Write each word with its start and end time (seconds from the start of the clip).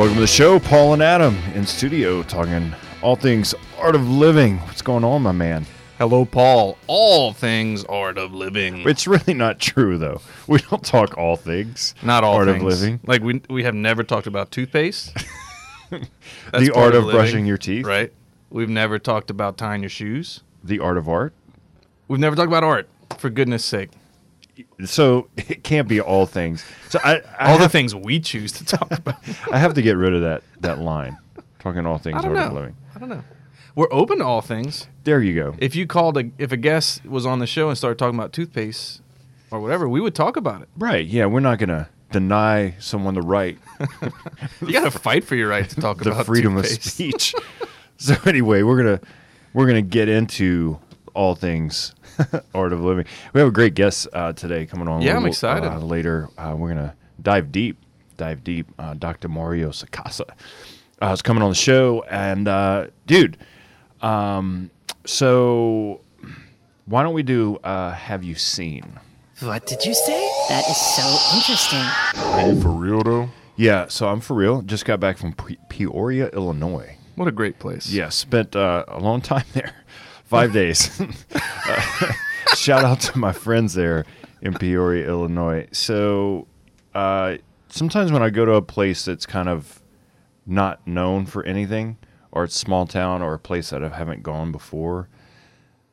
Welcome 0.00 0.14
to 0.14 0.22
the 0.22 0.26
show, 0.28 0.58
Paul 0.58 0.94
and 0.94 1.02
Adam 1.02 1.36
in 1.54 1.66
studio 1.66 2.22
talking 2.22 2.72
all 3.02 3.16
things 3.16 3.54
art 3.78 3.94
of 3.94 4.08
living. 4.08 4.56
What's 4.60 4.80
going 4.80 5.04
on, 5.04 5.20
my 5.20 5.32
man? 5.32 5.66
Hello, 5.98 6.24
Paul. 6.24 6.78
All 6.86 7.34
things 7.34 7.84
art 7.84 8.16
of 8.16 8.32
living. 8.32 8.88
It's 8.88 9.06
really 9.06 9.34
not 9.34 9.58
true, 9.58 9.98
though. 9.98 10.22
We 10.46 10.60
don't 10.70 10.82
talk 10.82 11.18
all 11.18 11.36
things. 11.36 11.94
Not 12.02 12.24
all 12.24 12.36
art 12.36 12.48
things. 12.48 12.62
of 12.62 12.80
living. 12.80 13.00
Like 13.04 13.20
we 13.20 13.42
we 13.50 13.64
have 13.64 13.74
never 13.74 14.02
talked 14.02 14.26
about 14.26 14.50
toothpaste. 14.50 15.12
The 15.90 16.72
art 16.74 16.94
of 16.94 17.04
living, 17.04 17.20
brushing 17.20 17.44
your 17.44 17.58
teeth. 17.58 17.84
Right. 17.84 18.10
We've 18.48 18.70
never 18.70 18.98
talked 18.98 19.28
about 19.28 19.58
tying 19.58 19.82
your 19.82 19.90
shoes. 19.90 20.40
The 20.64 20.78
art 20.78 20.96
of 20.96 21.10
art. 21.10 21.34
We've 22.08 22.18
never 22.18 22.34
talked 22.34 22.48
about 22.48 22.64
art. 22.64 22.88
For 23.18 23.28
goodness 23.28 23.66
sake. 23.66 23.90
So 24.84 25.28
it 25.36 25.62
can't 25.64 25.88
be 25.88 26.00
all 26.00 26.26
things. 26.26 26.64
So 26.88 26.98
I, 27.04 27.20
I 27.38 27.52
All 27.52 27.58
the 27.58 27.68
things 27.68 27.94
we 27.94 28.20
choose 28.20 28.52
to 28.52 28.64
talk 28.64 28.90
about. 28.90 29.16
I 29.52 29.58
have 29.58 29.74
to 29.74 29.82
get 29.82 29.96
rid 29.96 30.14
of 30.14 30.22
that 30.22 30.42
that 30.60 30.78
line. 30.78 31.18
Talking 31.58 31.86
all 31.86 31.98
things 31.98 32.16
I 32.18 32.22
don't 32.22 32.36
of 32.36 32.48
know. 32.52 32.54
living. 32.54 32.76
I 32.94 32.98
don't 32.98 33.08
know. 33.08 33.24
We're 33.74 33.92
open 33.92 34.18
to 34.18 34.24
all 34.24 34.40
things. 34.40 34.88
There 35.04 35.22
you 35.22 35.34
go. 35.34 35.54
If 35.58 35.76
you 35.76 35.86
called 35.86 36.16
a 36.16 36.30
if 36.38 36.52
a 36.52 36.56
guest 36.56 37.04
was 37.04 37.26
on 37.26 37.38
the 37.38 37.46
show 37.46 37.68
and 37.68 37.76
started 37.78 37.98
talking 37.98 38.18
about 38.18 38.32
toothpaste 38.32 39.02
or 39.50 39.60
whatever, 39.60 39.88
we 39.88 40.00
would 40.00 40.14
talk 40.14 40.36
about 40.36 40.62
it. 40.62 40.68
Right. 40.76 41.06
Yeah, 41.06 41.26
we're 41.26 41.40
not 41.40 41.58
going 41.58 41.68
to 41.68 41.88
deny 42.10 42.74
someone 42.80 43.14
the 43.14 43.22
right 43.22 43.56
You 44.60 44.72
got 44.72 44.90
to 44.90 44.90
fight 44.90 45.24
for 45.24 45.36
your 45.36 45.48
right 45.48 45.68
to 45.68 45.76
talk 45.80 46.00
about 46.00 46.04
the 46.04 46.10
about 46.12 46.26
freedom 46.26 46.56
of 46.56 46.66
speech. 46.66 47.34
so 47.96 48.16
anyway, 48.26 48.62
we're 48.62 48.76
gonna 48.76 49.00
we're 49.52 49.66
gonna 49.66 49.82
get 49.82 50.08
into 50.08 50.78
all 51.14 51.34
things 51.34 51.94
art 52.54 52.72
of 52.72 52.80
living. 52.82 53.04
We 53.32 53.40
have 53.40 53.48
a 53.48 53.52
great 53.52 53.74
guest 53.74 54.08
uh, 54.12 54.32
today 54.32 54.66
coming 54.66 54.88
on. 54.88 55.02
a 55.02 55.04
Yeah, 55.04 55.16
I'm 55.16 55.26
excited. 55.26 55.66
Uh, 55.68 55.78
later, 55.78 56.28
uh, 56.38 56.54
we're 56.56 56.68
gonna 56.68 56.94
dive 57.22 57.52
deep, 57.52 57.78
dive 58.16 58.42
deep. 58.44 58.66
Uh, 58.78 58.94
Dr. 58.94 59.28
Mario 59.28 59.70
Sacasa 59.70 60.28
uh, 61.02 61.06
is 61.12 61.22
coming 61.22 61.42
on 61.42 61.50
the 61.50 61.54
show, 61.54 62.02
and 62.10 62.48
uh, 62.48 62.86
dude, 63.06 63.36
um, 64.02 64.70
so 65.04 66.00
why 66.86 67.02
don't 67.02 67.14
we 67.14 67.22
do 67.22 67.56
uh, 67.64 67.92
Have 67.92 68.24
You 68.24 68.34
Seen? 68.34 68.98
What 69.40 69.66
did 69.66 69.84
you 69.84 69.94
say? 69.94 70.28
That 70.50 70.64
is 70.68 70.76
so 70.76 71.36
interesting. 71.36 71.80
Are 72.16 72.48
you 72.52 72.60
for 72.60 72.68
real 72.70 73.02
though? 73.02 73.30
Yeah, 73.56 73.88
so 73.88 74.08
I'm 74.08 74.20
for 74.20 74.34
real. 74.34 74.62
Just 74.62 74.84
got 74.84 75.00
back 75.00 75.16
from 75.18 75.32
Pe- 75.32 75.56
Peoria, 75.68 76.28
Illinois. 76.30 76.96
What 77.14 77.28
a 77.28 77.32
great 77.32 77.58
place. 77.58 77.90
Yeah, 77.90 78.08
spent 78.08 78.56
uh, 78.56 78.84
a 78.88 78.98
long 78.98 79.20
time 79.20 79.44
there, 79.52 79.74
five 80.30 80.52
days. 80.52 81.00
Uh, 81.34 82.12
shout 82.54 82.84
out 82.84 83.00
to 83.00 83.18
my 83.18 83.32
friends 83.32 83.74
there 83.74 84.04
in 84.40 84.54
Peoria, 84.54 85.06
Illinois. 85.06 85.66
So 85.72 86.46
uh, 86.94 87.36
sometimes 87.68 88.12
when 88.12 88.22
I 88.22 88.30
go 88.30 88.44
to 88.44 88.54
a 88.54 88.62
place 88.62 89.04
that's 89.04 89.26
kind 89.26 89.48
of 89.48 89.82
not 90.46 90.86
known 90.86 91.26
for 91.26 91.44
anything, 91.44 91.98
or 92.32 92.44
it's 92.44 92.56
small 92.56 92.86
town, 92.86 93.22
or 93.22 93.34
a 93.34 93.38
place 93.38 93.70
that 93.70 93.82
I 93.82 93.88
haven't 93.88 94.22
gone 94.22 94.52
before, 94.52 95.08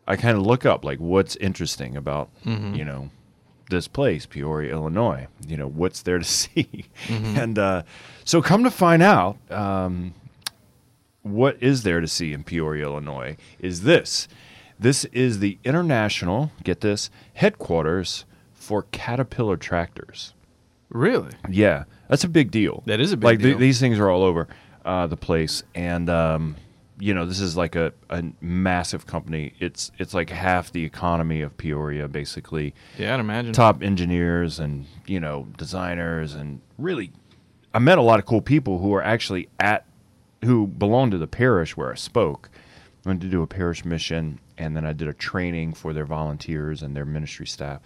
I 0.07 0.15
kind 0.15 0.37
of 0.37 0.45
look 0.45 0.65
up 0.65 0.85
like 0.85 0.99
what's 0.99 1.35
interesting 1.37 1.97
about 1.97 2.29
you 2.75 2.85
know 2.85 3.09
this 3.71 3.87
place, 3.87 4.25
Peoria, 4.25 4.71
Illinois. 4.71 5.27
You 5.47 5.57
know 5.57 5.67
what's 5.67 6.03
there 6.03 6.19
to 6.19 6.23
see, 6.41 6.85
and 7.09 7.57
uh, 7.57 7.83
so 8.23 8.41
come 8.41 8.63
to 8.63 8.71
find 8.71 9.01
out. 9.01 9.37
Um, 9.51 10.13
what 11.31 11.61
is 11.61 11.83
there 11.83 12.01
to 12.01 12.07
see 12.07 12.33
in 12.33 12.43
Peoria, 12.43 12.85
Illinois, 12.85 13.37
is 13.59 13.83
this. 13.83 14.27
This 14.79 15.05
is 15.05 15.39
the 15.39 15.57
international, 15.63 16.51
get 16.63 16.81
this, 16.81 17.09
headquarters 17.33 18.25
for 18.53 18.83
Caterpillar 18.91 19.57
tractors. 19.57 20.33
Really? 20.89 21.31
Yeah, 21.49 21.85
that's 22.09 22.23
a 22.23 22.29
big 22.29 22.51
deal. 22.51 22.83
That 22.85 22.99
is 22.99 23.11
a 23.11 23.17
big 23.17 23.25
like 23.25 23.39
deal. 23.39 23.57
these 23.57 23.79
things 23.79 23.99
are 23.99 24.09
all 24.09 24.23
over 24.23 24.47
uh, 24.85 25.07
the 25.07 25.17
place, 25.17 25.63
and 25.75 26.09
um, 26.09 26.55
you 26.99 27.13
know 27.13 27.25
this 27.25 27.39
is 27.39 27.57
like 27.57 27.75
a, 27.75 27.91
a 28.09 28.23
massive 28.39 29.05
company. 29.05 29.53
It's 29.59 29.91
it's 29.97 30.13
like 30.13 30.29
half 30.29 30.71
the 30.71 30.85
economy 30.85 31.41
of 31.41 31.57
Peoria, 31.57 32.07
basically. 32.07 32.73
Yeah, 32.97 33.15
I'd 33.15 33.19
imagine. 33.19 33.53
Top 33.53 33.83
engineers 33.83 34.59
and 34.59 34.85
you 35.05 35.19
know 35.19 35.47
designers 35.57 36.35
and 36.35 36.61
really, 36.77 37.11
I 37.73 37.79
met 37.79 37.97
a 37.97 38.01
lot 38.01 38.19
of 38.19 38.25
cool 38.25 38.41
people 38.41 38.79
who 38.79 38.93
are 38.93 39.03
actually 39.03 39.49
at 39.59 39.86
who 40.47 40.65
belonged 40.67 41.11
to 41.11 41.17
the 41.17 41.27
parish 41.27 41.77
where 41.77 41.91
I 41.91 41.95
spoke. 41.95 42.49
I 43.05 43.09
went 43.09 43.21
to 43.21 43.27
do 43.27 43.41
a 43.41 43.47
parish 43.47 43.85
mission, 43.85 44.39
and 44.57 44.75
then 44.75 44.85
I 44.85 44.93
did 44.93 45.07
a 45.07 45.13
training 45.13 45.73
for 45.73 45.93
their 45.93 46.05
volunteers 46.05 46.81
and 46.81 46.95
their 46.95 47.05
ministry 47.05 47.45
staff. 47.45 47.81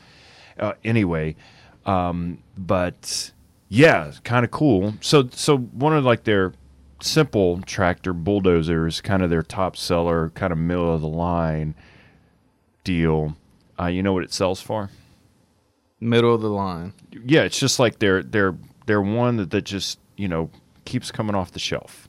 Uh, 0.59 0.73
anyway, 0.83 1.35
um, 1.85 2.39
but 2.57 3.31
yeah, 3.69 4.11
kind 4.23 4.45
of 4.45 4.51
cool. 4.51 4.93
So, 5.01 5.27
so 5.31 5.57
one 5.57 5.95
of 5.95 6.05
like 6.05 6.23
their 6.23 6.53
simple 7.01 7.61
tractor 7.61 8.13
bulldozers, 8.13 9.01
kind 9.01 9.23
of 9.23 9.29
their 9.29 9.43
top 9.43 9.75
seller, 9.75 10.29
kind 10.29 10.53
of 10.53 10.59
middle 10.59 10.93
of 10.93 11.01
the 11.01 11.07
line 11.07 11.75
deal. 12.83 13.35
Uh, 13.79 13.87
you 13.87 14.03
know 14.03 14.13
what 14.13 14.23
it 14.23 14.33
sells 14.33 14.61
for? 14.61 14.89
Middle 15.99 16.35
of 16.35 16.41
the 16.41 16.49
line. 16.49 16.93
Yeah, 17.25 17.43
it's 17.43 17.59
just 17.59 17.79
like 17.79 17.99
they're 17.99 18.23
they're 18.23 18.55
they're 18.85 19.01
one 19.01 19.37
that, 19.37 19.51
that 19.51 19.63
just 19.63 19.99
you 20.17 20.27
know 20.27 20.49
keeps 20.85 21.11
coming 21.11 21.35
off 21.35 21.51
the 21.51 21.59
shelf. 21.59 22.07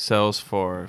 Sells 0.00 0.40
for 0.40 0.88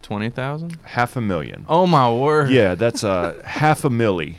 twenty 0.00 0.30
thousand. 0.30 0.78
Half 0.82 1.14
a 1.14 1.20
million. 1.20 1.66
Oh 1.68 1.86
my 1.86 2.10
word! 2.10 2.48
Yeah, 2.48 2.74
that's 2.74 3.04
uh, 3.04 3.42
half 3.44 3.84
a 3.84 3.90
milli. 3.90 4.36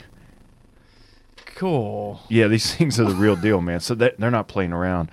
cool. 1.54 2.20
Yeah, 2.28 2.48
these 2.48 2.74
things 2.76 2.98
are 2.98 3.04
the 3.04 3.14
real 3.14 3.36
deal, 3.36 3.60
man. 3.60 3.78
So 3.78 3.94
that, 3.94 4.18
they're 4.18 4.32
not 4.32 4.48
playing 4.48 4.72
around. 4.72 5.10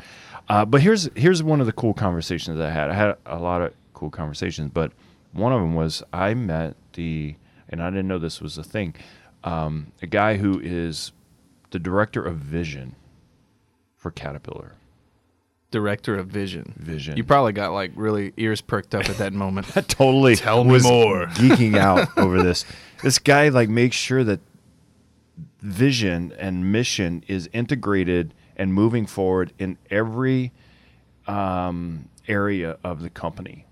Uh, 0.50 0.66
but 0.66 0.82
here's 0.82 1.08
here's 1.16 1.44
one 1.44 1.60
of 1.62 1.68
the 1.68 1.72
cool 1.72 1.94
conversations 1.94 2.60
I 2.60 2.72
had. 2.72 2.90
I 2.90 2.94
had 2.96 3.16
a 3.28 3.38
lot 3.38 3.62
of 3.62 3.74
cool 3.94 4.10
conversations, 4.10 4.72
but 4.74 4.92
one 5.32 5.54
of 5.54 5.62
them 5.62 5.76
was 5.76 6.02
I 6.12 6.34
met 6.34 6.76
the, 6.94 7.36
and 7.70 7.82
I 7.82 7.92
didn't 7.92 8.08
know 8.08 8.18
this 8.18 8.42
was 8.42 8.58
a 8.58 8.64
thing, 8.64 8.96
um, 9.44 9.92
a 10.02 10.08
guy 10.08 10.38
who 10.38 10.60
is 10.60 11.12
the 11.70 11.78
director 11.78 12.24
of 12.24 12.38
vision 12.38 12.96
for 13.96 14.10
Caterpillar. 14.10 14.78
Director 15.74 16.16
of 16.16 16.28
Vision. 16.28 16.72
Vision. 16.78 17.18
You 17.18 17.24
probably 17.24 17.52
got 17.52 17.74
like 17.74 17.92
really 17.96 18.32
ears 18.38 18.62
perked 18.62 18.94
up 18.96 19.10
at 19.10 19.18
that 19.18 19.34
moment. 19.34 19.76
I 19.76 19.82
totally 19.88 20.36
Tell 20.36 20.64
me 20.64 20.72
was 20.72 20.84
more. 20.84 21.26
geeking 21.34 21.76
out 21.78 22.08
over 22.16 22.42
this. 22.44 22.64
This 23.02 23.18
guy 23.20 23.50
like 23.50 23.68
makes 23.70 23.96
sure 23.98 24.24
that 24.24 24.40
vision 25.62 26.32
and 26.38 26.72
mission 26.72 27.24
is 27.28 27.50
integrated 27.54 28.34
and 28.56 28.74
moving 28.74 29.06
forward 29.08 29.52
in 29.58 29.78
every 29.90 30.52
um, 31.28 32.08
area 32.28 32.78
of 32.84 33.02
the 33.02 33.10
company. 33.10 33.66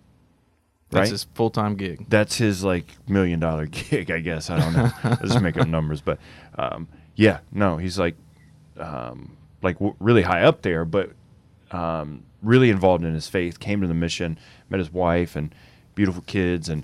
That's 0.89 1.01
Right? 1.05 1.11
his 1.11 1.23
full 1.35 1.51
time 1.51 1.75
gig. 1.75 2.05
That's 2.09 2.35
his 2.37 2.63
like 2.63 2.85
million 3.07 3.39
dollar 3.39 3.65
gig, 3.67 4.09
I 4.11 4.19
guess. 4.19 4.49
I 4.49 4.59
don't 4.59 4.73
know. 4.73 4.91
I 5.03 5.15
just 5.23 5.39
make 5.41 5.55
up 5.55 5.67
numbers, 5.67 6.01
but 6.01 6.17
um, 6.57 6.87
yeah, 7.15 7.39
no, 7.51 7.77
he's 7.77 7.99
like 7.99 8.15
um, 8.77 9.37
like 9.61 9.75
w- 9.75 9.95
really 9.99 10.23
high 10.23 10.41
up 10.43 10.63
there, 10.63 10.83
but 10.83 11.11
um, 11.71 12.23
really 12.41 12.69
involved 12.69 13.03
in 13.03 13.13
his 13.13 13.27
faith. 13.27 13.59
Came 13.59 13.81
to 13.81 13.87
the 13.87 13.93
mission, 13.93 14.37
met 14.69 14.79
his 14.79 14.91
wife 14.91 15.35
and 15.35 15.53
beautiful 15.95 16.23
kids, 16.23 16.69
and 16.69 16.83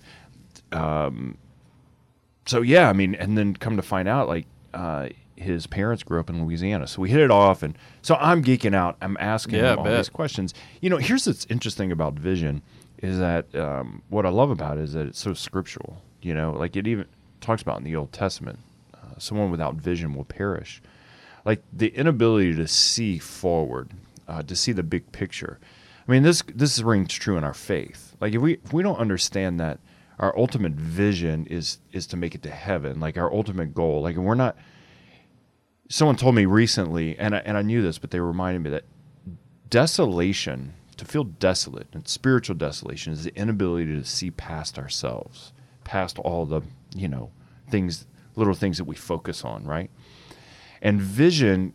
um, 0.71 1.37
so 2.45 2.61
yeah, 2.61 2.89
I 2.89 2.93
mean, 2.93 3.15
and 3.15 3.37
then 3.37 3.55
come 3.55 3.75
to 3.75 3.81
find 3.81 4.07
out, 4.07 4.27
like 4.27 4.45
uh, 4.73 5.09
his 5.35 5.67
parents 5.67 6.03
grew 6.03 6.19
up 6.19 6.29
in 6.29 6.43
Louisiana, 6.43 6.87
so 6.87 7.01
we 7.01 7.09
hit 7.09 7.19
it 7.21 7.31
off, 7.31 7.63
and 7.63 7.77
so 8.01 8.15
I'm 8.15 8.43
geeking 8.43 8.73
out. 8.75 8.97
I'm 9.01 9.17
asking 9.19 9.55
Yeah, 9.55 9.73
him 9.73 9.79
all 9.79 9.85
these 9.85 10.09
questions. 10.09 10.53
You 10.81 10.89
know, 10.89 10.97
here's 10.97 11.27
what's 11.27 11.45
interesting 11.49 11.91
about 11.91 12.13
vision 12.13 12.61
is 12.99 13.19
that 13.19 13.53
um, 13.55 14.01
what 14.09 14.25
I 14.25 14.29
love 14.29 14.49
about 14.49 14.77
it 14.77 14.83
is 14.85 14.93
that 14.93 15.05
it's 15.07 15.19
so 15.19 15.33
scriptural. 15.33 16.01
You 16.21 16.33
know, 16.33 16.51
like 16.51 16.75
it 16.75 16.87
even 16.87 17.05
talks 17.41 17.61
about 17.61 17.77
in 17.77 17.83
the 17.83 17.95
Old 17.95 18.11
Testament, 18.11 18.59
uh, 18.93 19.19
someone 19.19 19.51
without 19.51 19.75
vision 19.75 20.15
will 20.15 20.25
perish. 20.25 20.81
Like 21.45 21.61
the 21.71 21.89
inability 21.89 22.55
to 22.55 22.67
see 22.67 23.19
forward, 23.19 23.91
uh, 24.27 24.43
to 24.43 24.55
see 24.55 24.71
the 24.71 24.83
big 24.83 25.11
picture. 25.11 25.59
I 26.07 26.11
mean, 26.11 26.23
this 26.23 26.41
this 26.53 26.79
rings 26.81 27.13
true 27.13 27.37
in 27.37 27.43
our 27.43 27.53
faith. 27.53 28.15
Like 28.19 28.33
if 28.33 28.41
we 28.41 28.53
if 28.63 28.73
we 28.73 28.83
don't 28.83 28.97
understand 28.97 29.59
that 29.59 29.79
our 30.19 30.37
ultimate 30.37 30.73
vision 30.73 31.45
is 31.47 31.79
is 31.91 32.07
to 32.07 32.17
make 32.17 32.35
it 32.35 32.43
to 32.43 32.49
heaven, 32.49 32.99
like 32.99 33.17
our 33.17 33.31
ultimate 33.31 33.73
goal. 33.73 34.01
Like 34.01 34.15
we're 34.15 34.35
not. 34.35 34.57
Someone 35.89 36.17
told 36.17 36.35
me 36.35 36.45
recently, 36.45 37.17
and 37.17 37.33
I, 37.33 37.39
and 37.39 37.57
I 37.57 37.61
knew 37.61 37.81
this, 37.81 37.97
but 37.97 38.11
they 38.11 38.19
reminded 38.19 38.61
me 38.61 38.69
that 38.71 38.83
desolation, 39.69 40.73
to 40.97 41.05
feel 41.05 41.23
desolate 41.23 41.87
and 41.93 42.05
spiritual 42.07 42.57
desolation, 42.57 43.13
is 43.13 43.23
the 43.23 43.35
inability 43.37 43.85
to 43.85 44.03
see 44.03 44.29
past 44.31 44.77
ourselves, 44.77 45.53
past 45.83 46.19
all 46.19 46.45
the 46.45 46.61
you 46.95 47.07
know 47.07 47.31
things, 47.69 48.05
little 48.35 48.53
things 48.53 48.77
that 48.77 48.85
we 48.85 48.95
focus 48.95 49.45
on, 49.45 49.65
right? 49.65 49.91
And 50.81 51.01
vision 51.01 51.73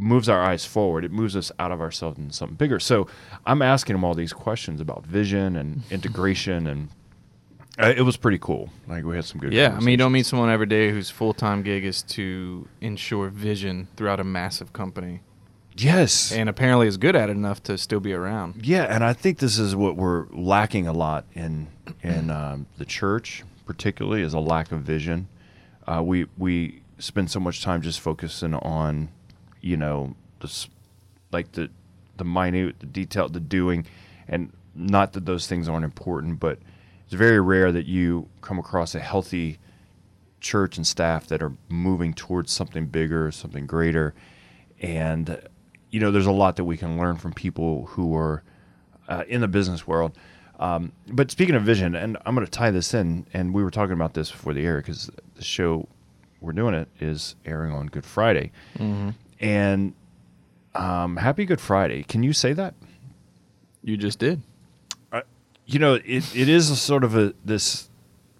moves 0.00 0.28
our 0.28 0.42
eyes 0.42 0.64
forward. 0.64 1.04
It 1.04 1.12
moves 1.12 1.36
us 1.36 1.52
out 1.58 1.72
of 1.72 1.80
ourselves 1.80 2.18
into 2.18 2.34
something 2.34 2.56
bigger. 2.56 2.80
So 2.80 3.06
I'm 3.46 3.62
asking 3.62 3.96
him 3.96 4.04
all 4.04 4.14
these 4.14 4.32
questions 4.32 4.80
about 4.80 5.04
vision 5.04 5.56
and 5.56 5.82
integration, 5.90 6.66
and 6.66 6.88
uh, 7.78 7.92
it 7.96 8.02
was 8.02 8.16
pretty 8.16 8.38
cool. 8.38 8.70
Like 8.88 9.04
we 9.04 9.16
had 9.16 9.24
some 9.24 9.40
good. 9.40 9.52
Yeah, 9.52 9.74
I 9.76 9.80
mean, 9.80 9.90
you 9.90 9.96
don't 9.96 10.12
meet 10.12 10.26
someone 10.26 10.50
every 10.50 10.66
day 10.66 10.90
whose 10.90 11.10
full 11.10 11.34
time 11.34 11.62
gig 11.62 11.84
is 11.84 12.02
to 12.02 12.68
ensure 12.80 13.28
vision 13.28 13.88
throughout 13.96 14.20
a 14.20 14.24
massive 14.24 14.72
company. 14.72 15.20
Yes. 15.76 16.32
and 16.32 16.48
apparently 16.48 16.88
is 16.88 16.96
good 16.98 17.16
at 17.16 17.30
it 17.30 17.32
enough 17.32 17.62
to 17.62 17.78
still 17.78 18.00
be 18.00 18.12
around. 18.12 18.66
Yeah, 18.66 18.82
and 18.82 19.02
I 19.02 19.12
think 19.12 19.38
this 19.38 19.58
is 19.58 19.74
what 19.74 19.96
we're 19.96 20.26
lacking 20.30 20.86
a 20.86 20.92
lot 20.92 21.24
in 21.32 21.68
in 22.02 22.30
um, 22.30 22.66
the 22.78 22.84
church, 22.84 23.44
particularly, 23.66 24.22
is 24.22 24.34
a 24.34 24.40
lack 24.40 24.72
of 24.72 24.80
vision. 24.80 25.28
Uh, 25.86 26.02
we 26.02 26.26
we 26.36 26.82
spend 26.98 27.30
so 27.30 27.40
much 27.40 27.62
time 27.62 27.80
just 27.80 28.00
focusing 28.00 28.54
on, 28.54 29.08
you 29.60 29.76
know, 29.76 30.14
the 30.40 30.66
like 31.32 31.52
the 31.52 31.70
the 32.16 32.24
minute, 32.24 32.80
the 32.80 32.86
detail, 32.86 33.28
the 33.28 33.40
doing, 33.40 33.86
and 34.28 34.52
not 34.74 35.12
that 35.14 35.26
those 35.26 35.46
things 35.46 35.68
aren't 35.68 35.84
important, 35.84 36.40
but 36.40 36.58
it's 37.04 37.14
very 37.14 37.40
rare 37.40 37.72
that 37.72 37.86
you 37.86 38.28
come 38.40 38.58
across 38.58 38.94
a 38.94 39.00
healthy 39.00 39.58
church 40.40 40.76
and 40.76 40.86
staff 40.86 41.26
that 41.26 41.42
are 41.42 41.52
moving 41.68 42.14
towards 42.14 42.52
something 42.52 42.86
bigger, 42.86 43.30
something 43.30 43.66
greater, 43.66 44.14
and 44.80 45.40
you 45.90 46.00
know, 46.00 46.10
there's 46.10 46.26
a 46.26 46.32
lot 46.32 46.56
that 46.56 46.64
we 46.64 46.76
can 46.76 46.96
learn 46.98 47.16
from 47.16 47.32
people 47.32 47.86
who 47.86 48.14
are 48.16 48.42
uh, 49.08 49.24
in 49.28 49.40
the 49.40 49.48
business 49.48 49.86
world. 49.86 50.16
Um, 50.60 50.92
but 51.08 51.30
speaking 51.30 51.54
of 51.54 51.62
vision, 51.62 51.94
and 51.94 52.16
I'm 52.24 52.34
going 52.34 52.46
to 52.46 52.50
tie 52.50 52.70
this 52.70 52.94
in, 52.94 53.26
and 53.32 53.52
we 53.54 53.64
were 53.64 53.70
talking 53.70 53.94
about 53.94 54.14
this 54.14 54.30
before 54.30 54.52
the 54.52 54.64
air 54.64 54.76
because 54.76 55.10
the 55.34 55.42
show 55.42 55.88
we're 56.40 56.52
doing 56.52 56.74
it 56.74 56.88
is 57.00 57.34
airing 57.44 57.72
on 57.72 57.86
Good 57.86 58.04
Friday, 58.04 58.52
and 59.40 59.94
um, 60.74 61.16
Happy 61.16 61.44
Good 61.44 61.60
Friday. 61.60 62.04
Can 62.04 62.22
you 62.22 62.32
say 62.32 62.52
that? 62.52 62.74
You 63.82 63.96
just 63.96 64.18
did. 64.18 64.42
you 65.66 65.78
know, 65.78 65.94
it, 65.94 66.36
it 66.36 66.48
is 66.48 66.70
a 66.70 66.76
sort 66.76 67.04
of 67.04 67.16
a 67.16 67.32
this 67.44 67.88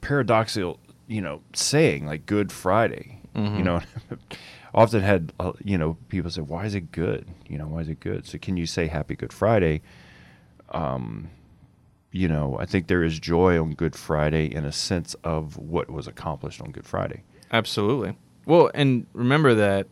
paradoxical, 0.01 0.79
you 1.07 1.21
know, 1.21 1.43
saying 1.55 2.07
like 2.07 2.27
Good 2.27 2.53
Friday. 2.53 3.21
You 3.35 3.63
know, 3.63 3.81
often 4.75 5.03
had 5.03 5.33
uh, 5.39 5.53
you 5.65 5.79
know 5.79 5.97
people 6.09 6.31
say, 6.31 6.41
"Why 6.43 6.67
is 6.67 6.75
it 6.75 6.91
good?" 6.93 7.29
You 7.49 7.59
know, 7.59 7.69
why 7.69 7.81
is 7.81 7.89
it 7.89 8.01
good? 8.01 8.27
So 8.27 8.39
can 8.39 8.57
you 8.57 8.67
say 8.67 8.89
Happy 8.89 9.15
Good 9.15 9.33
Friday? 9.33 9.83
Um, 10.71 11.31
you 12.13 12.27
know, 12.27 12.59
I 12.59 12.67
think 12.67 12.89
there 12.89 13.05
is 13.05 13.19
joy 13.21 13.61
on 13.61 13.75
Good 13.75 13.95
Friday 13.95 14.53
in 14.53 14.65
a 14.65 14.73
sense 14.73 15.15
of 15.23 15.57
what 15.57 15.89
was 15.91 16.09
accomplished 16.09 16.61
on 16.61 16.73
Good 16.73 16.87
Friday. 16.87 17.23
Absolutely. 17.53 18.17
Well, 18.47 18.71
and 18.75 19.07
remember 19.13 19.55
that 19.55 19.87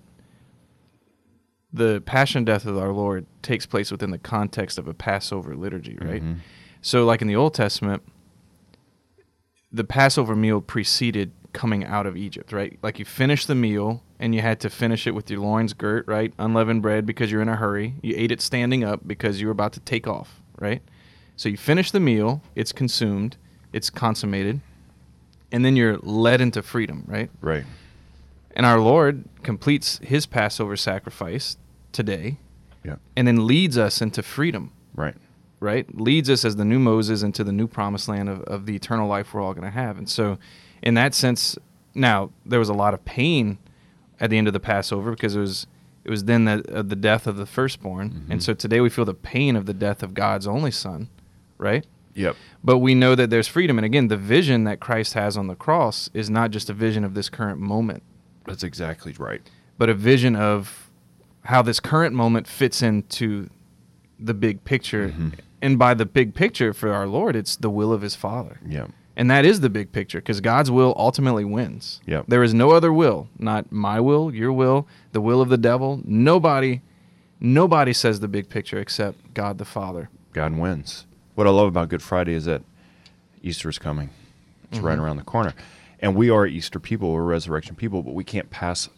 the 1.72 2.02
passion 2.06 2.44
death 2.44 2.66
of 2.66 2.78
our 2.78 2.92
Lord 2.92 3.26
takes 3.42 3.66
place 3.66 3.90
within 3.90 4.10
the 4.10 4.18
context 4.18 4.78
of 4.78 4.88
a 4.88 4.94
Passover 4.94 5.54
liturgy, 5.54 5.98
right? 6.00 6.22
Mm-hmm. 6.22 6.40
So, 6.80 7.04
like 7.04 7.20
in 7.20 7.28
the 7.28 7.36
Old 7.36 7.54
Testament, 7.54 8.02
the 9.70 9.84
Passover 9.84 10.34
meal 10.34 10.60
preceded 10.60 11.32
coming 11.52 11.84
out 11.84 12.06
of 12.06 12.16
Egypt, 12.16 12.52
right? 12.52 12.78
Like 12.82 12.98
you 12.98 13.04
finish 13.04 13.46
the 13.46 13.54
meal 13.54 14.02
and 14.18 14.34
you 14.34 14.40
had 14.40 14.60
to 14.60 14.70
finish 14.70 15.06
it 15.06 15.14
with 15.14 15.30
your 15.30 15.40
loins 15.40 15.72
girt, 15.72 16.06
right? 16.06 16.32
Unleavened 16.38 16.82
bread 16.82 17.06
because 17.06 17.30
you're 17.30 17.42
in 17.42 17.48
a 17.48 17.56
hurry. 17.56 17.94
You 18.02 18.14
ate 18.16 18.30
it 18.30 18.40
standing 18.40 18.84
up 18.84 19.06
because 19.06 19.40
you 19.40 19.46
were 19.46 19.52
about 19.52 19.72
to 19.74 19.80
take 19.80 20.06
off, 20.06 20.40
right? 20.58 20.82
So 21.36 21.48
you 21.48 21.56
finish 21.56 21.90
the 21.90 22.00
meal, 22.00 22.42
it's 22.54 22.72
consumed, 22.72 23.36
it's 23.72 23.90
consummated, 23.90 24.60
and 25.52 25.64
then 25.64 25.76
you're 25.76 25.98
led 25.98 26.40
into 26.40 26.62
freedom, 26.62 27.04
right? 27.06 27.30
Right. 27.40 27.64
And 28.58 28.66
our 28.66 28.80
Lord 28.80 29.24
completes 29.42 29.98
his 30.02 30.26
Passover 30.26 30.76
sacrifice 30.76 31.56
today 31.92 32.38
Yeah. 32.84 32.96
and 33.16 33.26
then 33.26 33.46
leads 33.46 33.78
us 33.78 34.02
into 34.02 34.22
freedom, 34.22 34.72
Right. 34.94 35.14
right? 35.60 35.86
Leads 35.98 36.28
us 36.28 36.44
as 36.44 36.56
the 36.56 36.64
new 36.64 36.78
Moses 36.80 37.22
into 37.22 37.44
the 37.44 37.52
new 37.52 37.68
promised 37.68 38.08
land 38.08 38.28
of, 38.28 38.42
of 38.42 38.66
the 38.66 38.74
eternal 38.74 39.08
life 39.08 39.32
we're 39.32 39.40
all 39.40 39.54
going 39.54 39.64
to 39.64 39.70
have. 39.70 39.96
And 39.96 40.08
so, 40.08 40.38
in 40.82 40.94
that 40.94 41.14
sense, 41.14 41.56
now 41.94 42.30
there 42.44 42.58
was 42.58 42.68
a 42.68 42.74
lot 42.74 42.94
of 42.94 43.04
pain 43.04 43.58
at 44.20 44.28
the 44.30 44.38
end 44.38 44.48
of 44.48 44.52
the 44.52 44.60
Passover 44.60 45.12
because 45.12 45.36
it 45.36 45.40
was 45.40 45.66
it 46.04 46.10
was 46.10 46.24
then 46.24 46.46
the, 46.46 46.64
uh, 46.72 46.82
the 46.82 46.96
death 46.96 47.26
of 47.26 47.36
the 47.36 47.44
firstborn. 47.46 48.26
And 48.30 48.42
so 48.42 48.54
today 48.54 48.80
we 48.80 48.88
feel 48.88 49.04
the 49.04 49.12
pain 49.12 49.56
of 49.56 49.66
the 49.66 49.74
death 49.74 50.02
of 50.02 50.14
God's 50.14 50.46
only 50.46 50.70
son, 50.70 51.10
right? 51.58 51.84
Yep. 52.14 52.34
But 52.64 52.78
we 52.78 52.94
know 52.94 53.14
that 53.14 53.28
there's 53.28 53.46
freedom. 53.46 53.76
And 53.78 53.84
again, 53.84 54.08
the 54.08 54.16
vision 54.16 54.64
that 54.64 54.80
Christ 54.80 55.12
has 55.14 55.36
on 55.36 55.48
the 55.48 55.54
cross 55.54 56.08
is 56.14 56.30
not 56.30 56.50
just 56.50 56.70
a 56.70 56.72
vision 56.72 57.04
of 57.04 57.12
this 57.12 57.28
current 57.28 57.60
moment, 57.60 58.02
That's 58.48 58.64
exactly 58.64 59.14
right. 59.18 59.42
but 59.78 59.88
a 59.88 59.94
vision 59.94 60.34
of 60.36 60.90
how 61.44 61.62
this 61.62 61.80
current 61.80 62.14
moment 62.14 62.46
fits 62.46 62.82
into 62.82 63.48
the 64.18 64.34
big 64.34 64.64
picture. 64.64 65.08
Mm-hmm. 65.08 65.28
And 65.62 65.78
by 65.78 65.94
the 65.94 66.06
big 66.06 66.34
picture 66.34 66.72
for 66.72 66.92
our 66.92 67.06
Lord, 67.06 67.34
it's 67.34 67.56
the 67.56 67.70
will 67.70 67.92
of 67.92 68.02
his 68.02 68.14
Father. 68.14 68.60
Yeah. 68.66 68.86
And 69.16 69.30
that 69.30 69.44
is 69.44 69.60
the 69.60 69.70
big 69.70 69.90
picture 69.90 70.18
because 70.18 70.40
God's 70.40 70.70
will 70.70 70.94
ultimately 70.96 71.44
wins. 71.44 72.00
Yep. 72.06 72.26
There 72.28 72.44
is 72.44 72.54
no 72.54 72.70
other 72.70 72.92
will, 72.92 73.28
not 73.38 73.72
my 73.72 73.98
will, 73.98 74.32
your 74.32 74.52
will, 74.52 74.86
the 75.12 75.20
will 75.20 75.40
of 75.40 75.48
the 75.48 75.58
devil. 75.58 76.00
Nobody 76.04 76.82
nobody 77.40 77.92
says 77.92 78.20
the 78.20 78.28
big 78.28 78.48
picture 78.48 78.78
except 78.78 79.34
God 79.34 79.58
the 79.58 79.64
Father. 79.64 80.08
God 80.32 80.56
wins. 80.56 81.06
What 81.34 81.46
I 81.46 81.50
love 81.50 81.68
about 81.68 81.88
Good 81.88 82.02
Friday 82.02 82.34
is 82.34 82.44
that 82.44 82.62
Easter 83.42 83.68
is 83.68 83.78
coming. 83.78 84.10
It's 84.70 84.80
right 84.80 84.92
mm-hmm. 84.96 85.04
around 85.04 85.16
the 85.16 85.24
corner. 85.24 85.54
And 86.00 86.14
we 86.14 86.30
are 86.30 86.46
Easter 86.46 86.78
people, 86.78 87.12
we're 87.12 87.22
resurrection 87.22 87.74
people, 87.74 88.02
but 88.02 88.14
we 88.14 88.24
can't 88.24 88.50
pass 88.50 88.88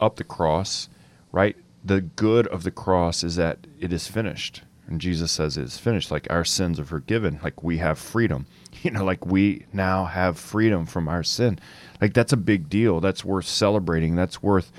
up 0.00 0.16
the 0.16 0.24
cross, 0.24 0.88
right? 1.32 1.56
The 1.84 2.00
good 2.02 2.46
of 2.48 2.62
the 2.62 2.70
cross 2.70 3.24
is 3.24 3.36
that 3.36 3.66
it 3.80 3.92
is 3.92 4.06
finished. 4.06 4.62
And 4.86 5.00
Jesus 5.00 5.32
says 5.32 5.56
it 5.56 5.62
is 5.62 5.78
finished. 5.78 6.10
Like 6.10 6.26
our 6.30 6.44
sins 6.44 6.78
are 6.78 6.84
forgiven. 6.84 7.40
Like 7.42 7.62
we 7.62 7.78
have 7.78 7.98
freedom. 7.98 8.46
You 8.82 8.90
know, 8.90 9.04
like 9.04 9.24
we 9.24 9.64
now 9.72 10.04
have 10.04 10.38
freedom 10.38 10.84
from 10.84 11.08
our 11.08 11.22
sin. 11.22 11.58
Like 12.02 12.12
that's 12.12 12.34
a 12.34 12.36
big 12.36 12.68
deal. 12.68 13.00
That's 13.00 13.24
worth 13.24 13.46
celebrating. 13.46 14.14
That's 14.14 14.42
worth 14.42 14.70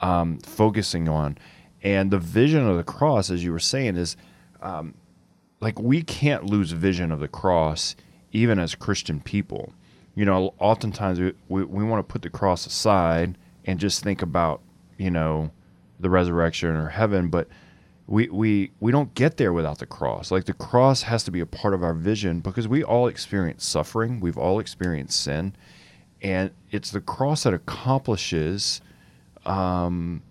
um, 0.00 0.38
focusing 0.38 1.08
on. 1.08 1.38
And 1.80 2.10
the 2.10 2.18
vision 2.18 2.68
of 2.68 2.76
the 2.76 2.82
cross, 2.82 3.30
as 3.30 3.44
you 3.44 3.52
were 3.52 3.60
saying, 3.60 3.98
is 3.98 4.16
like 5.60 5.78
we 5.78 6.02
can't 6.02 6.44
lose 6.44 6.72
vision 6.72 7.12
of 7.12 7.20
the 7.20 7.28
cross 7.28 7.96
even 8.32 8.58
as 8.58 8.74
christian 8.74 9.20
people 9.20 9.72
you 10.16 10.24
know 10.24 10.52
oftentimes 10.58 11.20
we, 11.20 11.32
we, 11.48 11.64
we 11.64 11.84
want 11.84 12.06
to 12.06 12.12
put 12.12 12.22
the 12.22 12.30
cross 12.30 12.66
aside 12.66 13.38
and 13.64 13.78
just 13.78 14.02
think 14.02 14.22
about 14.22 14.60
you 14.98 15.10
know 15.10 15.50
the 16.00 16.10
resurrection 16.10 16.70
or 16.70 16.88
heaven 16.88 17.28
but 17.28 17.46
we, 18.08 18.28
we 18.28 18.70
we 18.80 18.92
don't 18.92 19.14
get 19.14 19.36
there 19.36 19.52
without 19.52 19.78
the 19.78 19.86
cross. 19.86 20.30
Like 20.30 20.44
the 20.44 20.52
cross 20.52 21.02
has 21.02 21.24
to 21.24 21.32
be 21.32 21.40
a 21.40 21.46
part 21.46 21.74
of 21.74 21.82
our 21.82 21.92
vision 21.92 22.38
because 22.38 22.68
we 22.68 22.84
all 22.84 23.08
experience 23.08 23.64
suffering 23.64 24.20
we've 24.20 24.38
all 24.38 24.60
experienced 24.60 25.20
sin 25.20 25.54
and 26.22 26.50
it's 26.70 26.90
the 26.90 27.00
cross 27.00 27.42
that 27.42 27.52
accomplishes 27.52 28.80
um, 29.44 30.22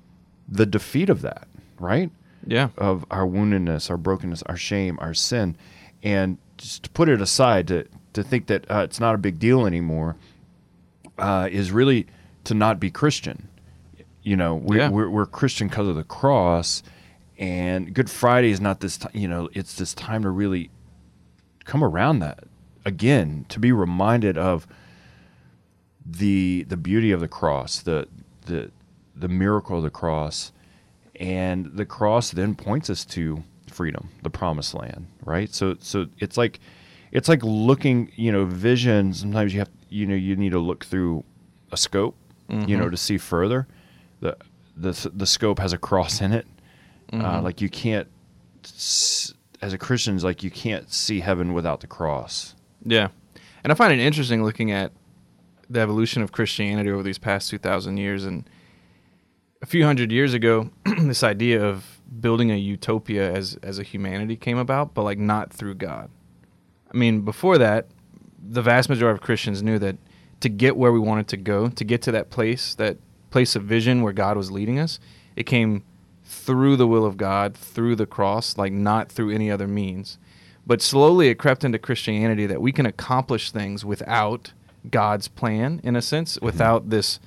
the 0.48 0.66
defeat 0.66 1.10
of 1.10 1.22
that 1.22 1.48
right? 1.80 2.12
Yeah. 2.48 2.70
of 2.78 3.06
our 3.10 3.26
woundedness, 3.26 3.90
our 3.90 3.98
brokenness, 3.98 4.44
our 4.44 4.58
shame, 4.58 4.98
our 5.02 5.14
sin, 5.14 5.58
and 6.04 6.38
just 6.58 6.84
to 6.84 6.90
put 6.92 7.10
it 7.10 7.22
aside 7.22 7.68
to 7.70 7.88
to 8.16 8.24
think 8.24 8.48
that 8.48 8.70
uh, 8.70 8.80
it's 8.80 9.00
not 9.00 9.16
a 9.16 9.18
big 9.18 9.40
deal 9.40 9.66
anymore 9.66 10.16
uh, 11.18 11.48
is 11.52 11.72
really 11.72 12.08
to 12.44 12.54
not 12.54 12.80
be 12.80 12.90
Christian. 12.92 13.48
You 14.24 14.36
know, 14.36 14.56
we, 14.56 14.78
Yeah. 14.78 14.90
we're, 14.90 15.10
we're 15.10 15.26
Christian 15.26 15.68
because 15.68 15.88
of 15.88 15.96
the 15.96 16.04
cross, 16.04 16.82
and 17.38 17.94
Good 17.94 18.10
Friday 18.10 18.50
is 18.52 18.60
not 18.60 18.80
this. 18.80 18.98
T- 18.98 19.08
you 19.20 19.28
know, 19.28 19.50
it's 19.54 19.76
this 19.76 19.94
time 19.94 20.24
to 20.24 20.30
really 20.30 20.70
come 21.64 21.84
around 21.84 22.20
that 22.20 22.44
again, 22.86 23.46
to 23.50 23.60
be 23.60 23.72
reminded 23.72 24.38
of 24.38 24.68
the 26.06 26.64
the 26.70 26.78
beauty 26.78 27.12
of 27.12 27.20
the 27.20 27.28
cross, 27.28 27.80
the 27.82 28.08
the 28.46 28.72
the 29.16 29.28
miracle 29.28 29.78
of 29.78 29.84
the 29.84 29.90
cross, 29.90 30.52
and 31.20 31.66
the 31.76 31.86
cross 31.86 32.32
then 32.32 32.56
points 32.56 32.90
us 32.90 33.06
to 33.06 33.44
freedom, 33.70 34.10
the 34.24 34.30
promised 34.30 34.74
land, 34.74 35.08
right? 35.26 35.54
So 35.54 35.76
so 35.80 36.08
it's 36.20 36.38
like 36.38 36.60
it's 37.16 37.30
like 37.30 37.42
looking, 37.44 38.12
you 38.16 38.32
know, 38.32 38.46
vision. 38.46 39.14
Sometimes 39.14 39.54
you 39.54 39.60
have 39.60 39.70
you 39.90 40.06
know 40.06 40.16
you 40.16 40.36
need 40.36 40.52
to 40.52 40.60
look 40.60 40.86
through 40.86 41.24
a 41.72 41.78
scope, 41.78 42.16
you 42.68 42.78
know, 42.78 42.90
to 42.90 42.98
see 42.98 43.18
further. 43.18 43.68
The 44.20 44.38
the 44.76 45.12
the 45.14 45.26
scope 45.26 45.60
has 45.60 45.74
a 45.74 45.78
cross 45.78 46.22
in 46.22 46.34
it. 46.34 46.46
Uh, 47.14 47.42
like 47.42 47.62
you 47.62 47.70
can't 47.70 48.08
as 49.62 49.74
a 49.74 49.78
Christian, 49.78 50.18
like 50.20 50.44
you 50.44 50.52
can't 50.52 50.92
see 50.92 51.22
heaven 51.22 51.54
without 51.54 51.80
the 51.82 51.88
cross. 51.88 52.56
Yeah. 52.84 53.10
And 53.64 53.72
I 53.72 53.76
find 53.76 53.92
it 53.94 54.00
interesting 54.00 54.44
looking 54.44 54.72
at 54.72 54.92
the 55.70 55.80
evolution 55.80 56.22
of 56.22 56.32
Christianity 56.32 56.92
over 56.92 57.04
these 57.04 57.18
past 57.18 57.50
2,000 57.50 57.98
years. 57.98 58.26
And 58.26 58.48
a 59.62 59.66
few 59.66 59.86
hundred 59.86 60.12
years 60.12 60.34
ago, 60.34 60.70
this 60.86 61.24
idea 61.24 61.64
of 61.66 62.00
building 62.20 62.52
a 62.52 62.56
utopia 62.56 63.32
as, 63.32 63.58
as 63.64 63.80
a 63.80 63.84
humanity 63.84 64.36
came 64.36 64.58
about, 64.58 64.94
but 64.94 65.04
like 65.04 65.18
not 65.18 65.52
through 65.52 65.76
God. 65.76 66.10
I 66.96 66.98
mean, 66.98 67.22
before 67.22 67.58
that, 67.58 67.88
the 68.42 68.62
vast 68.62 68.88
majority 68.88 69.18
of 69.18 69.22
Christians 69.22 69.62
knew 69.62 69.78
that 69.80 69.98
to 70.40 70.48
get 70.48 70.78
where 70.78 70.94
we 70.94 71.00
wanted 71.00 71.28
to 71.28 71.38
go, 71.38 71.68
to 71.68 71.84
get 71.84 72.02
to 72.04 72.12
that 72.14 72.30
place, 72.30 72.74
that 72.76 72.98
place 73.32 73.56
of 73.56 73.64
vision 73.64 74.02
where 74.02 74.14
God 74.14 74.38
was 74.38 74.50
leading 74.50 74.80
us, 74.80 75.00
it 75.36 75.44
came 75.44 75.84
through 76.24 76.78
the 76.78 76.88
will 76.88 77.06
of 77.06 77.18
God, 77.18 77.56
through 77.56 77.98
the 77.98 78.06
cross, 78.06 78.58
like 78.58 78.72
not 78.72 79.12
through 79.12 79.32
any 79.32 79.52
other 79.52 79.68
means. 79.68 80.18
But 80.66 80.82
slowly 80.82 81.28
it 81.28 81.36
crept 81.36 81.66
into 81.66 81.78
Christianity 81.78 82.46
that 82.46 82.62
we 82.62 82.72
can 82.72 82.86
accomplish 82.86 83.52
things 83.52 83.84
without 83.84 84.54
God's 84.90 85.28
plan, 85.28 85.82
in 85.84 85.96
a 85.96 86.02
sense, 86.02 86.38
mm-hmm. 86.38 86.46
without 86.46 86.90
this 86.90 87.20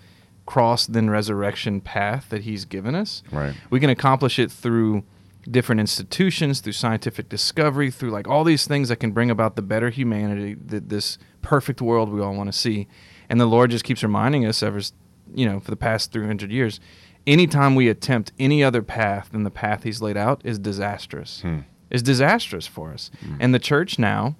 cross 0.47 0.87
then 0.87 1.11
resurrection 1.11 1.83
path 1.83 2.31
that 2.31 2.43
he's 2.43 2.65
given 2.65 2.95
us. 2.95 3.23
Right. 3.31 3.55
We 3.69 3.81
can 3.81 3.91
accomplish 3.91 4.39
it 4.39 4.51
through 4.51 5.05
different 5.51 5.81
institutions, 5.81 6.61
through 6.61 6.73
scientific 6.73 7.29
discovery, 7.29 7.91
through 7.91 8.11
like 8.11 8.29
all 8.29 8.45
these 8.45 8.67
things 8.67 8.89
that 8.89 8.97
can 8.97 9.13
bring 9.13 9.31
about 9.31 9.57
the 9.57 9.63
better 9.63 9.91
humanity, 9.91 10.55
that 10.55 10.89
this 10.89 11.19
perfect 11.43 11.81
world 11.81 12.11
we 12.11 12.21
all 12.21 12.35
want 12.35 12.53
to 12.53 12.59
see. 12.59 12.89
And 13.29 13.41
the 13.41 13.47
Lord 13.47 13.71
just 13.71 13.85
keeps 13.85 14.03
reminding 14.03 14.47
us 14.47 14.63
ever, 14.63 14.81
you 15.35 15.47
know, 15.47 15.61
for 15.61 15.71
the 15.71 15.77
past 15.77 16.13
300 16.13 16.51
years, 16.51 16.81
anytime 17.27 17.75
we 17.75 17.89
attempt 17.89 18.33
any 18.39 18.65
other 18.65 18.83
path 18.83 19.31
than 19.33 19.45
the 19.45 19.51
path 19.51 19.83
he's 19.83 20.03
laid 20.03 20.17
out 20.17 20.41
is 20.45 20.59
disastrous. 20.59 21.43
Hmm. 21.43 21.61
Is 21.91 22.03
disastrous 22.03 22.67
for 22.67 22.93
us. 22.93 23.11
Hmm. 23.21 23.37
And 23.41 23.55
the 23.55 23.59
church 23.59 23.99
now, 23.99 24.37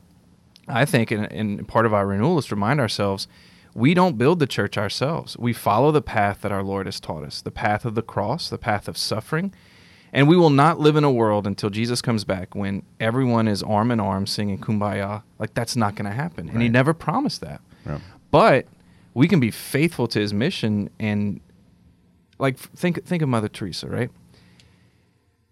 I 0.67 0.85
think, 0.85 1.11
in, 1.11 1.25
in 1.27 1.65
part 1.65 1.87
of 1.87 1.95
our 1.95 2.07
renewal 2.07 2.39
is 2.39 2.47
to 2.47 2.55
remind 2.55 2.81
ourselves 2.81 3.27
we 3.75 3.95
don't 3.95 4.19
build 4.19 4.39
the 4.39 4.47
church 4.47 4.77
ourselves. 4.77 5.37
We 5.39 5.53
follow 5.53 5.93
the 5.93 6.03
path 6.03 6.41
that 6.43 6.53
our 6.53 6.63
Lord 6.63 6.87
has 6.87 7.01
taught 7.01 7.25
us 7.25 7.41
the 7.41 7.51
path 7.51 7.85
of 7.85 7.95
the 7.95 8.03
cross, 8.03 8.51
the 8.51 8.59
path 8.59 8.89
of 8.89 8.99
suffering. 8.99 9.55
And 10.13 10.29
we 10.29 10.37
will 10.37 10.51
not 10.51 10.81
live 10.81 10.97
in 10.97 11.05
a 11.05 11.11
world 11.11 11.47
until 11.47 11.71
Jesus 11.71 12.01
comes 12.01 12.25
back 12.25 12.55
when 12.55 12.83
everyone 12.99 13.49
is 13.49 13.63
arm 13.63 13.91
in 13.91 14.01
arm 14.01 14.27
singing 14.27 14.59
kumbaya. 14.59 15.23
Like, 15.39 15.55
that's 15.55 15.77
not 15.77 15.95
going 15.95 16.07
to 16.07 16.17
happen. 16.17 16.49
And 16.49 16.63
he 16.63 16.69
never 16.69 16.95
promised 16.95 17.41
that. 17.43 17.61
Yeah. 17.87 17.99
But 18.31 18.67
we 19.15 19.29
can 19.29 19.41
be 19.41 19.51
faithful 19.51 20.09
to 20.09 20.19
his 20.19 20.33
mission 20.33 20.91
and, 20.99 21.41
like, 22.39 22.59
think, 22.59 23.05
think 23.05 23.23
of 23.23 23.29
Mother 23.29 23.49
Teresa, 23.49 23.89
right? 23.89 24.11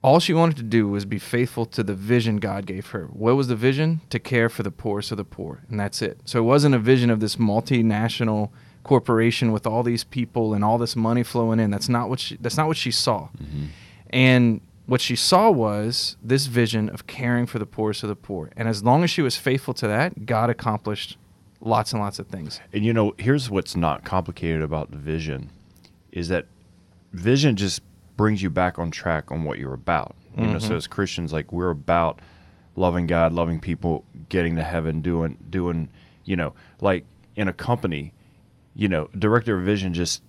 all 0.07 0.21
she 0.21 0.33
wanted 0.33 0.57
to 0.57 0.63
do 0.63 0.87
was 0.87 1.05
be 1.05 1.19
faithful 1.19 1.67
to 1.67 1.83
the 1.83 1.93
vision 1.93 2.37
God 2.37 2.65
gave 2.65 2.91
her. 2.91 3.07
What 3.07 3.35
was 3.35 3.49
the 3.49 3.57
vision? 3.57 4.03
To 4.11 4.21
care 4.21 4.49
for 4.49 4.63
the 4.63 4.71
poorest 4.71 5.11
of 5.11 5.17
the 5.17 5.25
poor, 5.25 5.65
and 5.69 5.81
that's 5.81 6.01
it. 6.01 6.21
So 6.25 6.39
it 6.39 6.43
wasn't 6.43 6.77
a 6.77 6.79
vision 6.79 7.11
of 7.11 7.19
this 7.19 7.35
multinational 7.35 8.51
corporation 8.85 9.51
with 9.51 9.67
all 9.67 9.83
these 9.83 10.05
people 10.05 10.55
and 10.55 10.65
all 10.65 10.79
this 10.79 10.95
money 10.95 11.25
flowing 11.25 11.59
in. 11.59 11.73
That's 11.73 11.89
not 11.89 12.09
what 12.09 12.21
she. 12.21 12.37
That's 12.37 12.57
not 12.57 12.69
what 12.69 12.77
she 12.77 12.93
saw. 12.93 13.31
Mm-hmm. 13.37 13.65
And 14.11 14.61
what 14.87 15.01
she 15.01 15.17
saw 15.17 15.51
was 15.51 16.17
this 16.23 16.47
vision 16.47 16.89
of 16.89 17.07
caring 17.07 17.47
for 17.47 17.59
the 17.59 17.67
poorest 17.67 18.03
of 18.03 18.09
the 18.09 18.17
poor. 18.17 18.51
And 18.57 18.69
as 18.69 18.85
long 18.85 19.05
as 19.05 19.11
she 19.11 19.23
was 19.23 19.37
faithful 19.37 19.75
to 19.75 19.87
that, 19.89 20.27
God 20.27 20.49
accomplished 20.49 21.17
lots 21.61 21.93
and 21.93 22.01
lots 22.01 22.19
of 22.19 22.29
things. 22.29 22.61
And 22.73 22.85
you 22.85 22.93
know, 22.93 23.15
here's 23.19 23.51
what's 23.51 23.77
not 23.77 24.05
complicated 24.05 24.63
about 24.63 24.91
the 24.91 24.97
vision 24.97 25.51
is 26.13 26.29
that 26.29 26.47
vision 27.13 27.57
just 27.57 27.83
brings 28.17 28.43
you 28.43 28.51
back 28.51 28.79
on 28.79 28.91
track 28.91 29.31
on 29.31 29.45
what 29.45 29.59
you're 29.59 29.75
about. 29.75 30.15
You 30.37 30.47
know, 30.49 30.59
so 30.59 30.67
mm-hmm. 30.67 30.77
as 30.77 30.87
Christians, 30.87 31.33
like 31.33 31.51
we're 31.51 31.71
about 31.71 32.21
loving 32.77 33.07
God, 33.07 33.33
loving 33.33 33.59
people, 33.59 34.05
getting 34.29 34.57
to 34.57 34.63
heaven, 34.63 35.01
doing 35.01 35.39
doing, 35.49 35.89
you 36.27 36.37
know, 36.37 36.53
like 36.81 37.07
in 37.37 37.49
a 37.49 37.55
company, 37.55 38.13
you 38.75 38.87
know, 38.87 39.09
director 39.19 39.59
of 39.59 39.65
vision 39.65 39.95
just 39.95 40.23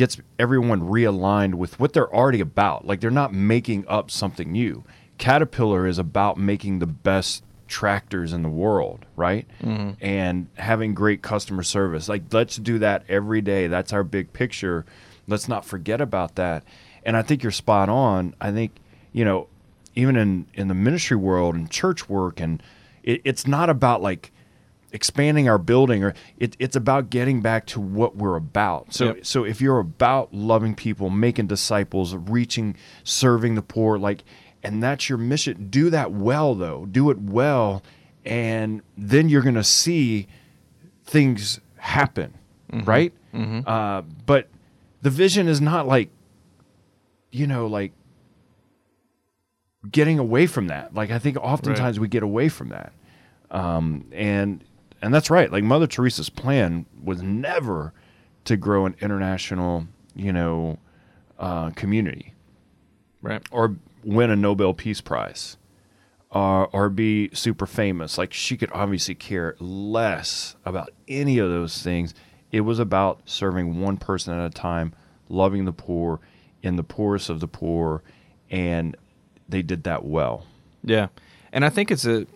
gets 0.00 0.18
everyone 0.38 0.80
realigned 0.80 1.56
with 1.56 1.78
what 1.78 1.92
they're 1.92 2.12
already 2.12 2.40
about. 2.40 2.86
Like 2.86 3.00
they're 3.00 3.10
not 3.10 3.34
making 3.34 3.86
up 3.86 4.10
something 4.10 4.50
new. 4.50 4.82
Caterpillar 5.18 5.86
is 5.86 5.98
about 5.98 6.38
making 6.38 6.78
the 6.78 6.86
best 6.86 7.44
tractors 7.68 8.32
in 8.32 8.42
the 8.42 8.48
world, 8.48 9.04
right? 9.14 9.46
Mm-hmm. 9.62 10.02
And 10.02 10.46
having 10.54 10.94
great 10.94 11.20
customer 11.20 11.62
service. 11.62 12.08
Like 12.08 12.22
let's 12.32 12.56
do 12.56 12.78
that 12.78 13.04
every 13.10 13.42
day. 13.42 13.66
That's 13.66 13.92
our 13.92 14.02
big 14.02 14.32
picture. 14.32 14.86
Let's 15.28 15.48
not 15.48 15.66
forget 15.66 16.00
about 16.00 16.36
that. 16.36 16.64
And 17.04 17.14
I 17.14 17.20
think 17.20 17.42
you're 17.42 17.52
spot 17.52 17.90
on. 17.90 18.34
I 18.40 18.52
think, 18.52 18.76
you 19.12 19.26
know, 19.26 19.48
even 19.94 20.16
in 20.16 20.46
in 20.54 20.68
the 20.68 20.74
ministry 20.74 21.18
world 21.18 21.54
and 21.54 21.70
church 21.70 22.08
work 22.08 22.40
and 22.40 22.62
it, 23.02 23.20
it's 23.24 23.46
not 23.46 23.68
about 23.68 24.00
like 24.00 24.32
expanding 24.92 25.48
our 25.48 25.58
building 25.58 26.02
or 26.04 26.14
it, 26.38 26.56
it's 26.58 26.76
about 26.76 27.10
getting 27.10 27.40
back 27.40 27.66
to 27.66 27.80
what 27.80 28.16
we're 28.16 28.36
about. 28.36 28.92
So 28.92 29.06
Yep. 29.06 29.26
so 29.26 29.44
if 29.44 29.60
you're 29.60 29.78
about 29.78 30.34
loving 30.34 30.74
people 30.74 31.10
making 31.10 31.46
disciples 31.46 32.14
reaching 32.14 32.76
serving 33.04 33.54
the 33.54 33.62
poor 33.62 33.98
like 33.98 34.24
and 34.62 34.82
that's 34.82 35.08
your 35.08 35.18
mission 35.18 35.68
do 35.70 35.90
that 35.90 36.12
well 36.12 36.54
though. 36.54 36.86
Do 36.86 37.10
it 37.10 37.18
well 37.18 37.82
and 38.24 38.82
then 38.98 39.28
you're 39.28 39.42
gonna 39.42 39.64
see 39.64 40.26
things 41.04 41.60
happen 41.76 42.34
right? 42.84 43.12
Uh, 43.66 44.02
but 44.26 44.48
the 45.02 45.10
vision 45.10 45.48
is 45.48 45.60
not 45.60 45.86
like 45.86 46.10
you 47.32 47.46
know 47.46 47.66
like 47.66 47.92
getting 49.90 50.18
away 50.18 50.46
from 50.46 50.66
that. 50.68 50.94
Like 50.94 51.10
i 51.10 51.18
think 51.18 51.36
oftentimes 51.38 51.98
we 51.98 52.08
get 52.08 52.22
away 52.22 52.48
from 52.48 52.68
that. 52.68 52.92
Um, 53.50 54.04
and 54.12 54.62
and 55.02 55.12
that's 55.14 55.30
right. 55.30 55.50
Like 55.50 55.64
Mother 55.64 55.86
Teresa's 55.86 56.30
plan 56.30 56.86
was 57.02 57.22
never 57.22 57.92
to 58.44 58.56
grow 58.56 58.86
an 58.86 58.96
international, 59.00 59.86
you 60.14 60.32
know, 60.32 60.78
uh, 61.38 61.70
community 61.70 62.34
Right. 63.22 63.42
or 63.50 63.76
win 64.04 64.30
a 64.30 64.36
Nobel 64.36 64.72
Peace 64.74 65.00
Prize 65.00 65.56
or 66.30 66.68
or 66.72 66.88
be 66.88 67.30
super 67.34 67.66
famous. 67.66 68.16
Like 68.18 68.32
she 68.32 68.56
could 68.56 68.70
obviously 68.72 69.14
care 69.14 69.56
less 69.58 70.56
about 70.64 70.90
any 71.08 71.38
of 71.38 71.50
those 71.50 71.82
things. 71.82 72.14
It 72.52 72.62
was 72.62 72.78
about 72.78 73.20
serving 73.26 73.80
one 73.80 73.96
person 73.96 74.32
at 74.38 74.44
a 74.44 74.50
time, 74.50 74.92
loving 75.28 75.64
the 75.66 75.72
poor, 75.72 76.20
in 76.62 76.76
the 76.76 76.82
poorest 76.82 77.30
of 77.30 77.40
the 77.40 77.46
poor, 77.48 78.02
and 78.50 78.96
they 79.48 79.62
did 79.62 79.84
that 79.84 80.04
well. 80.04 80.46
Yeah. 80.82 81.08
And 81.52 81.64
I 81.64 81.68
think 81.68 81.90
it's 81.90 82.06
a 82.06 82.26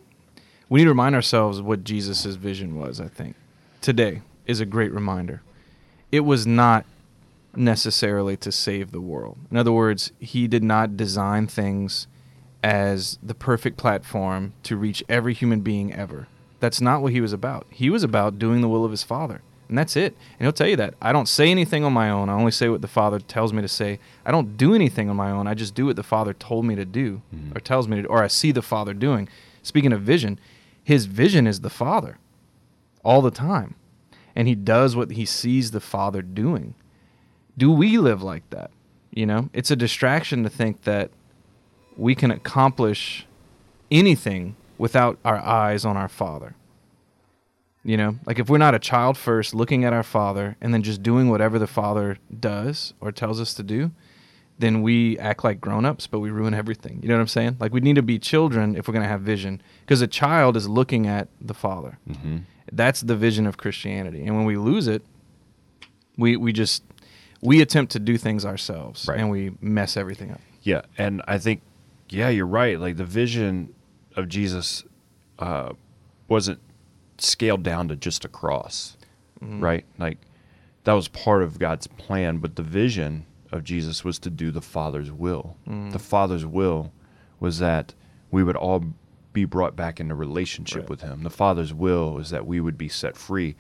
we 0.75 0.81
need 0.81 0.87
to 0.87 0.91
remind 0.91 1.15
ourselves 1.15 1.63
what 1.63 1.85
Jesus' 1.85 2.25
vision 2.35 2.75
was, 2.75 3.01
I 3.01 3.07
think. 3.07 3.37
Today 3.81 4.23
is 4.45 4.59
a 4.59 4.67
great 4.67 4.93
reminder. 4.93 5.41
It 6.11 6.25
was 6.25 6.49
not 6.49 6.85
necessarily 7.55 8.37
to 8.39 8.51
save 8.51 8.91
the 8.91 9.01
world. 9.01 9.39
In 9.53 9.57
other 9.57 9.71
words, 9.71 10.11
he 10.19 10.49
did 10.49 10.65
not 10.65 10.97
design 10.97 11.47
things 11.47 12.09
as 12.61 13.21
the 13.23 13.37
perfect 13.37 13.77
platform 13.77 14.53
to 14.65 14.77
reach 14.77 15.05
every 15.09 15.33
human 15.33 15.61
being 15.61 15.95
ever. 15.95 16.27
That's 16.59 16.81
not 16.81 17.03
what 17.03 17.13
he 17.13 17.21
was 17.21 17.33
about. 17.33 17.69
He 17.71 17.89
was 17.89 18.03
about 18.03 18.41
doing 18.41 18.61
the 18.61 18.69
will 18.69 18.85
of 18.85 18.91
his 18.91 19.05
Father. 19.05 19.43
And 19.69 19.79
that's 19.79 19.95
it. 19.95 20.17
And 20.41 20.45
he'll 20.45 20.53
tell 20.53 20.67
you 20.67 20.75
that. 20.75 20.95
I 21.01 21.13
don't 21.13 21.29
say 21.29 21.53
anything 21.53 21.85
on 21.85 21.93
my 21.93 22.11
own. 22.11 22.29
I 22.29 22.33
only 22.33 22.51
say 22.51 22.69
what 22.69 22.83
the 22.83 22.89
Father 22.89 23.21
tells 23.21 23.53
me 23.53 23.63
to 23.63 23.69
say. 23.69 24.01
I 24.27 24.33
don't 24.33 24.57
do 24.57 24.75
anything 24.75 25.09
on 25.09 25.15
my 25.15 25.31
own. 25.31 25.47
I 25.47 25.55
just 25.55 25.77
do 25.77 25.87
what 25.87 25.95
the 25.95 26.03
Father 26.03 26.33
told 26.33 26.65
me 26.65 26.75
to 26.75 26.85
do 26.85 27.23
mm-hmm. 27.33 27.57
or 27.57 27.61
tells 27.61 27.87
me 27.87 28.03
to 28.03 28.09
or 28.09 28.25
I 28.25 28.27
see 28.27 28.51
the 28.51 28.61
Father 28.61 28.93
doing. 28.93 29.29
Speaking 29.63 29.93
of 29.93 30.03
vision, 30.03 30.41
his 30.85 31.07
vision 31.07 31.47
is 31.47 31.61
the 31.61 31.71
Father 31.71 32.19
all 33.05 33.23
the 33.23 33.31
time. 33.31 33.75
And 34.37 34.47
he 34.47 34.55
does 34.55 34.95
what 34.95 35.13
he 35.13 35.25
sees 35.25 35.71
the 35.71 35.81
Father 35.81 36.23
doing. 36.23 36.75
Do 37.57 37.71
we 37.71 37.99
live 37.99 38.23
like 38.23 38.49
that? 38.51 38.71
You 39.11 39.27
know, 39.27 39.49
it's 39.53 39.71
a 39.71 39.77
distraction 39.77 40.43
to 40.43 40.51
think 40.51 40.83
that 40.83 41.11
we 41.97 42.15
can 42.15 42.31
accomplish 42.31 43.27
anything 43.91 44.57
without 44.77 45.19
our 45.25 45.39
eyes 45.39 45.85
on 45.85 45.97
our 45.97 46.09
Father. 46.09 46.57
You 47.85 47.97
know, 47.97 48.19
like 48.27 48.39
if 48.39 48.49
we're 48.49 48.59
not 48.59 48.75
a 48.75 48.79
child 48.79 49.17
first, 49.17 49.55
looking 49.55 49.85
at 49.85 49.93
our 49.93 50.03
Father 50.03 50.57
and 50.61 50.75
then 50.75 50.83
just 50.83 51.03
doing 51.03 51.29
whatever 51.29 51.59
the 51.59 51.67
Father 51.67 52.19
does 52.41 52.95
or 53.01 53.13
tells 53.13 53.41
us 53.41 53.55
to 53.55 53.63
do, 53.63 53.93
then 54.59 54.83
we 54.83 55.19
act 55.19 55.43
like 55.45 55.61
grown-ups, 55.61 56.07
but 56.07 56.21
we 56.21 56.31
ruin 56.31 56.55
everything. 56.55 57.01
You 57.03 57.09
know 57.09 57.17
what 57.17 57.21
I'm 57.23 57.29
saying? 57.29 57.57
Like 57.61 57.73
we 57.73 57.81
need 57.81 57.97
to 57.97 58.03
be 58.03 58.19
children 58.19 58.77
if 58.77 58.87
we're 58.87 58.93
going 58.93 59.03
to 59.03 59.09
have 59.09 59.23
vision, 59.23 59.61
because 59.81 60.01
a 60.01 60.07
child 60.07 60.57
is 60.57 60.69
looking 60.69 61.07
at 61.07 61.29
the 61.41 61.55
Father. 61.55 61.99
Mm-hmm. 62.09 62.39
That's 62.73 63.01
the 63.01 63.17
vision 63.17 63.47
of 63.47 63.57
Christianity, 63.57 64.25
and 64.25 64.37
when 64.37 64.45
we 64.47 64.57
lose 64.57 64.87
it, 64.89 65.03
we 66.17 66.37
we 66.37 66.53
just 66.53 66.83
we 67.41 67.61
attempt 67.61 67.93
to 67.93 67.99
do 67.99 68.17
things 68.17 68.45
ourselves, 68.45 69.07
Right. 69.09 69.19
and 69.21 69.31
we 69.31 69.53
mess 69.61 69.97
everything 69.97 70.31
up. 70.31 70.41
Yeah, 70.63 70.83
and 70.97 71.21
I 71.29 71.37
think, 71.39 71.61
yeah, 72.09 72.31
you're 72.31 72.47
right. 72.47 72.81
Like 72.81 72.97
the 72.97 73.05
vision 73.05 73.75
of 74.17 74.29
Jesus 74.29 74.83
uh, 75.39 75.73
wasn't 76.29 76.59
scaled 77.19 77.63
down 77.63 77.89
to 77.89 77.97
just 77.97 78.25
a 78.25 78.29
cross, 78.29 78.97
right? 79.43 79.85
Like 79.99 80.19
that 80.85 80.95
was 80.95 81.09
part 81.09 81.43
of 81.43 81.59
God's 81.59 81.87
plan, 81.87 82.39
but 82.39 82.57
the 82.57 82.63
vision 82.63 83.27
of 83.55 83.65
Jesus 83.65 84.05
was 84.05 84.19
to 84.21 84.31
do 84.31 84.51
the 84.51 84.61
Father's 84.61 85.11
will. 85.13 85.57
The 85.67 85.99
Father's 85.99 86.45
will 86.45 86.93
was 87.41 87.59
that 87.61 87.95
we 88.31 88.43
would 88.43 88.57
all 88.57 88.85
be 89.33 89.45
brought 89.45 89.77
back 89.77 90.01
into 90.01 90.15
relationship 90.15 90.83
Right. 90.83 90.91
with 90.91 91.01
Him. 91.03 91.23
The 91.23 91.31
Father's 91.31 91.73
will 91.73 92.19
is 92.19 92.31
that 92.31 92.47
we 92.47 92.61
would 92.61 92.77
be 92.77 92.89
set 92.89 93.17
free 93.17 93.57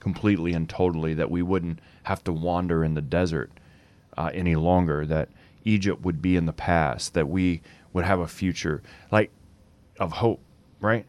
completely 0.00 0.52
and 0.52 0.68
totally, 0.68 1.14
that 1.14 1.30
we 1.30 1.42
wouldn't 1.42 1.80
have 2.04 2.22
to 2.24 2.32
wander 2.32 2.84
in 2.84 2.94
the 2.94 3.00
desert 3.02 3.50
uh, 4.16 4.30
any 4.32 4.54
longer, 4.54 5.04
that 5.06 5.28
Egypt 5.64 6.02
would 6.02 6.20
be 6.22 6.36
in 6.36 6.46
the 6.46 6.52
past, 6.52 7.14
that 7.14 7.28
we 7.28 7.60
would 7.92 8.04
have 8.04 8.20
a 8.20 8.26
future 8.28 8.82
like 9.10 9.30
of 9.98 10.12
hope, 10.12 10.40
right? 10.80 11.06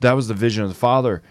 That 0.00 0.12
was 0.12 0.28
the 0.28 0.34
vision 0.34 0.62
of 0.62 0.68
the 0.68 0.74
Father, 0.74 1.22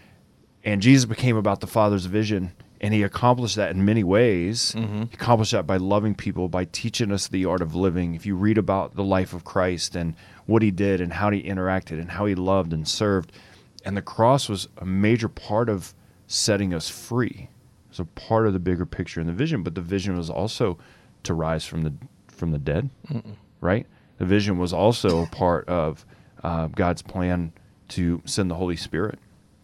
and 0.63 0.81
Jesus 0.81 1.05
became 1.05 1.37
about 1.37 1.59
the 1.61 1.67
Father's 1.67 2.05
vision, 2.05 2.51
and 2.81 2.93
he 2.93 3.03
accomplished 3.03 3.55
that 3.55 3.71
in 3.71 3.83
many 3.85 4.03
ways. 4.03 4.73
He 4.73 5.09
accomplished 5.13 5.51
that 5.51 5.65
by 5.65 5.77
loving 5.77 6.15
people, 6.15 6.47
by 6.49 6.65
teaching 6.65 7.11
us 7.11 7.27
the 7.27 7.45
art 7.45 7.61
of 7.61 7.75
living. 7.75 8.15
If 8.15 8.25
you 8.25 8.35
read 8.35 8.57
about 8.57 8.95
the 8.95 9.03
life 9.03 9.33
of 9.33 9.43
Christ 9.43 9.95
and 9.95 10.15
what 10.45 10.61
he 10.61 10.71
did 10.71 11.01
and 11.01 11.13
how 11.13 11.29
he 11.31 11.41
interacted 11.43 11.99
and 11.99 12.11
how 12.11 12.25
he 12.25 12.35
loved 12.35 12.73
and 12.73 12.87
served, 12.87 13.31
and 13.85 13.95
the 13.95 14.01
cross 14.01 14.47
was 14.49 14.67
a 14.77 14.85
major 14.85 15.29
part 15.29 15.69
of 15.69 15.93
setting 16.27 16.73
us 16.73 16.89
free. 16.89 17.49
So 17.91 18.05
part 18.15 18.45
of 18.47 18.53
the 18.53 18.59
bigger 18.59 18.85
picture 18.85 19.19
in 19.21 19.27
the 19.27 19.33
vision, 19.33 19.63
but 19.63 19.75
the 19.75 19.81
vision 19.81 20.17
was 20.17 20.29
also 20.29 20.77
to 21.23 21.33
rise 21.33 21.65
from 21.65 21.81
the 21.81 21.93
from 22.27 22.51
the 22.51 22.59
dead, 22.59 22.89
right? 23.61 23.87
The 24.19 24.25
vision 24.25 24.59
was 24.59 24.71
also 24.71 25.23
a 25.23 25.27
part 25.27 25.67
of 25.67 26.05
uh, 26.43 26.67
God's 26.67 27.01
plan 27.01 27.53
to 27.89 28.21
send 28.25 28.51
the 28.51 28.55
Holy 28.55 28.75
Spirit 28.75 29.17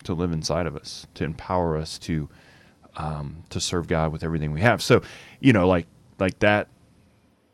to 0.06 0.14
live 0.14 0.32
inside 0.32 0.66
of 0.66 0.76
us, 0.76 1.06
to 1.14 1.24
empower 1.24 1.78
us 1.78 2.00
to 2.00 2.30
um, 2.96 3.44
to 3.50 3.60
serve 3.60 3.88
God 3.88 4.12
with 4.12 4.24
everything 4.24 4.52
we 4.52 4.62
have. 4.62 4.82
So, 4.82 5.02
you 5.40 5.54
know, 5.54 5.68
like 5.68 5.88
like 6.20 6.40
that 6.40 6.68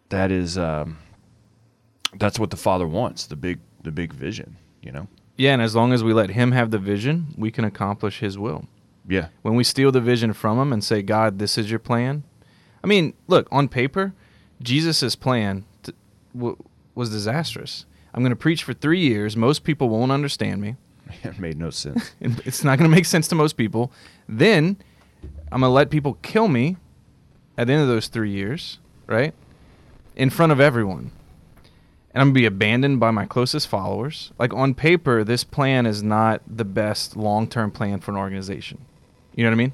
that 0.09 0.31
is 0.31 0.57
um, 0.57 0.97
that's 2.17 2.39
what 2.39 2.49
the 2.49 2.57
Father 2.57 2.87
wants 2.87 3.27
the 3.27 3.35
big 3.35 3.59
the 3.83 3.91
big 3.91 4.13
vision. 4.13 4.57
You 4.81 4.91
know, 4.93 5.07
Yeah, 5.37 5.53
and 5.53 5.61
as 5.61 5.75
long 5.75 5.91
as 5.93 6.03
we 6.03 6.13
let 6.13 6.29
him 6.31 6.51
have 6.53 6.71
the 6.71 6.77
vision, 6.79 7.27
we 7.37 7.51
can 7.51 7.65
accomplish 7.65 8.19
his 8.19 8.37
will. 8.37 8.65
yeah, 9.07 9.27
When 9.41 9.55
we 9.55 9.63
steal 9.65 9.91
the 9.91 9.99
vision 10.01 10.31
from 10.33 10.57
him 10.57 10.71
and 10.71 10.81
say, 10.83 11.01
God, 11.01 11.37
this 11.37 11.57
is 11.57 11.69
your 11.69 11.79
plan. 11.79 12.23
I 12.81 12.87
mean, 12.87 13.13
look, 13.27 13.47
on 13.51 13.67
paper, 13.67 14.13
Jesus's 14.61 15.17
plan 15.17 15.65
t- 15.83 15.91
w- 16.33 16.55
was 16.95 17.09
disastrous. 17.09 17.85
I'm 18.13 18.21
going 18.21 18.29
to 18.31 18.37
preach 18.37 18.63
for 18.63 18.73
three 18.73 19.01
years. 19.01 19.35
Most 19.35 19.65
people 19.65 19.89
won't 19.89 20.13
understand 20.13 20.61
me. 20.61 20.77
it 21.23 21.37
made 21.37 21.57
no 21.59 21.69
sense. 21.71 22.11
It's 22.21 22.63
not 22.63 22.79
going 22.79 22.89
to 22.89 22.95
make 22.95 23.05
sense 23.05 23.27
to 23.27 23.35
most 23.35 23.57
people. 23.57 23.91
Then 24.29 24.77
I'm 25.51 25.61
to 25.61 25.67
let 25.67 25.89
people 25.89 26.17
kill 26.21 26.47
me 26.47 26.77
at 27.57 27.67
the 27.67 27.73
end 27.73 27.81
of 27.81 27.87
those 27.87 28.07
three 28.07 28.31
years, 28.31 28.79
right? 29.07 29.33
In 30.15 30.29
front 30.29 30.51
of 30.51 30.59
everyone. 30.59 31.11
And 32.13 32.21
I'm 32.21 32.29
to 32.29 32.33
be 32.33 32.45
abandoned 32.45 32.99
by 32.99 33.11
my 33.11 33.25
closest 33.25 33.67
followers. 33.67 34.31
Like 34.39 34.53
on 34.53 34.73
paper, 34.73 35.23
this 35.23 35.43
plan 35.43 35.85
is 35.85 36.01
not 36.01 36.41
the 36.47 36.65
best 36.65 37.15
long 37.15 37.47
term 37.47 37.71
plan 37.71 37.99
for 37.99 38.11
an 38.11 38.17
organization. 38.17 38.79
You 39.35 39.43
know 39.43 39.51
what 39.51 39.55
I 39.55 39.57
mean? 39.57 39.73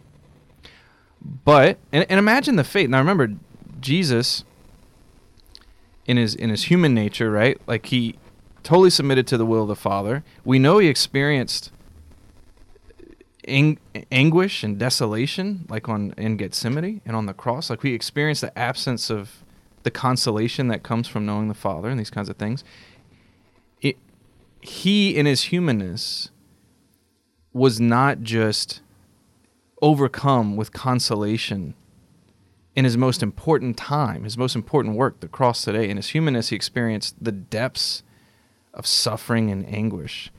But 1.43 1.77
and, 1.91 2.05
and 2.09 2.19
imagine 2.19 2.55
the 2.55 2.63
fate. 2.63 2.89
Now 2.89 2.99
remember, 2.99 3.33
Jesus 3.79 4.43
in 6.05 6.17
his 6.17 6.35
in 6.35 6.49
his 6.49 6.65
human 6.65 6.93
nature, 6.93 7.31
right? 7.31 7.59
Like 7.67 7.87
he 7.87 8.15
totally 8.63 8.89
submitted 8.89 9.27
to 9.27 9.37
the 9.37 9.45
will 9.45 9.63
of 9.63 9.67
the 9.67 9.75
Father. 9.75 10.23
We 10.43 10.59
know 10.59 10.77
he 10.77 10.87
experienced 10.87 11.71
ang- 13.47 13.79
anguish 14.11 14.63
and 14.63 14.77
desolation, 14.77 15.65
like 15.69 15.89
on 15.89 16.13
in 16.17 16.37
Gethsemane 16.37 17.01
and 17.05 17.15
on 17.15 17.25
the 17.25 17.33
cross. 17.33 17.69
Like 17.69 17.83
we 17.83 17.93
experience 17.93 18.41
the 18.41 18.57
absence 18.57 19.09
of 19.09 19.43
the 19.83 19.91
consolation 19.91 20.67
that 20.67 20.83
comes 20.83 21.07
from 21.07 21.25
knowing 21.25 21.47
the 21.47 21.53
Father 21.53 21.89
and 21.89 21.99
these 21.99 22.09
kinds 22.09 22.29
of 22.29 22.37
things. 22.37 22.63
It, 23.81 23.97
he, 24.61 25.15
in 25.15 25.25
his 25.25 25.43
humanness, 25.43 26.31
was 27.53 27.79
not 27.79 28.21
just 28.21 28.81
overcome 29.81 30.55
with 30.55 30.73
consolation 30.73 31.75
in 32.75 32.83
his 32.83 32.97
most 32.97 33.23
important 33.23 33.77
time, 33.77 34.23
his 34.23 34.37
most 34.37 34.55
important 34.55 34.95
work, 34.95 35.19
the 35.21 35.27
cross 35.27 35.63
today. 35.63 35.89
In 35.89 35.97
his 35.97 36.09
humanness, 36.09 36.49
he 36.49 36.55
experienced 36.55 37.15
the 37.23 37.31
depths 37.31 38.03
of 38.73 38.85
suffering 38.85 39.49
and 39.49 39.65
anguish. 39.73 40.31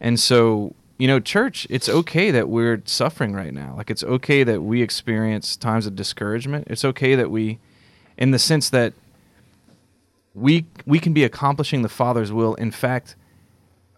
And 0.00 0.18
so, 0.18 0.74
you 0.98 1.06
know, 1.06 1.20
church, 1.20 1.66
it's 1.68 1.88
okay 1.88 2.30
that 2.30 2.48
we're 2.48 2.82
suffering 2.86 3.34
right 3.34 3.52
now. 3.52 3.74
Like, 3.76 3.90
it's 3.90 4.02
okay 4.04 4.44
that 4.44 4.62
we 4.62 4.82
experience 4.82 5.56
times 5.56 5.86
of 5.86 5.94
discouragement. 5.94 6.68
It's 6.68 6.84
okay 6.84 7.14
that 7.14 7.30
we, 7.30 7.58
in 8.16 8.30
the 8.30 8.38
sense 8.38 8.70
that 8.70 8.94
we 10.34 10.66
we 10.84 10.98
can 10.98 11.12
be 11.14 11.24
accomplishing 11.24 11.82
the 11.82 11.88
Father's 11.88 12.32
will. 12.32 12.54
In 12.54 12.70
fact, 12.70 13.16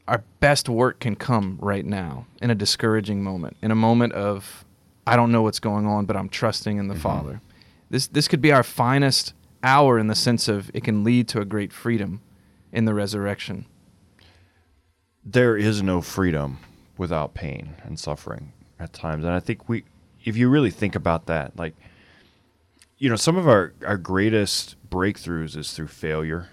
our 0.07 0.23
best 0.41 0.69
work 0.69 1.01
can 1.01 1.17
come 1.17 1.59
right 1.61 1.85
now 1.85 2.27
in 2.41 2.51
a 2.51 2.55
discouraging 2.55 3.23
moment, 3.23 3.57
in 3.61 3.71
a 3.71 3.75
moment 3.75 4.13
of 4.13 4.65
I 5.07 5.17
don't 5.17 5.33
know 5.33 5.43
what's 5.43 5.59
going 5.59 5.87
on, 5.87 6.07
but 6.07 6.17
I'm 6.17 6.29
trusting 6.29 6.79
in 6.79 6.89
the 6.89 6.95
mm-hmm. 6.95 7.03
Father. 7.03 7.41
This 7.91 8.07
this 8.07 8.29
could 8.29 8.41
be 8.41 8.53
our 8.53 8.63
finest 8.63 9.35
hour 9.63 9.99
in 9.99 10.07
the 10.07 10.15
sense 10.15 10.47
of 10.49 10.71
it 10.75 10.85
can 10.85 11.03
lead 11.03 11.27
to 11.29 11.41
a 11.41 11.45
great 11.45 11.73
freedom 11.73 12.21
in 12.73 12.85
the 12.85 12.95
resurrection. 12.95 13.67
there 15.25 15.57
is 15.57 15.83
no 15.83 16.01
freedom 16.01 16.59
without 16.99 17.33
pain 17.33 17.77
and 17.85 17.99
suffering 17.99 18.53
at 18.79 18.93
times. 18.93 19.25
And 19.25 19.33
i 19.33 19.41
think 19.41 19.69
we 19.69 19.85
if 20.25 20.37
you 20.37 20.49
really 20.49 20.71
think 20.71 20.95
about 20.95 21.27
that 21.27 21.57
like 21.57 21.75
you 22.99 23.09
know 23.09 23.17
some 23.17 23.37
of 23.37 23.49
our 23.49 23.73
our 23.87 23.97
greatest 23.97 24.77
breakthroughs 24.91 25.57
is 25.57 25.73
through 25.73 25.89
failure. 25.89 26.51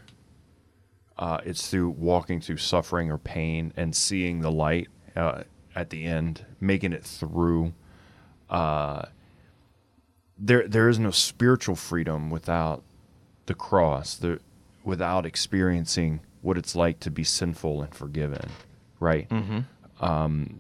Uh, 1.17 1.39
it's 1.45 1.69
through 1.69 1.89
walking 1.91 2.41
through 2.41 2.57
suffering 2.57 3.09
or 3.09 3.17
pain 3.17 3.71
and 3.77 3.95
seeing 3.95 4.41
the 4.41 4.51
light 4.51 4.89
uh, 5.15 5.43
at 5.73 5.89
the 5.89 6.03
end 6.03 6.45
making 6.59 6.91
it 6.91 7.03
through. 7.05 7.73
Uh, 8.49 9.03
there 10.37 10.67
there 10.67 10.89
is 10.89 10.99
no 10.99 11.11
spiritual 11.11 11.75
freedom 11.75 12.29
without 12.29 12.83
the 13.45 13.53
cross 13.53 14.15
the 14.17 14.39
without 14.83 15.25
experiencing 15.25 16.19
what 16.41 16.57
it's 16.57 16.75
like 16.75 16.99
to 16.99 17.09
be 17.09 17.23
sinful 17.23 17.81
and 17.81 17.95
forgiven 17.95 18.49
right 18.99 19.27
um, 19.99 20.59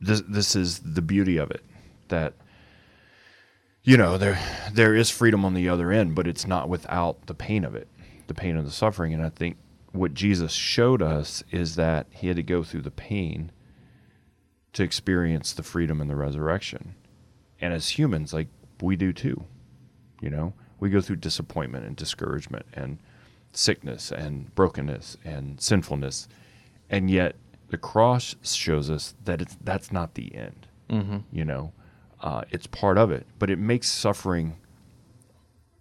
this 0.00 0.22
this 0.28 0.54
is 0.56 0.80
the 0.80 1.02
beauty 1.02 1.36
of 1.36 1.50
it 1.50 1.64
that 2.08 2.34
you 3.82 3.96
know 3.96 4.16
there 4.16 4.38
there 4.72 4.94
is 4.94 5.10
freedom 5.10 5.44
on 5.44 5.54
the 5.54 5.68
other 5.68 5.90
end 5.90 6.14
but 6.14 6.26
it's 6.26 6.46
not 6.46 6.68
without 6.68 7.26
the 7.26 7.34
pain 7.34 7.64
of 7.64 7.74
it 7.74 7.88
the 8.26 8.34
pain 8.34 8.56
of 8.56 8.64
the 8.64 8.70
suffering. 8.70 9.12
And 9.14 9.24
i 9.24 9.28
think 9.28 9.56
what 9.92 10.14
jesus 10.14 10.52
showed 10.52 11.02
us 11.02 11.42
is 11.50 11.76
that 11.76 12.06
he 12.10 12.28
had 12.28 12.36
to 12.36 12.42
go 12.42 12.62
through 12.62 12.82
the 12.82 12.90
pain 12.90 13.50
to 14.74 14.82
experience 14.82 15.52
the 15.52 15.62
freedom 15.62 16.00
and 16.00 16.10
the 16.10 16.14
resurrection. 16.14 16.94
And 17.60 17.72
as 17.72 17.98
humans 17.98 18.32
like 18.32 18.48
we 18.80 18.96
do 18.96 19.12
too 19.12 19.44
you 20.20 20.30
know? 20.30 20.52
We 20.80 20.90
go 20.90 21.00
through 21.00 21.16
disappointment 21.16 21.84
and 21.84 21.96
discouragement 21.96 22.66
and 22.72 22.98
sickness 23.52 24.12
and 24.12 24.54
brokenness 24.54 25.16
and 25.24 25.60
sinfulness. 25.60 26.28
And 26.90 27.10
yet 27.10 27.36
the 27.70 27.78
cross 27.78 28.34
shows 28.42 28.88
us 28.90 29.14
that 29.24 29.40
it's 29.42 29.56
that's 29.62 29.92
not 29.92 30.14
the 30.14 30.34
end 30.34 30.66
Mm-hmm. 30.90 31.18
you 31.30 31.44
know? 31.44 31.72
Uh, 32.20 32.42
it's 32.50 32.66
part 32.66 32.98
of 32.98 33.10
it 33.10 33.26
but 33.38 33.50
it 33.50 33.58
makes 33.58 33.88
suffering 33.88 34.56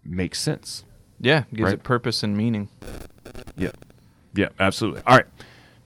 make 0.03 0.35
sense. 0.35 0.83
Yeah, 1.19 1.43
gives 1.53 1.63
Right. 1.65 1.73
it 1.75 1.83
purpose 1.83 2.23
and 2.23 2.35
meaning. 2.37 2.69
yeah. 3.57 3.71
Yeah 4.35 4.49
absolutely. 4.59 5.01
All 5.07 5.15
right. 5.15 5.25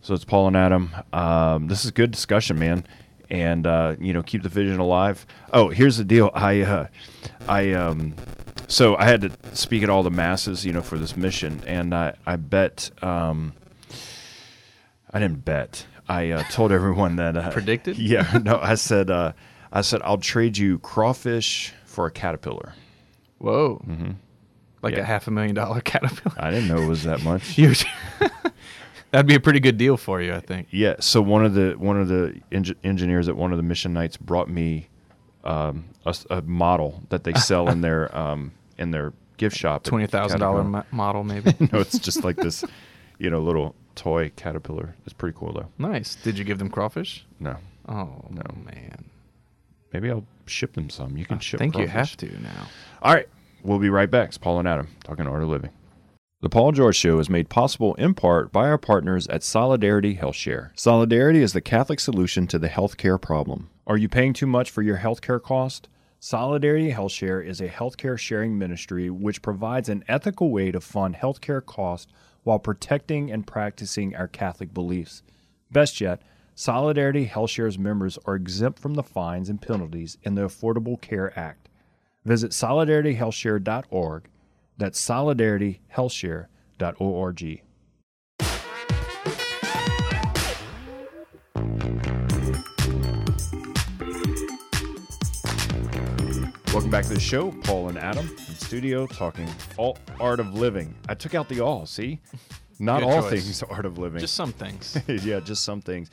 So 0.01 0.13
it's 0.13 0.25
paul 0.25 0.47
and 0.47 0.57
adam. 0.57 0.91
Um, 1.13 1.67
this 1.67 1.85
is 1.85 1.91
good 1.91 2.11
discussion 2.11 2.57
man. 2.59 2.85
And 3.29 3.65
uh, 3.65 3.95
you 3.99 4.11
know 4.11 4.23
keep 4.23 4.43
the 4.43 4.49
vision 4.49 4.79
alive. 4.79 5.25
Oh 5.53 5.69
here's 5.69 5.97
the 5.97 6.03
deal. 6.03 6.31
I 6.33 6.61
uh, 6.61 6.87
i 7.47 7.71
um 7.73 8.15
so 8.67 8.95
i 8.97 9.05
had 9.05 9.21
to 9.21 9.31
speak 9.55 9.83
at 9.83 9.89
all 9.89 10.03
the 10.03 10.09
masses 10.11 10.65
you 10.65 10.73
know 10.73 10.81
for 10.81 10.97
this 10.97 11.15
mission. 11.15 11.61
And 11.65 11.93
i 11.95 12.15
i 12.25 12.35
bet 12.35 12.89
um 13.01 13.53
i 15.13 15.19
didn't 15.19 15.45
bet 15.45 15.85
i 16.11 16.31
uh, 16.31 16.43
told 16.51 16.71
everyone 16.71 17.15
that 17.17 17.35
uh, 17.37 17.49
Predicted? 17.51 17.97
yeah 18.13 18.39
no 18.43 18.59
i 18.61 18.75
said 18.75 19.09
uh 19.09 19.31
i 19.71 19.81
said 19.81 20.01
i'll 20.03 20.17
trade 20.17 20.57
you 20.57 20.79
crawfish 20.79 21.73
for 21.85 22.05
a 22.05 22.11
caterpillar 22.11 22.73
Whoa. 23.39 23.83
Like 24.83 24.93
Yeah. 24.95 25.01
a 25.01 25.03
half 25.03 25.27
a 25.27 25.31
million 25.31 25.55
dollar 25.55 25.81
caterpillar. 25.91 26.35
i 26.39 26.51
didn't 26.51 26.67
know 26.67 26.79
it 26.81 26.87
was 26.87 27.03
that 27.03 27.23
much. 27.23 27.55
That'd 29.11 29.25
be 29.27 29.35
a 29.35 29.39
pretty 29.39 29.59
good 29.59 29.77
deal 29.77 29.97
for 29.97 30.21
you, 30.21 30.33
I 30.33 30.39
think. 30.39 30.67
Yeah. 30.71 30.95
So 30.99 31.21
one 31.21 31.43
of 31.43 31.53
the 31.53 31.73
one 31.73 31.99
of 31.99 32.07
the 32.07 32.39
eng- 32.51 32.75
engineers 32.83 33.27
at 33.27 33.35
one 33.35 33.51
of 33.51 33.57
the 33.57 33.63
mission 33.63 33.91
nights 33.93 34.15
brought 34.15 34.47
me 34.49 34.87
um, 35.43 35.85
a, 36.05 36.15
a 36.29 36.41
model 36.43 37.01
that 37.09 37.23
they 37.25 37.33
sell 37.33 37.67
in 37.67 37.81
their 37.81 38.15
um, 38.17 38.51
in 38.77 38.91
their 38.91 39.11
gift 39.37 39.57
shop. 39.57 39.83
Twenty 39.83 40.07
thousand 40.07 40.39
dollar 40.39 40.85
model, 40.91 41.23
maybe. 41.25 41.53
no, 41.73 41.79
it's 41.79 41.99
just 41.99 42.23
like 42.23 42.37
this, 42.37 42.63
you 43.19 43.29
know, 43.29 43.41
little 43.41 43.75
toy 43.95 44.31
caterpillar. 44.35 44.95
It's 45.05 45.13
pretty 45.13 45.37
cool 45.37 45.53
though. 45.53 45.67
nice. 45.77 46.15
Did 46.15 46.37
you 46.37 46.43
give 46.43 46.59
them 46.59 46.69
crawfish? 46.69 47.25
No, 47.39 47.57
Oh 47.87 48.25
No. 48.29 48.43
man. 48.65 49.05
maybe 49.93 50.09
I'll 50.09 50.25
ship 50.45 50.73
them 50.73 50.89
some. 50.89 51.17
You 51.17 51.25
can 51.25 51.39
ship 51.39 51.59
them. 51.59 51.65
I 51.65 51.67
ship. 51.67 51.73
think 51.75 51.81
you 51.83 51.87
have 51.89 52.17
to 52.17 52.41
now. 52.41 52.67
All 53.01 53.13
right. 53.13 53.27
We'll 53.63 53.79
be 53.79 53.89
right 53.89 54.09
back. 54.09 54.29
It's 54.29 54.37
Paul 54.39 54.59
and 54.59 54.67
Adam 54.67 54.87
talking 55.03 55.27
Art 55.27 55.43
of 55.43 55.49
Living. 55.49 55.69
The 56.41 56.49
Paul 56.49 56.71
George 56.71 56.95
Show 56.95 57.19
is 57.19 57.29
made 57.29 57.49
possible 57.49 57.93
in 57.95 58.15
part 58.15 58.51
by 58.51 58.67
our 58.67 58.79
partners 58.79 59.27
at 59.27 59.43
Solidarity 59.43 60.15
HealthShare. 60.15 60.71
Solidarity 60.75 61.43
is 61.43 61.53
the 61.53 61.61
Catholic 61.61 61.99
solution 61.99 62.47
to 62.47 62.57
the 62.57 62.69
healthcare 62.69 63.21
problem. 63.21 63.69
Are 63.85 63.97
you 63.97 64.09
paying 64.09 64.33
too 64.33 64.47
much 64.47 64.71
for 64.71 64.81
your 64.81 64.97
healthcare 64.97 65.39
cost? 65.39 65.87
Solidarity 66.19 66.91
HealthShare 66.93 67.45
is 67.45 67.61
a 67.61 67.67
healthcare 67.67 68.17
sharing 68.17 68.57
ministry 68.57 69.11
which 69.11 69.43
provides 69.43 69.89
an 69.89 70.03
ethical 70.07 70.49
way 70.49 70.71
to 70.71 70.81
fund 70.81 71.15
healthcare 71.15 71.63
costs 71.63 72.11
while 72.43 72.59
protecting 72.59 73.31
and 73.31 73.47
practicing 73.47 74.13
our 74.15 74.27
Catholic 74.27 74.73
beliefs. 74.73 75.23
Best 75.71 76.01
yet, 76.01 76.21
Solidarity 76.55 77.27
HealthShare's 77.27 77.79
members 77.79 78.19
are 78.25 78.35
exempt 78.35 78.79
from 78.79 78.95
the 78.95 79.03
fines 79.03 79.49
and 79.49 79.61
penalties 79.61 80.17
in 80.23 80.35
the 80.35 80.43
Affordable 80.43 80.99
Care 80.99 81.37
Act. 81.39 81.69
Visit 82.25 82.51
solidarityhealthshare.org. 82.51 84.27
That's 84.77 85.03
solidarityhealthshare.org. 85.03 87.61
Welcome 96.73 96.89
back 96.89 97.03
to 97.03 97.13
the 97.13 97.19
show. 97.19 97.51
Paul 97.51 97.89
and 97.89 97.97
Adam 97.97 98.29
in 98.47 98.55
studio 98.55 99.05
talking 99.05 99.45
all 99.75 99.97
art 100.21 100.39
of 100.39 100.53
living. 100.53 100.95
I 101.09 101.15
took 101.15 101.35
out 101.35 101.49
the 101.49 101.59
all, 101.59 101.85
see? 101.85 102.21
Not 102.79 103.01
Good 103.01 103.09
all 103.09 103.21
choice. 103.23 103.43
things 103.43 103.63
art 103.63 103.85
of 103.85 103.97
living. 103.97 104.21
Just 104.21 104.35
some 104.35 104.53
things. 104.53 104.97
yeah, 105.07 105.41
just 105.41 105.65
some 105.65 105.81
things. 105.81 106.09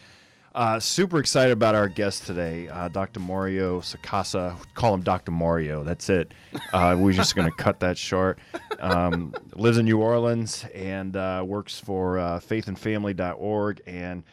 Uh, 0.57 0.81
super 0.81 1.21
excited 1.21 1.53
about 1.53 1.77
our 1.77 1.89
guest 1.89 2.27
today, 2.27 2.67
uh, 2.67 2.89
Dr. 2.89 3.21
Mario 3.21 3.81
Sacasa. 3.81 4.57
Call 4.75 4.95
him 4.95 5.03
Dr. 5.03 5.31
Mario. 5.31 5.85
That's 5.85 6.09
it. 6.11 6.35
Uh, 6.73 6.97
we're 7.01 7.13
just 7.13 7.37
going 7.37 7.49
to 7.49 7.57
cut 7.57 7.79
that 7.79 7.97
short. 7.97 8.41
Um, 8.81 9.33
lives 9.55 9.79
in 9.79 9.85
New 9.85 10.01
Orleans 10.01 10.65
and 10.75 11.17
uh, 11.17 11.45
works 11.47 11.79
for 11.79 12.19
uh, 12.19 12.41
faithandfamily.org 12.41 13.81
and 13.87 14.25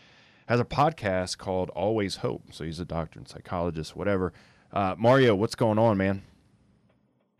has 0.47 0.59
a 0.59 0.65
podcast 0.65 1.37
called 1.37 1.69
Always 1.69 2.15
Hope. 2.15 2.45
So 2.51 2.63
he's 2.63 2.79
a 2.79 2.85
doctor 2.85 3.19
and 3.19 3.27
psychologist, 3.27 3.95
whatever. 3.95 4.33
Uh, 4.71 4.95
Mario, 4.97 5.35
what's 5.35 5.55
going 5.55 5.79
on, 5.79 5.97
man? 5.97 6.23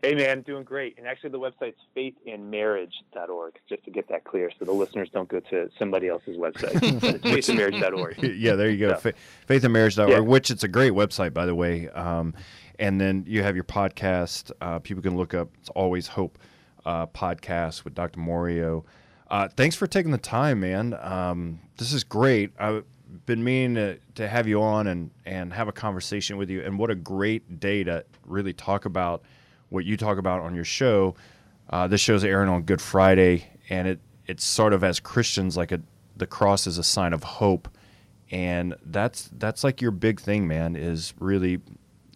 Hey 0.02 0.14
man, 0.14 0.42
doing 0.42 0.62
great. 0.62 0.96
And 0.98 1.06
actually 1.06 1.30
the 1.30 1.38
website's 1.40 1.78
faithandmarriage.org, 1.96 3.54
just 3.68 3.84
to 3.84 3.90
get 3.90 4.08
that 4.08 4.24
clear 4.24 4.50
so 4.56 4.64
the 4.64 4.72
listeners 4.72 5.08
don't 5.12 5.28
go 5.28 5.40
to 5.40 5.68
somebody 5.78 6.08
else's 6.08 6.36
website. 6.36 6.78
it's 7.04 7.48
faithandmarriage.org. 7.48 8.22
yeah, 8.38 8.54
there 8.54 8.70
you 8.70 8.78
go. 8.78 8.88
Yeah. 8.90 8.96
Fa- 8.96 9.14
faithandmarriage.org, 9.48 10.10
Yeah. 10.10 10.18
which 10.20 10.50
it's 10.50 10.62
a 10.64 10.68
great 10.68 10.92
website, 10.92 11.32
by 11.34 11.46
the 11.46 11.54
way. 11.54 11.88
Um, 11.88 12.34
and 12.78 13.00
then 13.00 13.24
you 13.26 13.42
have 13.42 13.56
your 13.56 13.64
podcast. 13.64 14.52
Uh, 14.60 14.78
people 14.78 15.02
can 15.02 15.16
look 15.16 15.34
up. 15.34 15.48
It's 15.58 15.70
always 15.70 16.06
hope 16.08 16.38
uh, 16.84 17.06
podcast 17.06 17.82
with 17.84 17.94
Dr. 17.94 18.20
Mario. 18.20 18.84
Uh, 19.28 19.48
thanks 19.48 19.74
for 19.74 19.86
taking 19.88 20.12
the 20.12 20.18
time, 20.18 20.60
man. 20.60 20.94
Um, 21.00 21.58
this 21.78 21.92
is 21.92 22.04
great. 22.04 22.52
I've 22.60 22.84
been 23.26 23.42
meaning 23.42 23.74
to, 23.76 23.98
to 24.16 24.28
have 24.28 24.48
you 24.48 24.62
on 24.62 24.86
and, 24.86 25.10
and 25.24 25.52
have 25.52 25.68
a 25.68 25.72
conversation 25.72 26.36
with 26.36 26.50
you. 26.50 26.62
And 26.62 26.78
what 26.78 26.90
a 26.90 26.94
great 26.94 27.60
day 27.60 27.84
to 27.84 28.04
really 28.24 28.52
talk 28.52 28.84
about 28.84 29.22
what 29.68 29.84
you 29.84 29.96
talk 29.96 30.18
about 30.18 30.40
on 30.40 30.54
your 30.54 30.64
show. 30.64 31.14
Uh, 31.68 31.86
this 31.88 32.00
show's 32.00 32.24
airing 32.24 32.48
on 32.48 32.62
Good 32.62 32.80
Friday, 32.80 33.48
and 33.68 33.88
it 33.88 34.00
it's 34.26 34.44
sort 34.44 34.72
of 34.72 34.84
as 34.84 35.00
Christians 35.00 35.56
like 35.56 35.72
a 35.72 35.80
the 36.16 36.26
cross 36.26 36.66
is 36.66 36.78
a 36.78 36.84
sign 36.84 37.12
of 37.12 37.22
hope, 37.22 37.68
and 38.30 38.74
that's 38.84 39.30
that's 39.38 39.64
like 39.64 39.80
your 39.80 39.90
big 39.90 40.20
thing, 40.20 40.46
man. 40.46 40.76
Is 40.76 41.12
really 41.18 41.60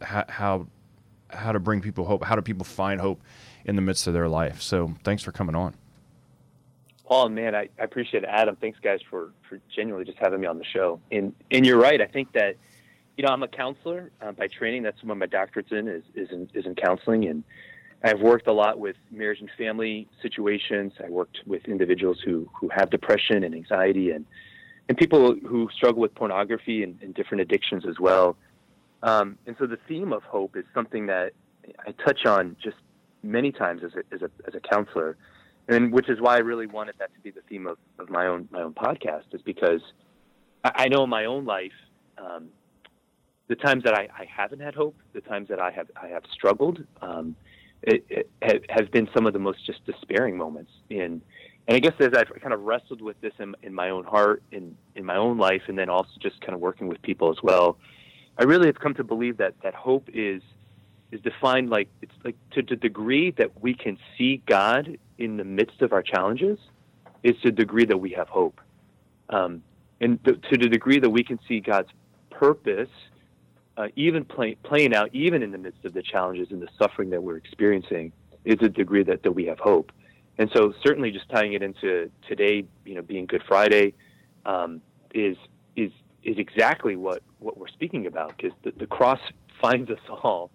how 0.00 0.24
how, 0.28 0.66
how 1.30 1.52
to 1.52 1.58
bring 1.58 1.80
people 1.80 2.04
hope. 2.04 2.24
How 2.24 2.36
do 2.36 2.42
people 2.42 2.64
find 2.64 3.00
hope 3.00 3.22
in 3.64 3.76
the 3.76 3.82
midst 3.82 4.06
of 4.06 4.14
their 4.14 4.28
life? 4.28 4.62
So 4.62 4.94
thanks 5.02 5.22
for 5.22 5.32
coming 5.32 5.56
on. 5.56 5.74
Paul, 7.10 7.28
man, 7.30 7.56
I, 7.56 7.68
I 7.76 7.82
appreciate 7.82 8.22
it. 8.22 8.28
Adam, 8.30 8.54
thanks 8.60 8.78
guys 8.78 9.00
for, 9.10 9.32
for 9.48 9.58
genuinely 9.74 10.04
just 10.04 10.18
having 10.18 10.40
me 10.40 10.46
on 10.46 10.58
the 10.58 10.64
show. 10.64 11.00
And 11.10 11.34
and 11.50 11.66
you're 11.66 11.80
right. 11.80 12.00
I 12.00 12.06
think 12.06 12.30
that, 12.34 12.54
you 13.16 13.24
know, 13.24 13.30
I'm 13.32 13.42
a 13.42 13.48
counselor 13.48 14.12
uh, 14.22 14.30
by 14.30 14.46
training. 14.46 14.84
That's 14.84 15.02
what 15.02 15.16
my 15.16 15.26
doctorate's 15.26 15.72
in 15.72 15.88
is, 15.88 16.04
is 16.14 16.30
in 16.30 16.48
is 16.54 16.66
in 16.66 16.76
counseling. 16.76 17.26
And 17.26 17.42
I've 18.04 18.20
worked 18.20 18.46
a 18.46 18.52
lot 18.52 18.78
with 18.78 18.94
marriage 19.10 19.40
and 19.40 19.50
family 19.58 20.06
situations. 20.22 20.92
I 21.04 21.10
worked 21.10 21.40
with 21.46 21.64
individuals 21.64 22.18
who, 22.24 22.48
who 22.54 22.68
have 22.68 22.90
depression 22.90 23.42
and 23.42 23.56
anxiety 23.56 24.12
and, 24.12 24.24
and 24.88 24.96
people 24.96 25.34
who 25.34 25.68
struggle 25.74 26.00
with 26.00 26.14
pornography 26.14 26.84
and, 26.84 26.96
and 27.02 27.12
different 27.12 27.40
addictions 27.40 27.86
as 27.88 27.98
well. 27.98 28.36
Um, 29.02 29.36
and 29.48 29.56
so 29.58 29.66
the 29.66 29.78
theme 29.88 30.12
of 30.12 30.22
hope 30.22 30.56
is 30.56 30.64
something 30.72 31.06
that 31.06 31.32
I 31.84 31.90
touch 31.90 32.24
on 32.24 32.54
just 32.62 32.76
many 33.24 33.50
times 33.50 33.82
as 33.82 33.94
a, 33.96 34.14
as 34.14 34.22
a, 34.22 34.30
as 34.46 34.54
a 34.54 34.60
counselor 34.60 35.16
and 35.70 35.92
which 35.92 36.08
is 36.08 36.20
why 36.20 36.34
I 36.34 36.38
really 36.40 36.66
wanted 36.66 36.96
that 36.98 37.14
to 37.14 37.20
be 37.20 37.30
the 37.30 37.42
theme 37.48 37.66
of, 37.66 37.78
of 37.98 38.10
my 38.10 38.26
own 38.26 38.48
my 38.50 38.62
own 38.62 38.74
podcast 38.74 39.32
is 39.32 39.40
because 39.42 39.80
I, 40.64 40.72
I 40.74 40.88
know 40.88 41.04
in 41.04 41.10
my 41.10 41.24
own 41.24 41.46
life 41.46 41.72
um, 42.18 42.48
the 43.48 43.54
times 43.54 43.84
that 43.84 43.94
I, 43.94 44.08
I 44.16 44.26
haven't 44.26 44.60
had 44.60 44.74
hope, 44.74 44.96
the 45.12 45.20
times 45.20 45.48
that 45.48 45.60
I 45.60 45.70
have 45.70 45.90
I 46.00 46.08
have 46.08 46.24
struggled, 46.32 46.84
um, 47.00 47.36
it, 47.82 48.04
it 48.08 48.30
ha- 48.42 48.60
has 48.68 48.88
been 48.88 49.08
some 49.14 49.26
of 49.26 49.32
the 49.32 49.38
most 49.38 49.64
just 49.64 49.84
despairing 49.86 50.36
moments. 50.36 50.72
In 50.90 51.22
and 51.68 51.76
I 51.76 51.78
guess 51.78 51.94
as 52.00 52.10
I've 52.16 52.28
kind 52.40 52.52
of 52.52 52.62
wrestled 52.62 53.00
with 53.00 53.20
this 53.20 53.32
in, 53.38 53.54
in 53.62 53.72
my 53.72 53.90
own 53.90 54.04
heart, 54.04 54.42
in 54.50 54.76
in 54.96 55.04
my 55.04 55.16
own 55.16 55.38
life, 55.38 55.62
and 55.68 55.78
then 55.78 55.88
also 55.88 56.10
just 56.20 56.40
kind 56.40 56.54
of 56.54 56.60
working 56.60 56.88
with 56.88 57.00
people 57.02 57.30
as 57.30 57.42
well, 57.42 57.78
I 58.38 58.44
really 58.44 58.66
have 58.66 58.80
come 58.80 58.94
to 58.94 59.04
believe 59.04 59.36
that 59.36 59.54
that 59.62 59.74
hope 59.74 60.08
is 60.12 60.42
is 61.12 61.20
defined 61.20 61.70
like 61.70 61.88
it's 62.02 62.12
like 62.24 62.36
to 62.52 62.62
the 62.62 62.76
degree 62.76 63.30
that 63.32 63.62
we 63.62 63.74
can 63.74 63.98
see 64.16 64.42
God 64.46 64.98
in 65.18 65.36
the 65.36 65.44
midst 65.44 65.82
of 65.82 65.92
our 65.92 66.02
challenges 66.02 66.58
is 67.22 67.36
the 67.44 67.50
degree 67.50 67.84
that 67.84 67.98
we 67.98 68.10
have 68.12 68.28
hope. 68.28 68.60
Um, 69.28 69.62
and 70.00 70.22
th- 70.24 70.40
to 70.50 70.56
the 70.56 70.68
degree 70.68 70.98
that 70.98 71.10
we 71.10 71.22
can 71.22 71.38
see 71.46 71.60
God's 71.60 71.90
purpose, 72.30 72.88
uh, 73.76 73.88
even 73.96 74.24
play, 74.24 74.56
playing 74.62 74.94
out, 74.94 75.10
even 75.12 75.42
in 75.42 75.50
the 75.50 75.58
midst 75.58 75.84
of 75.84 75.92
the 75.92 76.02
challenges 76.02 76.48
and 76.50 76.62
the 76.62 76.68
suffering 76.78 77.10
that 77.10 77.22
we're 77.22 77.36
experiencing, 77.36 78.12
is 78.44 78.56
a 78.62 78.68
degree 78.68 79.02
that, 79.04 79.22
that 79.22 79.32
we 79.32 79.44
have 79.46 79.58
hope. 79.58 79.92
And 80.38 80.50
so, 80.54 80.72
certainly, 80.82 81.10
just 81.10 81.28
tying 81.28 81.52
it 81.52 81.62
into 81.62 82.10
today, 82.26 82.64
you 82.86 82.94
know, 82.94 83.02
being 83.02 83.26
Good 83.26 83.42
Friday, 83.46 83.92
um, 84.46 84.80
is 85.12 85.36
is 85.76 85.90
is 86.22 86.38
exactly 86.38 86.96
what 86.96 87.22
what 87.40 87.58
we're 87.58 87.68
speaking 87.68 88.06
about 88.06 88.34
because 88.36 88.52
the, 88.62 88.72
the 88.72 88.86
cross 88.86 89.20
finds 89.60 89.90
us 89.90 89.98
all, 90.08 90.50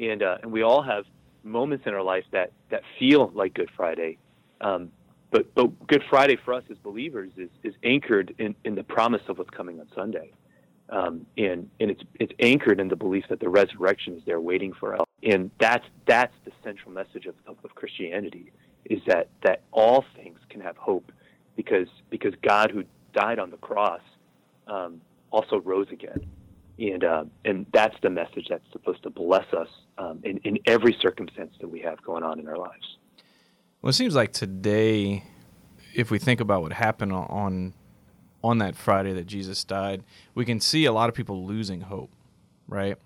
and 0.00 0.22
uh, 0.22 0.38
and 0.42 0.52
we 0.52 0.62
all 0.62 0.82
have 0.82 1.04
moments 1.42 1.86
in 1.86 1.94
our 1.94 2.02
life 2.02 2.24
that 2.32 2.52
that 2.70 2.82
feel 2.98 3.30
like 3.34 3.54
Good 3.54 3.70
Friday. 3.76 4.18
Um, 4.60 4.90
but 5.30 5.54
but 5.54 5.86
Good 5.86 6.02
Friday 6.08 6.36
for 6.44 6.54
us 6.54 6.64
as 6.70 6.78
believers 6.78 7.30
is 7.36 7.50
is 7.62 7.74
anchored 7.82 8.34
in, 8.38 8.54
in 8.64 8.74
the 8.74 8.84
promise 8.84 9.22
of 9.28 9.38
what's 9.38 9.50
coming 9.50 9.80
on 9.80 9.86
Sunday, 9.94 10.32
um, 10.90 11.26
and 11.36 11.68
and 11.80 11.90
it's 11.90 12.02
it's 12.18 12.32
anchored 12.40 12.80
in 12.80 12.88
the 12.88 12.96
belief 12.96 13.24
that 13.28 13.40
the 13.40 13.48
resurrection 13.48 14.14
is 14.16 14.22
there 14.24 14.40
waiting 14.40 14.72
for 14.72 14.94
us, 14.94 15.06
and 15.22 15.50
that's 15.60 15.84
that's 16.06 16.34
the 16.44 16.52
central 16.64 16.92
message 16.92 17.26
of, 17.26 17.34
of, 17.46 17.56
of 17.64 17.74
Christianity 17.74 18.52
is 18.84 19.00
that 19.06 19.28
that 19.42 19.62
all 19.70 20.04
things 20.16 20.38
can 20.48 20.60
have 20.60 20.76
hope 20.76 21.12
because 21.56 21.88
because 22.10 22.34
God 22.42 22.70
who 22.70 22.84
died 23.12 23.38
on 23.38 23.50
the 23.50 23.56
cross 23.58 24.00
um, 24.66 25.00
also 25.30 25.60
rose 25.60 25.88
again, 25.90 26.26
and 26.78 27.04
uh, 27.04 27.24
and 27.44 27.66
that's 27.72 27.96
the 28.02 28.10
message 28.10 28.46
that's 28.48 28.64
supposed 28.72 29.02
to 29.02 29.10
bless 29.10 29.52
us 29.52 29.68
um, 29.98 30.20
in 30.24 30.38
in 30.38 30.58
every 30.66 30.96
circumstance 31.00 31.54
that 31.60 31.68
we 31.68 31.80
have 31.80 32.02
going 32.02 32.22
on 32.22 32.38
in 32.38 32.48
our 32.48 32.56
lives. 32.56 32.96
Well, 33.82 33.90
it 33.90 33.94
seems 33.94 34.14
like 34.14 34.32
today, 34.32 35.24
if 35.94 36.10
we 36.10 36.18
think 36.18 36.40
about 36.40 36.62
what 36.62 36.72
happened 36.72 37.12
on- 37.12 37.74
on 38.42 38.58
that 38.58 38.76
Friday 38.76 39.12
that 39.12 39.26
Jesus 39.26 39.64
died, 39.64 40.02
we 40.34 40.44
can 40.44 40.60
see 40.60 40.84
a 40.84 40.92
lot 40.92 41.08
of 41.08 41.14
people 41.14 41.44
losing 41.44 41.82
hope. 41.82 42.10
Right? 42.66 42.96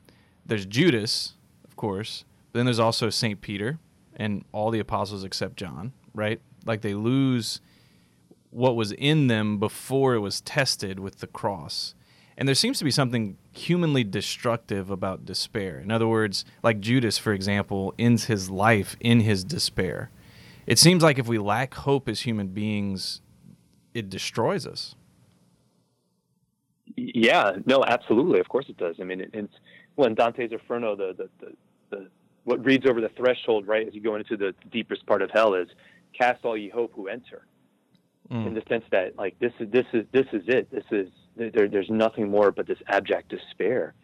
There's 0.45 0.67
Judas, 0.67 1.35
of 1.65 1.77
course. 1.77 2.25
Then 2.53 2.67
there's 2.67 2.79
also 2.79 3.09
Saint 3.11 3.41
Peter 3.41 3.79
and 4.15 4.45
all 4.53 4.71
the 4.71 4.81
apostles 4.81 5.25
except 5.25 5.57
John. 5.57 5.93
Right? 6.15 6.41
Like 6.67 6.83
they 6.83 6.95
lose 6.95 7.61
what 8.51 8.77
was 8.77 8.93
in 8.93 9.29
them 9.29 9.59
before 9.59 10.15
it 10.15 10.21
was 10.21 10.43
tested 10.43 11.01
with 11.01 11.21
the 11.21 11.27
cross. 11.27 11.95
And 12.37 12.47
there 12.47 12.55
seems 12.55 12.79
to 12.79 12.85
be 12.85 12.91
something 12.91 13.39
humanly 13.53 14.05
destructive 14.05 14.91
about 14.91 15.25
despair. 15.25 15.79
In 15.79 15.91
other 15.91 16.09
words, 16.09 16.45
like 16.63 16.81
Judas, 16.81 17.19
for 17.19 17.33
example, 17.33 17.95
ends 17.99 18.25
his 18.25 18.51
life 18.51 18.97
in 19.01 19.21
his 19.21 19.45
despair. 19.45 20.11
It 20.67 20.79
seems 20.79 21.03
like 21.03 21.19
if 21.19 21.27
we 21.27 21.39
lack 21.39 21.75
hope 21.75 22.09
as 22.09 22.21
human 22.21 22.49
beings, 22.49 23.21
it 23.95 24.09
destroys 24.09 24.67
us. 24.67 24.95
Yeah, 26.97 27.53
no, 27.67 27.85
absolutely. 27.85 28.41
Of 28.41 28.49
course 28.49 28.67
it 28.69 28.77
does. 28.77 28.97
I 29.01 29.05
mean, 29.05 29.21
it, 29.21 29.31
it's 29.33 29.55
well 29.97 30.09
in 30.09 30.15
Dante's 30.15 30.53
Inferno, 30.53 30.97
the, 30.97 31.15
the 31.17 31.29
the 31.41 31.53
the 31.91 32.09
what 32.45 32.65
reads 32.65 32.87
over 32.87 33.01
the 33.01 33.09
threshold, 33.11 33.67
right, 33.67 33.87
as 33.87 33.95
you 33.95 34.01
go 34.01 34.17
into 34.17 34.37
the 34.37 34.55
deepest 34.71 35.07
part 35.07 35.23
of 35.23 35.31
hell, 35.31 35.55
is 35.55 35.69
cast 36.19 36.45
all 36.45 36.57
ye 36.57 36.69
hope 36.69 36.93
who 36.95 37.09
enter. 37.09 37.47
Mm. 38.31 38.49
In 38.49 38.55
the 38.55 38.63
sense 38.69 38.85
that, 38.91 39.17
like, 39.17 39.39
this 39.39 39.53
is 39.59 39.71
this 39.71 39.87
is 39.93 40.07
this 40.13 40.27
is 40.33 40.43
it. 40.47 40.71
This 40.71 40.85
is 40.91 41.09
there. 41.37 41.69
There's 41.69 41.91
nothing 41.91 42.31
more 42.31 42.51
but 42.51 42.67
this 42.67 42.79
abject 42.89 43.29
despair, 43.29 43.95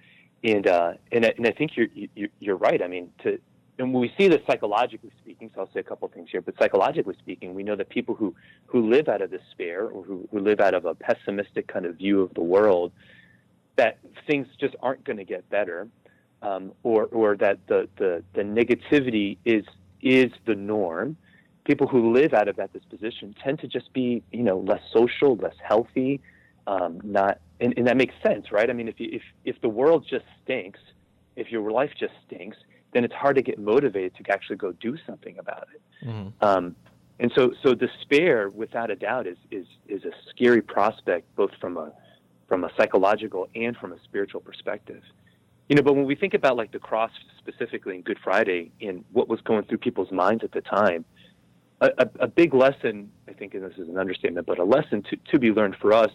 and 0.45 0.67
uh, 0.67 0.95
and 1.13 1.27
I- 1.27 1.35
and 1.37 1.47
I 1.47 1.53
think 1.53 1.77
you're 1.77 1.89
you- 1.95 2.31
you're 2.41 2.57
right. 2.57 2.83
I 2.83 2.89
mean, 2.89 3.13
to 3.23 3.39
and 3.79 3.95
we 3.95 4.13
see 4.19 4.27
this 4.29 4.41
psychologically 4.47 5.13
speaking, 5.23 5.51
so 5.55 5.61
I'll 5.63 5.71
say 5.73 5.81
a 5.81 5.85
couple 5.85 6.09
things 6.09 6.29
here. 6.31 6.41
But 6.41 6.55
psychologically 6.59 7.15
speaking, 7.19 7.55
we 7.55 7.63
know 7.63 7.77
that 7.77 7.89
people 7.89 8.15
who 8.15 8.35
who 8.67 8.89
live 8.91 9.09
out 9.09 9.23
of 9.23 9.31
despair 9.31 9.85
or 9.87 10.03
who, 10.03 10.29
who 10.31 10.41
live 10.41 10.61
out 10.61 10.75
of 10.75 10.85
a 10.85 10.95
pessimistic 10.95 11.69
kind 11.69 11.87
of 11.87 11.97
view 11.97 12.23
of 12.23 12.35
the 12.35 12.43
world, 12.43 12.93
that 13.77 13.99
things 14.27 14.47
just 14.59 14.75
aren't 14.83 15.05
going 15.05 15.17
to 15.19 15.25
get 15.25 15.49
better, 15.49 15.89
um, 16.43 16.73
or 16.83 17.05
or 17.07 17.37
that 17.37 17.59
the, 17.69 17.89
the 17.99 18.23
the 18.35 18.43
negativity 18.43 19.39
is 19.45 19.65
is 20.03 20.33
the 20.47 20.55
norm. 20.55 21.17
People 21.65 21.87
who 21.87 22.13
live 22.13 22.33
out 22.33 22.49
of 22.49 22.57
that 22.57 22.73
disposition 22.73 23.35
tend 23.45 23.59
to 23.61 23.69
just 23.69 23.93
be, 23.93 24.23
you 24.33 24.43
know, 24.43 24.59
less 24.59 24.81
social, 24.91 25.37
less 25.37 25.55
healthy, 25.63 26.19
um, 26.69 27.01
not, 27.03 27.41
and, 27.61 27.73
and 27.79 27.87
that 27.87 27.97
makes 27.97 28.15
sense, 28.23 28.53
right? 28.53 28.69
I 28.69 28.75
mean, 28.75 28.89
if 28.89 29.01
you, 29.01 29.09
if 29.11 29.23
if 29.45 29.61
the 29.63 29.71
world 29.71 30.07
just 30.09 30.27
stinks, 30.45 30.79
if 31.35 31.51
your 31.51 31.71
life 31.71 31.91
just 31.99 32.13
stinks, 32.27 32.59
then 32.93 33.05
it's 33.05 33.15
hard 33.15 33.37
to 33.37 33.43
get 33.43 33.59
motivated 33.59 34.15
to 34.17 34.31
actually 34.31 34.57
go 34.57 34.73
do 34.73 34.97
something 35.07 35.39
about 35.39 35.67
it. 35.75 35.81
Um, 36.43 36.77
and 37.21 37.33
so, 37.35 37.53
so 37.63 37.75
despair, 37.75 38.51
without 38.51 38.91
a 38.91 38.97
doubt, 38.97 39.27
is 39.27 39.39
is 39.51 39.67
is 39.89 40.05
a 40.05 40.13
scary 40.29 40.61
prospect, 40.61 41.35
both 41.37 41.53
from 41.59 41.79
a 41.79 41.91
from 42.49 42.65
a 42.65 42.71
psychological 42.77 43.49
and 43.55 43.75
from 43.77 43.93
a 43.93 44.01
spiritual 44.05 44.41
perspective. 44.41 45.03
You 45.71 45.77
know, 45.77 45.83
but 45.83 45.95
when 45.95 46.05
we 46.05 46.17
think 46.17 46.35
about 46.35 46.57
like 46.57 46.73
the 46.73 46.79
cross 46.79 47.11
specifically 47.39 47.95
in 47.97 48.03
Good 48.03 48.19
Friday 48.23 48.73
and 48.81 49.05
what 49.13 49.29
was 49.29 49.41
going 49.41 49.65
through 49.65 49.79
people's 49.79 50.13
minds 50.13 50.45
at 50.45 50.53
the 50.53 50.63
time, 50.63 51.05
a, 51.81 51.91
a, 51.99 52.09
a 52.21 52.27
big 52.27 52.55
lesson, 52.55 53.11
I 53.27 53.33
think, 53.33 53.55
and 53.55 53.65
this 53.65 53.79
is 53.79 53.89
an 53.89 53.99
understatement, 53.99 54.47
but 54.47 54.59
a 54.59 54.65
lesson 54.65 55.03
to, 55.11 55.17
to 55.31 55.39
be 55.39 55.51
learned 55.51 55.77
for 55.77 55.93
us 55.93 56.11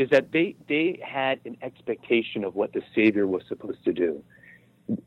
is 0.00 0.08
that 0.08 0.32
they, 0.32 0.56
they 0.66 0.98
had 1.04 1.40
an 1.44 1.58
expectation 1.60 2.42
of 2.42 2.54
what 2.54 2.72
the 2.72 2.80
Savior 2.94 3.26
was 3.26 3.42
supposed 3.48 3.84
to 3.84 3.92
do. 3.92 4.24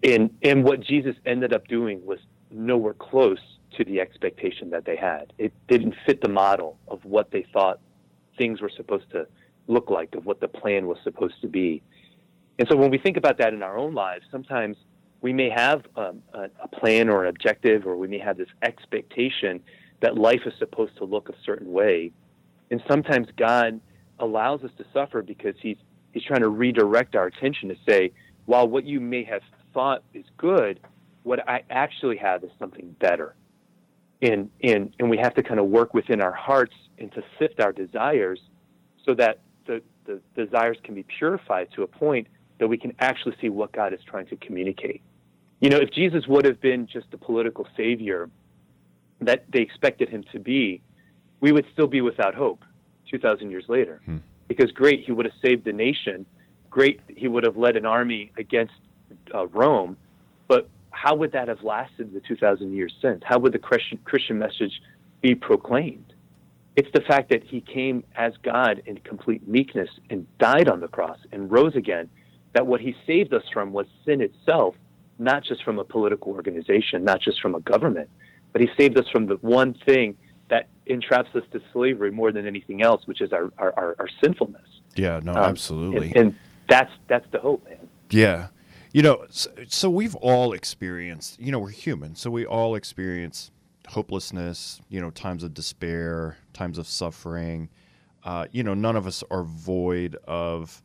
And, 0.03 0.29
and 0.43 0.63
what 0.63 0.81
Jesus 0.81 1.15
ended 1.25 1.51
up 1.51 1.67
doing 1.67 2.05
was 2.05 2.19
nowhere 2.51 2.93
close 2.93 3.39
to 3.75 3.83
the 3.83 3.99
expectation 3.99 4.69
that 4.69 4.85
they 4.85 4.95
had. 4.95 5.33
It 5.39 5.51
didn't 5.67 5.95
fit 6.05 6.21
the 6.21 6.29
model 6.29 6.77
of 6.87 7.03
what 7.05 7.31
they 7.31 7.43
thought 7.51 7.79
things 8.37 8.61
were 8.61 8.69
supposed 8.69 9.09
to 9.11 9.25
look 9.67 9.89
like, 9.89 10.13
of 10.13 10.27
what 10.27 10.39
the 10.39 10.47
plan 10.47 10.85
was 10.85 10.99
supposed 11.03 11.41
to 11.41 11.47
be. 11.47 11.81
And 12.59 12.67
so 12.69 12.77
when 12.77 12.91
we 12.91 12.99
think 12.99 13.17
about 13.17 13.39
that 13.39 13.51
in 13.51 13.63
our 13.63 13.75
own 13.75 13.95
lives, 13.95 14.25
sometimes 14.29 14.77
we 15.21 15.33
may 15.33 15.49
have 15.49 15.85
um, 15.95 16.21
a, 16.35 16.49
a 16.61 16.67
plan 16.67 17.09
or 17.09 17.23
an 17.23 17.29
objective, 17.29 17.87
or 17.87 17.97
we 17.97 18.07
may 18.07 18.19
have 18.19 18.37
this 18.37 18.49
expectation 18.61 19.59
that 20.01 20.19
life 20.19 20.41
is 20.45 20.53
supposed 20.59 20.95
to 20.97 21.05
look 21.05 21.29
a 21.29 21.35
certain 21.43 21.71
way. 21.71 22.11
And 22.69 22.83
sometimes 22.87 23.27
God 23.35 23.81
allows 24.23 24.63
us 24.63 24.71
to 24.77 24.85
suffer 24.93 25.21
because 25.21 25.55
he's, 25.61 25.77
he's 26.11 26.23
trying 26.23 26.41
to 26.41 26.49
redirect 26.49 27.15
our 27.15 27.27
attention 27.27 27.69
to 27.69 27.75
say, 27.87 28.11
while 28.45 28.67
what 28.67 28.85
you 28.85 28.99
may 28.99 29.23
have 29.23 29.41
thought 29.73 30.03
is 30.13 30.25
good, 30.37 30.79
what 31.23 31.47
I 31.47 31.63
actually 31.69 32.17
have 32.17 32.43
is 32.43 32.51
something 32.59 32.95
better. 32.99 33.35
And, 34.21 34.49
and, 34.61 34.93
and 34.99 35.09
we 35.09 35.17
have 35.17 35.33
to 35.35 35.43
kind 35.43 35.59
of 35.59 35.67
work 35.67 35.93
within 35.93 36.21
our 36.21 36.31
hearts 36.31 36.73
and 36.97 37.11
to 37.13 37.23
sift 37.39 37.59
our 37.59 37.73
desires 37.73 38.39
so 39.05 39.13
that 39.15 39.39
the, 39.65 39.81
the 40.05 40.21
desires 40.35 40.77
can 40.83 40.95
be 40.95 41.03
purified 41.03 41.69
to 41.75 41.83
a 41.83 41.87
point 41.87 42.27
that 42.59 42.67
we 42.67 42.77
can 42.77 42.93
actually 42.99 43.35
see 43.41 43.49
what 43.49 43.71
God 43.71 43.93
is 43.93 43.99
trying 44.05 44.27
to 44.27 44.35
communicate. 44.37 45.01
You 45.59 45.69
know, 45.69 45.77
if 45.77 45.91
Jesus 45.91 46.27
would 46.27 46.45
have 46.45 46.61
been 46.61 46.87
just 46.87 47.07
a 47.13 47.17
political 47.17 47.67
savior 47.75 48.29
that 49.21 49.45
they 49.51 49.59
expected 49.59 50.09
him 50.09 50.23
to 50.31 50.39
be, 50.39 50.81
we 51.39 51.51
would 51.51 51.65
still 51.73 51.87
be 51.87 52.01
without 52.01 52.35
hope 52.35 52.63
2,000 53.13 53.51
years 53.51 53.65
later. 53.67 54.01
Hmm. 54.05 54.17
Because 54.47 54.71
great, 54.71 55.05
he 55.05 55.11
would 55.11 55.25
have 55.25 55.35
saved 55.41 55.65
the 55.65 55.71
nation. 55.71 56.25
Great, 56.69 56.99
he 57.07 57.27
would 57.27 57.43
have 57.43 57.57
led 57.57 57.75
an 57.77 57.85
army 57.85 58.31
against 58.37 58.73
uh, 59.33 59.45
Rome. 59.47 59.95
But 60.47 60.67
how 60.89 61.15
would 61.15 61.31
that 61.33 61.47
have 61.47 61.63
lasted 61.63 62.11
the 62.13 62.19
2,000 62.21 62.73
years 62.73 62.93
since? 63.01 63.21
How 63.23 63.37
would 63.37 63.53
the 63.53 63.59
Christian, 63.59 63.99
Christian 64.03 64.39
message 64.39 64.81
be 65.21 65.35
proclaimed? 65.35 66.13
It's 66.75 66.89
the 66.91 67.01
fact 67.01 67.29
that 67.29 67.43
he 67.43 67.61
came 67.61 68.03
as 68.15 68.33
God 68.41 68.81
in 68.87 68.97
complete 68.97 69.47
meekness 69.47 69.89
and 70.09 70.25
died 70.39 70.67
on 70.67 70.79
the 70.79 70.87
cross 70.87 71.19
and 71.31 71.51
rose 71.51 71.75
again. 71.75 72.09
That 72.53 72.65
what 72.65 72.81
he 72.81 72.95
saved 73.05 73.31
us 73.33 73.43
from 73.53 73.73
was 73.73 73.85
sin 74.05 74.21
itself, 74.21 74.73
not 75.19 75.43
just 75.43 75.63
from 75.63 75.77
a 75.77 75.83
political 75.83 76.33
organization, 76.33 77.03
not 77.03 77.21
just 77.21 77.39
from 77.41 77.53
a 77.53 77.59
government, 77.59 78.09
but 78.51 78.61
he 78.61 78.69
saved 78.75 78.97
us 78.97 79.05
from 79.11 79.27
the 79.27 79.35
one 79.35 79.75
thing 79.85 80.17
entraps 80.85 81.29
us 81.35 81.43
to 81.51 81.61
slavery 81.71 82.11
more 82.11 82.31
than 82.31 82.45
anything 82.45 82.81
else, 82.81 83.05
which 83.05 83.21
is 83.21 83.31
our, 83.31 83.51
our, 83.57 83.73
our, 83.77 83.95
our 83.99 84.09
sinfulness. 84.23 84.67
Yeah, 84.95 85.19
no, 85.23 85.31
um, 85.31 85.37
absolutely. 85.37 86.07
And, 86.09 86.17
and, 86.17 86.35
that's 86.69 86.91
that's 87.07 87.25
the 87.31 87.39
hope, 87.39 87.65
man. 87.65 87.89
Yeah. 88.09 88.47
You 88.93 89.01
know, 89.01 89.25
so, 89.29 89.49
so, 89.67 89.89
we've 89.89 90.15
all 90.15 90.53
experienced, 90.53 91.39
you 91.39 91.51
know, 91.51 91.59
we're 91.59 91.69
human, 91.71 92.15
so 92.15 92.31
we 92.31 92.45
all 92.45 92.75
experience 92.75 93.51
hopelessness, 93.87 94.81
you 94.87 95.01
know, 95.01 95.09
times 95.09 95.43
of 95.43 95.53
despair, 95.53 96.37
times 96.53 96.77
of 96.77 96.87
suffering. 96.87 97.69
Uh, 98.23 98.45
you 98.51 98.63
know, 98.63 98.73
none 98.73 98.95
of 98.95 99.05
us 99.07 99.23
are 99.29 99.43
void 99.43 100.15
of 100.25 100.81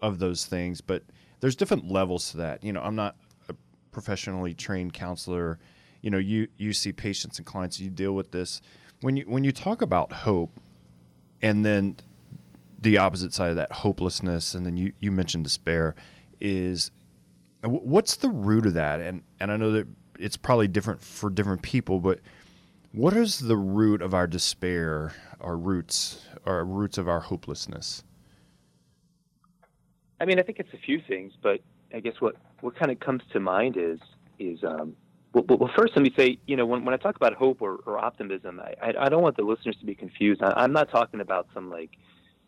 of 0.00 0.18
those 0.18 0.44
things, 0.46 0.80
but 0.80 1.04
there's 1.40 1.54
different 1.54 1.90
levels 1.90 2.30
to 2.32 2.38
that. 2.38 2.64
You 2.64 2.72
know, 2.72 2.82
I'm 2.82 2.96
not 2.96 3.16
a 3.48 3.54
professionally 3.92 4.54
trained 4.54 4.92
counselor. 4.92 5.58
You 6.00 6.10
know, 6.10 6.18
you 6.18 6.48
you 6.56 6.72
see 6.72 6.92
patients 6.92 7.38
and 7.38 7.46
clients, 7.46 7.78
you 7.78 7.90
deal 7.90 8.14
with 8.14 8.32
this. 8.32 8.60
When 9.02 9.16
you 9.16 9.24
when 9.24 9.44
you 9.44 9.52
talk 9.52 9.82
about 9.82 10.12
hope, 10.12 10.50
and 11.42 11.64
then 11.64 11.96
the 12.80 12.98
opposite 12.98 13.34
side 13.34 13.50
of 13.50 13.56
that, 13.56 13.70
hopelessness, 13.72 14.54
and 14.54 14.64
then 14.64 14.76
you 14.76 14.92
you 15.00 15.12
mentioned 15.12 15.44
despair, 15.44 15.94
is 16.40 16.90
what's 17.62 18.16
the 18.16 18.30
root 18.30 18.66
of 18.66 18.74
that? 18.74 19.00
And 19.00 19.22
and 19.38 19.52
I 19.52 19.56
know 19.56 19.72
that 19.72 19.86
it's 20.18 20.36
probably 20.36 20.68
different 20.68 21.02
for 21.02 21.28
different 21.30 21.62
people, 21.62 22.00
but 22.00 22.20
what 22.92 23.14
is 23.14 23.38
the 23.38 23.56
root 23.56 24.02
of 24.02 24.14
our 24.14 24.26
despair, 24.26 25.14
our 25.40 25.56
roots, 25.56 26.26
our 26.44 26.64
roots 26.64 26.98
of 26.98 27.08
our 27.08 27.20
hopelessness? 27.20 28.04
I 30.20 30.24
mean, 30.24 30.38
I 30.38 30.42
think 30.42 30.60
it's 30.60 30.72
a 30.72 30.78
few 30.78 31.00
things, 31.08 31.32
but 31.42 31.60
I 31.92 32.00
guess 32.00 32.20
what, 32.20 32.36
what 32.60 32.76
kind 32.76 32.92
of 32.92 33.00
comes 33.00 33.22
to 33.32 33.40
mind 33.40 33.76
is 33.76 33.98
is 34.38 34.62
um, 34.62 34.94
well, 35.32 35.44
well, 35.48 35.70
first 35.76 35.94
let 35.96 36.02
me 36.02 36.12
say, 36.16 36.38
you 36.46 36.56
know, 36.56 36.66
when, 36.66 36.84
when 36.84 36.94
I 36.94 36.98
talk 36.98 37.16
about 37.16 37.34
hope 37.34 37.62
or, 37.62 37.76
or 37.86 37.98
optimism, 37.98 38.60
I, 38.60 38.74
I, 38.82 39.06
I 39.06 39.08
don't 39.08 39.22
want 39.22 39.36
the 39.36 39.44
listeners 39.44 39.76
to 39.80 39.86
be 39.86 39.94
confused. 39.94 40.42
I, 40.42 40.52
I'm 40.56 40.72
not 40.72 40.90
talking 40.90 41.20
about 41.20 41.48
some 41.54 41.70
like 41.70 41.90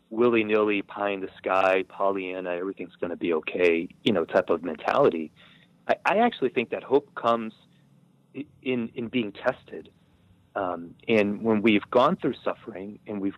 willy 0.09 0.43
nilly 0.43 0.81
pie 0.81 1.11
in 1.11 1.21
the 1.21 1.29
sky, 1.37 1.83
Pollyanna, 1.87 2.51
everything's 2.51 2.95
going 2.95 3.09
to 3.09 3.17
be 3.17 3.33
okay, 3.33 3.87
you 4.03 4.13
know, 4.13 4.25
type 4.25 4.49
of 4.49 4.63
mentality. 4.63 5.31
I, 5.87 5.95
I 6.05 6.17
actually 6.19 6.49
think 6.49 6.69
that 6.69 6.83
hope 6.83 7.13
comes 7.15 7.53
in 8.61 8.89
in 8.95 9.07
being 9.07 9.31
tested. 9.31 9.89
Um, 10.55 10.95
and 11.07 11.41
when 11.41 11.61
we've 11.61 11.89
gone 11.91 12.15
through 12.15 12.35
suffering 12.43 12.99
and 13.07 13.19
we've 13.19 13.37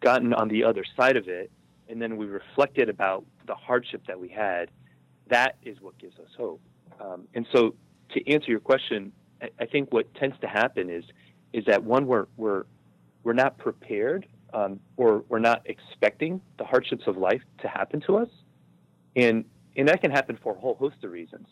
gotten 0.00 0.32
on 0.32 0.48
the 0.48 0.64
other 0.64 0.84
side 0.96 1.16
of 1.16 1.28
it, 1.28 1.50
and 1.88 2.00
then 2.00 2.16
we 2.16 2.26
reflected 2.26 2.88
about 2.88 3.24
the 3.46 3.54
hardship 3.54 4.06
that 4.06 4.18
we 4.18 4.28
had, 4.28 4.70
that 5.28 5.56
is 5.62 5.80
what 5.80 5.98
gives 5.98 6.18
us 6.18 6.28
hope. 6.36 6.60
Um, 7.00 7.28
and 7.34 7.46
so, 7.52 7.74
to 8.14 8.32
answer 8.32 8.50
your 8.50 8.60
question, 8.60 9.12
I, 9.42 9.50
I, 9.60 9.66
think 9.66 9.92
what 9.92 10.12
tends 10.14 10.38
to 10.40 10.46
happen 10.46 10.90
is 10.90 11.04
is 11.52 11.64
that 11.66 11.82
one 11.84 12.06
we're 12.06 12.26
we're 12.36 12.64
we're 13.22 13.32
not 13.32 13.58
prepared 13.58 14.26
um, 14.52 14.80
or 14.96 15.24
we're 15.28 15.38
not 15.38 15.62
expecting 15.66 16.40
the 16.58 16.64
hardships 16.64 17.06
of 17.06 17.16
life 17.16 17.42
to 17.60 17.68
happen 17.68 18.00
to 18.02 18.16
us, 18.16 18.28
and 19.16 19.44
and 19.76 19.88
that 19.88 20.00
can 20.00 20.10
happen 20.10 20.38
for 20.42 20.56
a 20.56 20.58
whole 20.58 20.74
host 20.74 20.96
of 21.04 21.10
reasons. 21.12 21.46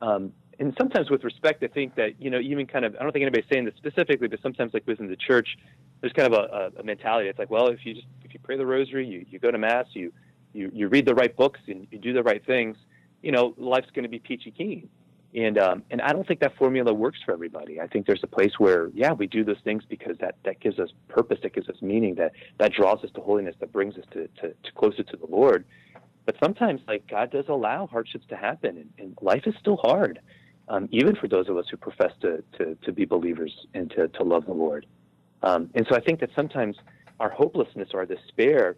Um, 0.00 0.32
and 0.58 0.74
sometimes 0.78 1.10
with 1.10 1.24
respect, 1.24 1.62
I 1.62 1.66
think 1.66 1.94
that, 1.96 2.20
you 2.20 2.30
know, 2.30 2.38
even 2.38 2.66
kind 2.66 2.84
of, 2.84 2.96
I 2.98 3.02
don't 3.02 3.12
think 3.12 3.22
anybody's 3.22 3.48
saying 3.52 3.66
this 3.66 3.74
specifically, 3.76 4.28
but 4.28 4.40
sometimes 4.42 4.72
like 4.72 4.86
within 4.86 5.08
the 5.08 5.16
church, 5.16 5.58
there's 6.00 6.12
kind 6.12 6.32
of 6.32 6.38
a, 6.38 6.80
a 6.80 6.82
mentality. 6.82 7.28
It's 7.28 7.38
like, 7.38 7.50
well, 7.50 7.68
if 7.68 7.84
you 7.84 7.94
just, 7.94 8.06
if 8.24 8.32
you 8.32 8.40
pray 8.42 8.56
the 8.56 8.64
rosary, 8.64 9.06
you, 9.06 9.26
you 9.28 9.38
go 9.38 9.50
to 9.50 9.58
mass, 9.58 9.86
you, 9.92 10.12
you, 10.54 10.70
you 10.72 10.88
read 10.88 11.04
the 11.04 11.14
right 11.14 11.34
books 11.36 11.60
and 11.68 11.86
you 11.90 11.98
do 11.98 12.14
the 12.14 12.22
right 12.22 12.44
things, 12.44 12.76
you 13.22 13.32
know, 13.32 13.54
life's 13.58 13.90
going 13.94 14.04
to 14.04 14.08
be 14.08 14.18
peachy 14.18 14.50
keen. 14.50 14.88
And, 15.36 15.58
um, 15.58 15.82
and 15.90 16.00
I 16.00 16.12
don't 16.12 16.26
think 16.26 16.40
that 16.40 16.56
formula 16.56 16.92
works 16.94 17.18
for 17.24 17.32
everybody. 17.32 17.78
I 17.78 17.86
think 17.86 18.06
there's 18.06 18.24
a 18.24 18.26
place 18.26 18.52
where, 18.58 18.88
yeah, 18.94 19.12
we 19.12 19.26
do 19.26 19.44
those 19.44 19.60
things 19.64 19.84
because 19.86 20.16
that, 20.18 20.36
that 20.44 20.60
gives 20.60 20.78
us 20.78 20.88
purpose, 21.08 21.38
that 21.42 21.52
gives 21.52 21.68
us 21.68 21.76
meaning, 21.82 22.14
that, 22.14 22.32
that 22.58 22.72
draws 22.72 23.04
us 23.04 23.10
to 23.14 23.20
holiness, 23.20 23.54
that 23.60 23.70
brings 23.70 23.96
us 23.96 24.04
to, 24.12 24.28
to, 24.40 24.48
to 24.48 24.72
closer 24.74 25.02
to 25.02 25.16
the 25.16 25.26
Lord. 25.26 25.66
But 26.24 26.36
sometimes, 26.42 26.80
like, 26.88 27.06
God 27.06 27.30
does 27.30 27.44
allow 27.48 27.86
hardships 27.86 28.24
to 28.30 28.36
happen, 28.36 28.78
and, 28.78 28.90
and 28.98 29.18
life 29.20 29.42
is 29.46 29.54
still 29.60 29.76
hard 29.76 30.20
um, 30.68 30.88
even 30.90 31.14
for 31.14 31.28
those 31.28 31.48
of 31.48 31.56
us 31.56 31.66
who 31.70 31.76
profess 31.76 32.12
to, 32.22 32.42
to, 32.58 32.76
to 32.82 32.92
be 32.92 33.04
believers 33.04 33.52
and 33.74 33.90
to, 33.90 34.08
to 34.08 34.22
love 34.22 34.46
the 34.46 34.52
Lord. 34.52 34.86
Um, 35.42 35.70
and 35.74 35.86
so 35.88 35.96
I 35.96 36.00
think 36.00 36.20
that 36.20 36.30
sometimes 36.34 36.76
our 37.20 37.30
hopelessness 37.30 37.90
or 37.94 38.00
our 38.00 38.06
despair 38.06 38.76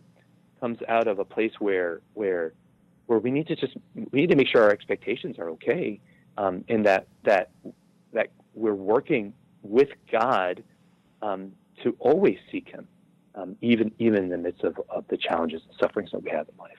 comes 0.60 0.78
out 0.88 1.06
of 1.06 1.18
a 1.18 1.24
place 1.24 1.52
where, 1.58 2.00
where, 2.14 2.52
where 3.06 3.18
we 3.18 3.30
need 3.30 3.46
to 3.46 3.56
just, 3.56 3.74
we 3.94 4.20
need 4.20 4.30
to 4.30 4.36
make 4.36 4.48
sure 4.48 4.62
our 4.62 4.70
expectations 4.70 5.38
are 5.38 5.50
okay 5.50 6.00
um, 6.38 6.64
and 6.68 6.86
that, 6.86 7.06
that, 7.24 7.50
that 8.12 8.28
we're 8.54 8.74
working 8.74 9.34
with 9.62 9.88
God 10.10 10.62
um, 11.20 11.52
to 11.82 11.94
always 11.98 12.38
seek 12.50 12.68
Him, 12.68 12.88
um, 13.34 13.56
even, 13.60 13.92
even 13.98 14.24
in 14.24 14.28
the 14.30 14.38
midst 14.38 14.64
of, 14.64 14.80
of 14.88 15.04
the 15.08 15.16
challenges 15.18 15.62
and 15.68 15.74
sufferings 15.78 16.10
that 16.12 16.22
we 16.22 16.30
have 16.30 16.48
in 16.48 16.56
life. 16.58 16.78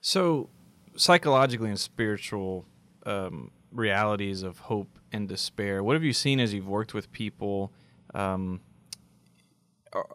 So, 0.00 0.50
psychologically 0.96 1.70
and 1.70 1.80
spiritual 1.80 2.66
um, 3.06 3.50
realities 3.72 4.42
of 4.42 4.58
hope 4.60 4.98
and 5.10 5.28
despair. 5.28 5.82
What 5.82 5.94
have 5.94 6.04
you 6.04 6.12
seen 6.12 6.38
as 6.38 6.54
you've 6.54 6.68
worked 6.68 6.94
with 6.94 7.10
people? 7.10 7.72
Um, 8.14 8.60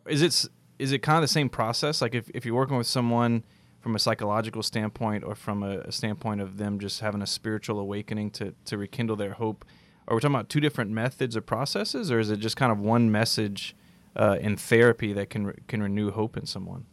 is 0.07 0.21
it 0.21 0.49
is 0.77 0.91
it 0.93 0.99
kind 0.99 1.17
of 1.17 1.21
the 1.23 1.27
same 1.27 1.49
process? 1.49 2.01
Like 2.01 2.15
if, 2.15 2.29
if 2.33 2.45
you're 2.45 2.55
working 2.55 2.77
with 2.77 2.87
someone 2.87 3.43
from 3.79 3.95
a 3.95 3.99
psychological 3.99 4.61
standpoint 4.61 5.23
or 5.23 5.35
from 5.35 5.63
a, 5.63 5.79
a 5.79 5.91
standpoint 5.91 6.41
of 6.41 6.57
them 6.57 6.79
just 6.79 6.99
having 6.99 7.21
a 7.21 7.27
spiritual 7.27 7.79
awakening 7.79 8.31
to, 8.31 8.53
to 8.65 8.77
rekindle 8.77 9.15
their 9.15 9.33
hope, 9.33 9.65
are 10.07 10.15
we 10.15 10.21
talking 10.21 10.35
about 10.35 10.49
two 10.49 10.59
different 10.59 10.91
methods 10.91 11.37
or 11.37 11.41
processes, 11.41 12.11
or 12.11 12.19
is 12.19 12.29
it 12.29 12.37
just 12.37 12.57
kind 12.57 12.71
of 12.71 12.79
one 12.79 13.11
message 13.11 13.75
uh, 14.15 14.37
in 14.41 14.57
therapy 14.57 15.13
that 15.13 15.29
can 15.29 15.53
can 15.67 15.83
renew 15.83 16.11
hope 16.11 16.35
in 16.35 16.45
someone? 16.45 16.85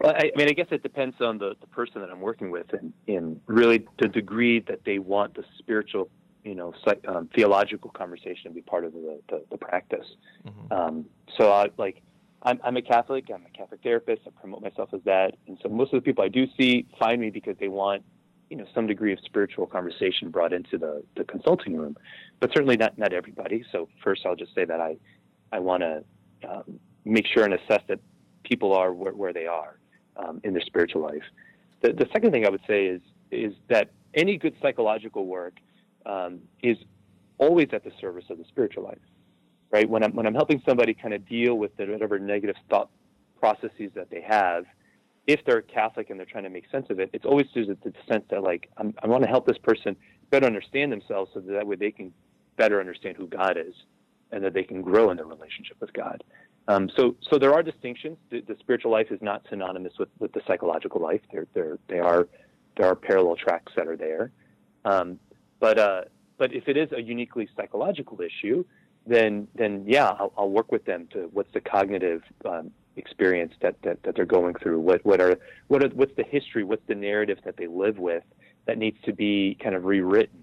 Well, 0.00 0.12
I, 0.14 0.32
I 0.34 0.36
mean, 0.36 0.48
I 0.48 0.52
guess 0.52 0.66
it 0.70 0.82
depends 0.82 1.16
on 1.20 1.38
the, 1.38 1.54
the 1.60 1.66
person 1.68 2.00
that 2.02 2.10
I'm 2.10 2.20
working 2.20 2.50
with 2.50 2.66
and, 2.72 2.92
and 3.08 3.40
really 3.46 3.86
the 3.98 4.08
degree 4.08 4.60
that 4.60 4.84
they 4.84 4.98
want 4.98 5.34
the 5.34 5.44
spiritual, 5.58 6.10
you 6.44 6.54
know, 6.54 6.74
psych, 6.84 7.02
um, 7.08 7.30
theological 7.34 7.90
conversation 7.90 8.44
to 8.44 8.50
be 8.50 8.60
part 8.60 8.84
of 8.84 8.92
the, 8.92 9.20
the, 9.30 9.44
the 9.50 9.56
practice. 9.56 10.06
Mm-hmm. 10.46 10.72
Um, 10.72 11.06
so, 11.38 11.50
I, 11.50 11.70
like, 11.78 12.02
I'm, 12.42 12.60
I'm 12.62 12.76
a 12.76 12.82
Catholic. 12.82 13.24
I'm 13.32 13.44
a 13.46 13.56
Catholic 13.56 13.82
therapist. 13.82 14.22
I 14.26 14.30
promote 14.40 14.62
myself 14.62 14.90
as 14.92 15.00
that, 15.04 15.34
and 15.46 15.58
so 15.62 15.68
most 15.68 15.92
of 15.92 15.98
the 15.98 16.04
people 16.04 16.24
I 16.24 16.28
do 16.28 16.46
see 16.58 16.86
find 16.98 17.20
me 17.20 17.30
because 17.30 17.56
they 17.58 17.68
want, 17.68 18.02
you 18.50 18.56
know, 18.56 18.66
some 18.74 18.86
degree 18.86 19.12
of 19.12 19.18
spiritual 19.24 19.66
conversation 19.66 20.30
brought 20.30 20.52
into 20.52 20.78
the, 20.78 21.02
the 21.16 21.24
consulting 21.24 21.76
room, 21.76 21.96
but 22.40 22.50
certainly 22.50 22.76
not 22.76 22.96
not 22.98 23.12
everybody. 23.12 23.64
So 23.72 23.88
first, 24.02 24.24
I'll 24.26 24.36
just 24.36 24.54
say 24.54 24.64
that 24.64 24.80
I 24.80 24.96
I 25.52 25.58
want 25.58 25.82
to 25.82 26.04
um, 26.48 26.78
make 27.04 27.26
sure 27.26 27.44
and 27.44 27.54
assess 27.54 27.82
that 27.88 28.00
people 28.44 28.72
are 28.74 28.92
where, 28.92 29.12
where 29.12 29.32
they 29.32 29.46
are 29.46 29.78
um, 30.16 30.40
in 30.44 30.52
their 30.52 30.62
spiritual 30.62 31.02
life. 31.02 31.24
The, 31.82 31.92
the 31.92 32.06
second 32.12 32.32
thing 32.32 32.46
I 32.46 32.50
would 32.50 32.62
say 32.66 32.86
is 32.86 33.00
is 33.30 33.54
that 33.68 33.90
any 34.14 34.36
good 34.36 34.54
psychological 34.62 35.26
work 35.26 35.54
um, 36.06 36.40
is 36.62 36.76
always 37.38 37.68
at 37.72 37.84
the 37.84 37.92
service 38.00 38.24
of 38.30 38.38
the 38.38 38.44
spiritual 38.44 38.84
life, 38.84 38.98
right? 39.70 39.88
When 39.88 40.02
I'm 40.02 40.14
when 40.14 40.26
I'm 40.26 40.34
helping 40.34 40.62
somebody 40.66 40.94
kind 40.94 41.14
of 41.14 41.28
deal 41.28 41.54
with 41.54 41.76
the, 41.76 41.86
whatever 41.86 42.18
negative 42.18 42.56
thought 42.70 42.90
processes 43.38 43.90
that 43.94 44.10
they 44.10 44.22
have, 44.22 44.64
if 45.26 45.40
they're 45.44 45.62
Catholic 45.62 46.10
and 46.10 46.18
they're 46.18 46.26
trying 46.26 46.44
to 46.44 46.50
make 46.50 46.64
sense 46.70 46.86
of 46.90 47.00
it, 47.00 47.10
it's 47.12 47.24
always 47.24 47.46
through 47.52 47.66
the, 47.66 47.76
the 47.84 47.92
sense 48.08 48.24
that 48.30 48.42
like 48.42 48.70
I'm, 48.76 48.94
I 49.02 49.06
want 49.06 49.24
to 49.24 49.28
help 49.28 49.46
this 49.46 49.58
person 49.58 49.96
better 50.30 50.46
understand 50.46 50.92
themselves, 50.92 51.30
so 51.34 51.40
that, 51.40 51.52
that 51.52 51.66
way 51.66 51.76
they 51.76 51.90
can 51.90 52.12
better 52.56 52.80
understand 52.80 53.16
who 53.16 53.26
God 53.26 53.56
is, 53.56 53.74
and 54.32 54.42
that 54.44 54.54
they 54.54 54.62
can 54.64 54.82
grow 54.82 55.10
in 55.10 55.16
their 55.16 55.26
relationship 55.26 55.76
with 55.80 55.92
God. 55.92 56.24
Um, 56.68 56.90
so, 56.96 57.14
so 57.30 57.38
there 57.38 57.52
are 57.52 57.62
distinctions. 57.62 58.18
The, 58.30 58.40
the, 58.40 58.56
spiritual 58.58 58.90
life 58.90 59.08
is 59.10 59.20
not 59.22 59.42
synonymous 59.48 59.92
with, 59.98 60.08
with 60.18 60.32
the 60.32 60.40
psychological 60.46 61.00
life. 61.00 61.20
They're, 61.30 61.46
they're, 61.54 61.78
they 61.88 62.00
are, 62.00 62.26
there 62.76 62.86
are 62.88 62.96
parallel 62.96 63.36
tracks 63.36 63.72
that 63.76 63.86
are 63.86 63.96
there. 63.96 64.32
Um, 64.84 65.20
but, 65.60 65.78
uh, 65.78 66.02
but 66.38 66.52
if 66.52 66.66
it 66.66 66.76
is 66.76 66.90
a 66.92 67.00
uniquely 67.00 67.48
psychological 67.56 68.18
issue, 68.20 68.64
then, 69.06 69.48
then 69.54 69.84
yeah, 69.86 70.08
I'll, 70.08 70.32
I'll 70.36 70.50
work 70.50 70.72
with 70.72 70.84
them 70.84 71.08
to 71.12 71.28
what's 71.32 71.52
the 71.52 71.60
cognitive 71.60 72.22
um, 72.44 72.70
experience 72.96 73.52
that, 73.62 73.76
that, 73.82 74.02
that 74.02 74.16
they're 74.16 74.24
going 74.24 74.54
through. 74.54 74.80
What, 74.80 75.04
what 75.04 75.20
are, 75.20 75.38
what 75.68 75.82
are, 75.84 75.88
what's 75.90 76.14
the 76.16 76.24
history? 76.24 76.64
What's 76.64 76.86
the 76.86 76.94
narrative 76.94 77.38
that 77.44 77.56
they 77.56 77.66
live 77.66 77.98
with 77.98 78.24
that 78.66 78.78
needs 78.78 78.98
to 79.04 79.12
be 79.12 79.56
kind 79.62 79.74
of 79.74 79.84
rewritten? 79.84 80.42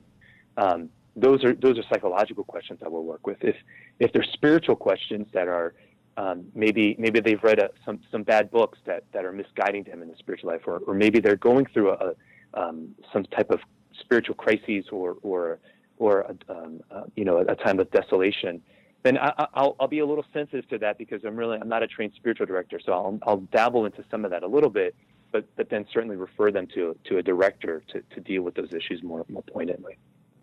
Um, 0.57 0.89
those 1.15 1.43
are 1.43 1.53
those 1.53 1.77
are 1.77 1.83
psychological 1.91 2.43
questions 2.43 2.79
that 2.79 2.91
we'll 2.91 3.03
work 3.03 3.27
with. 3.27 3.37
If 3.41 3.55
if 3.99 4.11
they're 4.13 4.25
spiritual 4.33 4.75
questions 4.75 5.27
that 5.33 5.47
are 5.47 5.73
um, 6.17 6.45
maybe 6.55 6.95
maybe 6.97 7.19
they've 7.19 7.43
read 7.43 7.59
a, 7.59 7.69
some 7.85 7.99
some 8.11 8.23
bad 8.23 8.49
books 8.51 8.79
that, 8.85 9.03
that 9.13 9.25
are 9.25 9.31
misguiding 9.31 9.83
them 9.83 10.01
in 10.01 10.07
the 10.07 10.15
spiritual 10.17 10.49
life, 10.49 10.61
or, 10.65 10.79
or 10.87 10.93
maybe 10.93 11.19
they're 11.19 11.35
going 11.35 11.65
through 11.67 11.91
a, 11.91 12.13
um, 12.55 12.95
some 13.11 13.23
type 13.25 13.51
of 13.51 13.59
spiritual 13.99 14.35
crises 14.35 14.85
or 14.91 15.17
or 15.21 15.59
or 15.97 16.21
a, 16.21 16.51
um, 16.51 16.81
uh, 16.91 17.03
you 17.15 17.25
know 17.25 17.39
a 17.39 17.55
time 17.55 17.79
of 17.79 17.89
desolation. 17.91 18.61
Then 19.03 19.17
I, 19.17 19.47
will 19.55 19.75
I'll 19.79 19.87
be 19.87 19.99
a 19.99 20.05
little 20.05 20.25
sensitive 20.33 20.67
to 20.69 20.77
that 20.79 20.97
because 20.97 21.23
I'm 21.25 21.35
really 21.35 21.57
I'm 21.59 21.69
not 21.69 21.83
a 21.83 21.87
trained 21.87 22.13
spiritual 22.15 22.45
director, 22.45 22.79
so 22.83 22.93
I'll 22.93 23.19
I'll 23.23 23.37
dabble 23.37 23.85
into 23.85 24.03
some 24.09 24.25
of 24.25 24.31
that 24.31 24.43
a 24.43 24.47
little 24.47 24.69
bit, 24.69 24.95
but 25.31 25.45
but 25.55 25.69
then 25.69 25.85
certainly 25.91 26.15
refer 26.15 26.51
them 26.51 26.67
to 26.73 26.97
to 27.05 27.17
a 27.17 27.23
director 27.23 27.83
to, 27.89 28.01
to 28.13 28.21
deal 28.21 28.43
with 28.43 28.55
those 28.55 28.73
issues 28.73 29.03
more 29.03 29.25
more 29.29 29.43
pointedly. 29.43 29.97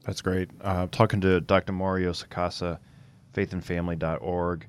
That's 0.04 0.22
great. 0.22 0.50
Uh, 0.60 0.86
talking 0.90 1.20
to 1.20 1.40
Dr. 1.40 1.72
Mario 1.72 2.12
Sacasa, 2.12 2.78
faithandfamily.org. 3.34 4.66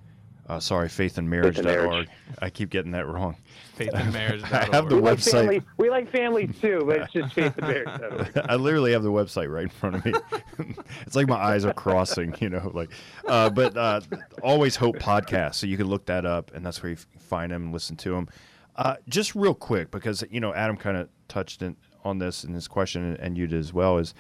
Uh, 0.52 0.60
sorry, 0.60 0.90
faithandmarriage.org. 0.90 1.64
Marriage. 1.64 2.10
I 2.40 2.50
keep 2.50 2.72
getting 2.72 2.92
that 2.92 3.08
wrong. 3.08 3.38
Faithandmarriage.org. 3.78 4.44
I 4.52 4.66
have 4.76 4.90
the 4.90 4.98
we 4.98 5.02
website. 5.02 5.34
Like 5.34 5.44
family, 5.44 5.62
we 5.78 5.90
like 5.90 6.12
families 6.12 6.50
too, 6.60 6.84
but 6.86 6.98
it's 6.98 7.14
just 7.14 7.34
faithandmarriage.org. 7.34 8.46
I 8.50 8.56
literally 8.58 8.92
have 8.92 9.02
the 9.02 9.14
website 9.14 9.50
right 9.50 9.64
in 9.64 9.70
front 9.70 9.96
of 9.96 10.06
me. 10.06 10.14
it's 11.08 11.16
like 11.16 11.30
my 11.30 11.38
eyes 11.38 11.64
are 11.64 11.74
crossing, 11.74 12.36
you 12.42 12.50
know. 12.50 12.70
Like, 12.74 12.92
uh, 13.30 13.50
but 13.50 13.78
uh, 13.78 14.02
always 14.44 14.76
hope 14.76 14.98
podcast, 14.98 15.56
so 15.56 15.68
you 15.68 15.78
can 15.78 15.88
look 15.88 16.06
that 16.08 16.26
up, 16.26 16.54
and 16.54 16.66
that's 16.66 16.84
where 16.84 16.90
you 16.90 16.98
find 16.98 17.54
them 17.54 17.64
and 17.64 17.72
listen 17.72 17.96
to 17.96 18.10
them. 18.10 18.28
Uh, 18.76 18.98
just 19.08 19.36
real 19.36 19.56
quick, 19.56 19.90
because 19.90 20.22
you 20.30 20.42
know 20.42 20.54
Adam 20.54 20.76
kind 20.76 20.98
of 20.98 21.08
touched 21.30 21.62
in, 21.62 21.78
on 22.04 22.18
this 22.18 22.44
in 22.44 22.54
his 22.54 22.68
question, 22.68 23.16
and 23.22 23.38
you 23.38 23.48
did 23.48 23.58
as 23.58 23.72
well. 23.72 24.00
Is 24.00 24.14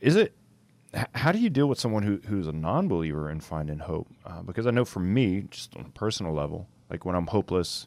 is 0.00 0.16
it 0.16 0.34
how 1.14 1.32
do 1.32 1.38
you 1.38 1.50
deal 1.50 1.68
with 1.68 1.78
someone 1.78 2.02
who, 2.02 2.20
who's 2.26 2.46
a 2.46 2.52
non-believer 2.52 3.28
and 3.28 3.42
finding 3.42 3.78
hope? 3.78 4.08
Uh, 4.24 4.42
because 4.42 4.66
I 4.66 4.70
know 4.70 4.84
for 4.84 5.00
me, 5.00 5.42
just 5.50 5.76
on 5.76 5.86
a 5.86 5.90
personal 5.90 6.32
level, 6.32 6.68
like 6.90 7.04
when 7.04 7.14
I'm 7.14 7.26
hopeless, 7.26 7.86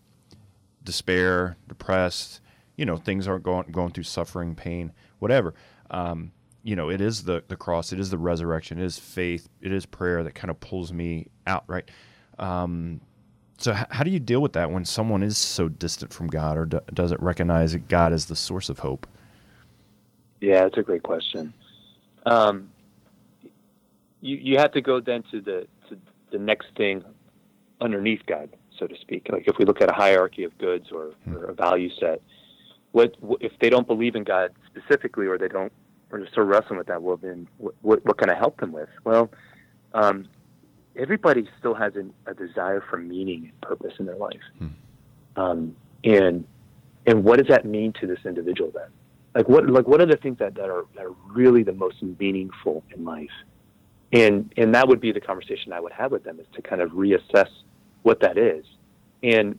despair, 0.83 1.57
depressed, 1.67 2.41
you 2.75 2.85
know, 2.85 2.97
things 2.97 3.27
aren't 3.27 3.43
going 3.43 3.71
going 3.71 3.91
through 3.91 4.03
suffering, 4.03 4.55
pain, 4.55 4.91
whatever. 5.19 5.53
Um, 5.89 6.31
you 6.63 6.75
know, 6.75 6.89
it 6.89 7.01
is 7.01 7.23
the 7.23 7.43
the 7.47 7.55
cross, 7.55 7.91
it 7.91 7.99
is 7.99 8.09
the 8.09 8.17
resurrection, 8.17 8.79
it 8.79 8.85
is 8.85 8.99
faith, 8.99 9.49
it 9.61 9.71
is 9.71 9.85
prayer 9.85 10.23
that 10.23 10.35
kind 10.35 10.51
of 10.51 10.59
pulls 10.59 10.93
me 10.93 11.27
out, 11.47 11.63
right? 11.67 11.89
Um, 12.37 13.01
so, 13.57 13.73
h- 13.73 13.87
how 13.89 14.03
do 14.03 14.11
you 14.11 14.19
deal 14.19 14.41
with 14.41 14.53
that 14.53 14.71
when 14.71 14.85
someone 14.85 15.23
is 15.23 15.37
so 15.37 15.67
distant 15.67 16.13
from 16.13 16.27
God 16.27 16.57
or 16.57 16.65
doesn't 16.65 17.21
recognize 17.21 17.75
God 17.75 18.13
as 18.13 18.27
the 18.27 18.35
source 18.35 18.69
of 18.69 18.79
hope? 18.79 19.07
Yeah, 20.39 20.63
that's 20.63 20.77
a 20.77 20.83
great 20.83 21.03
question. 21.03 21.53
Um, 22.25 22.69
you 24.21 24.37
you 24.37 24.57
have 24.57 24.71
to 24.73 24.81
go 24.81 24.99
then 24.99 25.23
to 25.31 25.41
the 25.41 25.67
to 25.89 25.97
the 26.31 26.37
next 26.37 26.67
thing 26.75 27.03
underneath 27.81 28.21
God, 28.25 28.49
so 28.77 28.87
to 28.87 28.95
speak. 28.99 29.27
Like 29.31 29.47
if 29.47 29.57
we 29.57 29.65
look 29.65 29.81
at 29.81 29.89
a 29.89 29.93
hierarchy 29.93 30.43
of 30.43 30.57
goods 30.57 30.87
or, 30.91 31.11
hmm. 31.25 31.35
or 31.35 31.45
a 31.45 31.53
value 31.53 31.89
set, 31.99 32.21
what 32.91 33.15
if 33.39 33.51
they 33.59 33.69
don't 33.69 33.87
believe 33.87 34.15
in 34.15 34.23
God 34.23 34.51
specifically, 34.65 35.27
or 35.27 35.37
they 35.37 35.47
don't, 35.47 35.71
or 36.11 36.19
they're 36.19 36.29
still 36.29 36.43
wrestling 36.43 36.77
with 36.77 36.87
that? 36.87 37.01
Well, 37.01 37.17
then 37.17 37.47
what 37.57 37.75
what, 37.81 38.05
what 38.05 38.17
can 38.17 38.29
I 38.29 38.35
help 38.35 38.59
them 38.59 38.71
with? 38.71 38.89
Well, 39.03 39.29
um, 39.93 40.27
everybody 40.95 41.47
still 41.59 41.75
has 41.75 41.95
an, 41.95 42.13
a 42.25 42.33
desire 42.33 42.83
for 42.89 42.97
meaning 42.97 43.51
and 43.51 43.61
purpose 43.61 43.93
in 43.99 44.05
their 44.05 44.17
life, 44.17 44.41
hmm. 44.57 44.67
um, 45.35 45.75
and 46.03 46.45
and 47.05 47.23
what 47.23 47.37
does 47.37 47.47
that 47.47 47.65
mean 47.65 47.93
to 47.93 48.07
this 48.07 48.19
individual 48.25 48.71
then? 48.73 48.89
Like 49.35 49.47
what 49.47 49.69
like 49.69 49.87
what 49.87 50.01
are 50.01 50.07
the 50.07 50.17
things 50.17 50.39
that, 50.39 50.55
that 50.55 50.69
are 50.69 50.85
that 50.95 51.05
are 51.05 51.15
really 51.27 51.63
the 51.63 51.73
most 51.73 52.01
meaningful 52.19 52.83
in 52.95 53.05
life? 53.05 53.29
And 54.11 54.53
and 54.57 54.75
that 54.75 54.87
would 54.87 55.01
be 55.01 55.11
the 55.11 55.21
conversation 55.21 55.73
I 55.73 55.79
would 55.79 55.93
have 55.93 56.11
with 56.11 56.23
them 56.23 56.39
is 56.39 56.47
to 56.55 56.61
kind 56.61 56.81
of 56.81 56.91
reassess 56.91 57.49
what 58.03 58.21
that 58.21 58.37
is, 58.37 58.65
and 59.23 59.57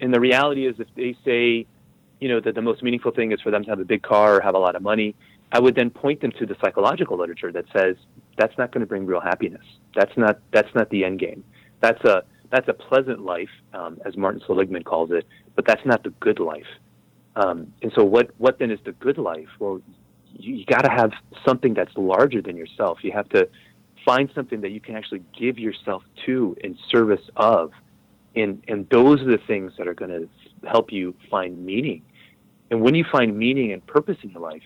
and 0.00 0.12
the 0.12 0.20
reality 0.20 0.66
is 0.66 0.76
if 0.78 0.88
they 0.94 1.16
say, 1.24 1.66
you 2.20 2.28
know, 2.28 2.40
that 2.40 2.54
the 2.54 2.62
most 2.62 2.82
meaningful 2.82 3.12
thing 3.12 3.32
is 3.32 3.40
for 3.40 3.50
them 3.50 3.64
to 3.64 3.70
have 3.70 3.80
a 3.80 3.84
big 3.84 4.02
car 4.02 4.36
or 4.36 4.40
have 4.40 4.54
a 4.54 4.58
lot 4.58 4.76
of 4.76 4.82
money, 4.82 5.14
I 5.52 5.60
would 5.60 5.74
then 5.74 5.90
point 5.90 6.20
them 6.20 6.32
to 6.38 6.46
the 6.46 6.56
psychological 6.60 7.16
literature 7.16 7.52
that 7.52 7.64
says 7.74 7.96
that's 8.36 8.56
not 8.58 8.72
going 8.72 8.80
to 8.80 8.86
bring 8.86 9.06
real 9.06 9.20
happiness. 9.20 9.64
That's 9.94 10.14
not 10.16 10.38
that's 10.52 10.74
not 10.74 10.90
the 10.90 11.04
end 11.04 11.20
game. 11.20 11.44
That's 11.80 12.02
a 12.04 12.24
that's 12.50 12.68
a 12.68 12.74
pleasant 12.74 13.20
life, 13.20 13.50
um, 13.72 13.98
as 14.04 14.16
Martin 14.16 14.40
Seligman 14.46 14.84
calls 14.84 15.10
it, 15.10 15.26
but 15.54 15.66
that's 15.66 15.84
not 15.84 16.02
the 16.04 16.10
good 16.10 16.38
life. 16.38 16.66
Um, 17.34 17.72
and 17.82 17.92
so, 17.94 18.04
what 18.04 18.30
what 18.38 18.58
then 18.58 18.70
is 18.70 18.78
the 18.84 18.92
good 18.92 19.18
life? 19.18 19.48
Well, 19.58 19.80
you, 20.32 20.56
you 20.56 20.64
got 20.66 20.82
to 20.82 20.90
have 20.90 21.12
something 21.46 21.74
that's 21.74 21.92
larger 21.96 22.40
than 22.40 22.56
yourself. 22.56 22.98
You 23.02 23.12
have 23.12 23.28
to 23.30 23.48
find 24.06 24.30
something 24.34 24.62
that 24.62 24.70
you 24.70 24.80
can 24.80 24.96
actually 24.96 25.22
give 25.38 25.58
yourself 25.58 26.02
to 26.24 26.56
in 26.64 26.78
service 26.90 27.20
of. 27.36 27.72
And, 28.34 28.62
and 28.68 28.88
those 28.90 29.20
are 29.20 29.30
the 29.30 29.40
things 29.46 29.72
that 29.76 29.88
are 29.88 29.94
going 29.94 30.10
to 30.10 30.28
help 30.66 30.92
you 30.92 31.14
find 31.30 31.64
meaning. 31.64 32.02
And 32.70 32.80
when 32.80 32.94
you 32.94 33.04
find 33.10 33.36
meaning 33.36 33.72
and 33.72 33.86
purpose 33.86 34.16
in 34.22 34.30
your 34.30 34.40
life, 34.40 34.62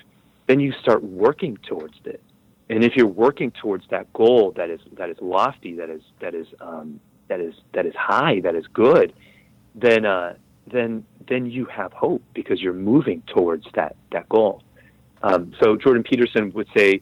then 0.46 0.60
you 0.60 0.72
start 0.82 1.02
working 1.02 1.56
towards 1.68 1.94
it. 2.04 2.22
And 2.68 2.84
if 2.84 2.94
you're 2.96 3.06
working 3.06 3.50
towards 3.50 3.84
that 3.90 4.12
goal 4.12 4.52
that 4.56 4.70
is 4.70 4.80
that 4.96 5.10
is 5.10 5.16
lofty, 5.20 5.74
that 5.74 5.90
is 5.90 6.02
that 6.20 6.34
is 6.36 6.46
um, 6.60 7.00
that 7.28 7.40
is 7.40 7.54
that 7.74 7.84
is 7.84 7.94
high, 7.96 8.40
that 8.40 8.54
is 8.54 8.64
good, 8.72 9.12
then 9.74 10.04
uh, 10.06 10.34
then 10.70 11.04
then 11.28 11.46
you 11.46 11.64
have 11.66 11.92
hope 11.92 12.22
because 12.32 12.60
you're 12.60 12.72
moving 12.72 13.22
towards 13.34 13.66
that 13.74 13.96
that 14.12 14.28
goal. 14.28 14.62
Um, 15.22 15.52
so 15.60 15.76
Jordan 15.76 16.02
Peterson 16.02 16.52
would 16.52 16.68
say, 16.76 17.00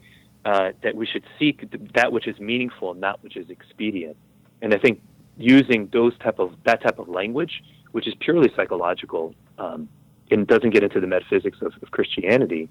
uh, 0.49 0.73
that 0.83 0.95
we 0.95 1.05
should 1.05 1.25
seek 1.39 1.71
that 1.95 2.11
which 2.11 2.27
is 2.27 2.41
meaningful, 2.41 2.93
and 2.93 3.01
not 3.03 3.23
which 3.23 3.37
is 3.37 3.51
expedient. 3.51 4.17
And 4.63 4.73
I 4.73 4.79
think 4.79 5.03
using 5.37 5.91
those 5.93 6.17
type 6.21 6.39
of 6.39 6.55
that 6.65 6.81
type 6.81 6.99
of 6.99 7.07
language, 7.07 7.63
which 7.93 8.07
is 8.09 8.15
purely 8.19 8.51
psychological, 8.57 9.35
um, 9.59 9.91
and 10.31 10.47
doesn't 10.47 10.71
get 10.71 10.83
into 10.83 11.01
the 11.01 11.07
metaphysics 11.07 11.59
of, 11.61 11.75
of 11.83 11.91
Christianity, 11.91 12.71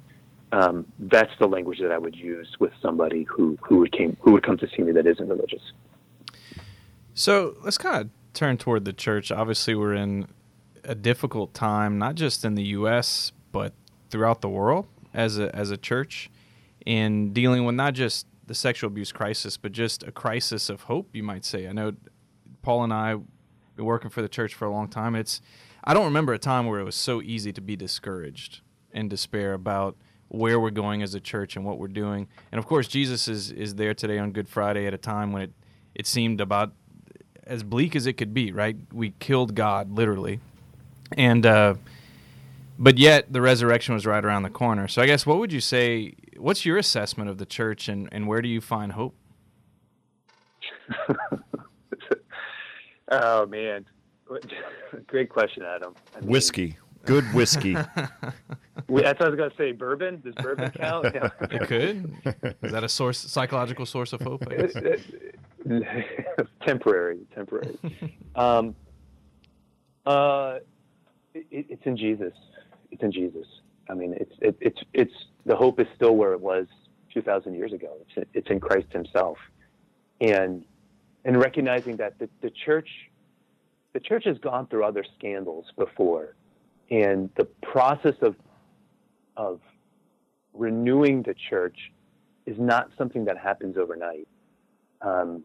um, 0.52 0.92
that's 0.98 1.32
the 1.38 1.46
language 1.46 1.80
that 1.80 1.92
I 1.92 2.00
would 2.00 2.16
use 2.16 2.48
with 2.60 2.72
somebody 2.82 3.28
who 3.30 3.60
who 3.62 3.78
would 3.82 3.92
came 3.92 4.18
who 4.22 4.32
would 4.32 4.44
come 4.44 4.58
to 4.58 4.68
see 4.76 4.82
me 4.82 4.92
that 4.94 5.06
isn't 5.06 5.30
religious. 5.30 5.62
So 7.14 7.58
let's 7.64 7.78
kind 7.78 8.02
of 8.02 8.10
turn 8.34 8.58
toward 8.58 8.86
the 8.86 8.94
church. 8.94 9.32
Obviously, 9.32 9.76
we're 9.76 9.94
in 9.94 10.28
a 10.84 10.96
difficult 10.96 11.54
time, 11.54 12.00
not 12.00 12.16
just 12.16 12.44
in 12.44 12.56
the 12.56 12.64
U.S. 12.80 13.34
but 13.52 13.74
throughout 14.10 14.42
the 14.42 14.50
world 14.50 14.88
as 15.14 15.38
a 15.38 15.56
as 15.56 15.70
a 15.70 15.78
church 15.78 16.32
in 16.86 17.34
dealing 17.34 17.66
with 17.66 17.76
not 17.76 17.94
just 17.94 18.28
the 18.46 18.56
sexual 18.56 18.88
abuse 18.88 19.12
crisis, 19.12 19.58
but 19.58 19.72
just 19.72 20.04
a 20.04 20.12
crisis 20.12 20.70
of 20.70 20.84
hope, 20.84 21.10
you 21.14 21.24
might 21.24 21.46
say. 21.46 21.68
I 21.68 21.74
know 21.74 21.94
Paul 22.62 22.84
and 22.84 22.94
I 22.94 23.18
been 23.78 23.86
working 23.86 24.10
for 24.10 24.22
the 24.22 24.28
church 24.28 24.54
for 24.54 24.66
a 24.66 24.72
long 24.72 24.90
time. 24.90 25.16
It's 25.16 25.42
I 25.84 25.94
don't 25.94 26.06
remember 26.06 26.34
a 26.34 26.40
time 26.40 26.66
where 26.66 26.82
it 26.82 26.84
was 26.84 26.96
so 26.96 27.22
easy 27.22 27.54
to 27.54 27.62
be 27.62 27.78
discouraged 27.78 28.62
and 28.92 29.10
despair 29.10 29.54
about 29.54 29.96
where 30.28 30.60
we're 30.60 30.72
going 30.72 31.02
as 31.02 31.16
a 31.16 31.22
church 31.22 31.56
and 31.56 31.64
what 31.64 31.78
we're 31.78 31.88
doing. 31.88 32.28
And 32.52 32.60
of 32.60 32.66
course, 32.66 32.90
Jesus 32.90 33.30
is 33.30 33.52
is 33.52 33.76
there 33.76 33.94
today 33.94 34.18
on 34.18 34.32
Good 34.32 34.50
Friday 34.50 34.86
at 34.86 34.94
a 34.94 34.98
time 34.98 35.32
when 35.32 35.44
it 35.44 35.54
it 35.96 36.06
seemed 36.06 36.42
about 36.42 36.74
as 37.46 37.64
bleak 37.64 37.96
as 37.96 38.06
it 38.06 38.14
could 38.14 38.34
be, 38.34 38.52
right? 38.52 38.76
We 38.92 39.12
killed 39.20 39.56
God 39.56 39.92
literally, 39.92 40.42
and 41.16 41.46
uh, 41.46 41.76
but 42.78 42.98
yet 42.98 43.32
the 43.32 43.42
resurrection 43.42 43.94
was 43.94 44.06
right 44.06 44.24
around 44.24 44.44
the 44.44 44.50
corner. 44.50 44.88
So 44.88 45.02
I 45.02 45.06
guess 45.06 45.26
what 45.26 45.40
would 45.40 45.52
you 45.52 45.62
say? 45.62 46.14
What's 46.38 46.66
your 46.66 46.78
assessment 46.78 47.30
of 47.30 47.38
the 47.38 47.46
church, 47.46 47.88
and 47.90 48.10
and 48.12 48.28
where 48.28 48.42
do 48.42 48.50
you 48.50 48.62
find 48.62 48.92
hope? 48.94 49.16
oh 53.12 53.46
man, 53.48 53.86
great 55.08 55.30
question, 55.30 55.64
Adam. 55.64 55.96
I 56.16 56.20
mean, 56.22 56.30
Whiskey, 56.30 56.78
good 57.06 57.24
whiskey. 57.34 57.76
we- 58.88 59.02
That's 59.02 59.20
what 59.20 59.28
I 59.28 59.30
was 59.30 59.38
gonna 59.38 59.52
say. 59.58 59.72
Bourbon? 59.72 60.22
Does 60.22 60.36
bourbon 60.36 60.72
count? 60.72 61.08
Yeah. 61.14 61.30
It 61.52 61.68
could. 61.68 62.14
Is 62.62 62.72
that 62.72 62.84
a 62.84 62.90
source, 62.90 63.18
psychological 63.20 63.86
source 63.86 64.14
of 64.14 64.22
hope? 64.22 64.44
I 64.50 64.56
guess. 64.56 64.74
temporary, 66.66 67.20
temporary. 67.34 67.78
Um, 68.36 68.76
uh, 70.06 70.60
it, 71.34 71.46
it's 71.70 71.86
in 71.86 71.98
Jesus. 71.98 72.34
It's 72.92 73.04
in 73.04 73.12
Jesus. 73.12 73.46
I 73.90 73.94
mean, 73.94 74.14
it's 74.20 74.34
it, 74.42 74.58
it's 74.60 74.80
it's 74.94 75.14
the 75.46 75.56
hope 75.56 75.80
is 75.80 75.88
still 75.96 76.16
where 76.16 76.34
it 76.34 76.42
was 76.42 76.68
two 77.14 77.22
thousand 77.22 77.56
years 77.56 77.74
ago. 77.74 77.98
It's 78.02 78.30
it's 78.34 78.50
in 78.50 78.60
Christ 78.60 78.88
Himself, 78.92 79.38
and 80.22 80.64
and 81.26 81.40
recognizing 81.40 81.98
that 81.98 82.18
the, 82.20 82.30
the 82.42 82.52
church, 82.66 82.90
the 83.94 84.00
church 84.00 84.24
has 84.26 84.38
gone 84.40 84.68
through 84.68 84.84
other 84.84 85.04
scandals 85.18 85.66
before, 85.78 86.36
and 86.90 87.30
the 87.36 87.46
process 87.62 88.16
of 88.22 88.36
of 89.36 89.60
renewing 90.54 91.22
the 91.24 91.36
church 91.50 91.78
is 92.46 92.58
not 92.58 92.90
something 92.98 93.26
that 93.26 93.38
happens 93.38 93.78
overnight. 93.78 94.28
Um, 95.02 95.44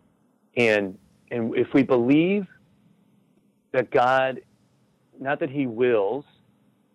and 0.57 0.99
and 1.31 1.57
if 1.57 1.69
we 1.75 1.83
believe 1.83 2.47
that 3.73 3.91
God, 3.91 4.41
not 5.19 5.41
that 5.41 5.51
He 5.51 5.67
wills 5.67 6.25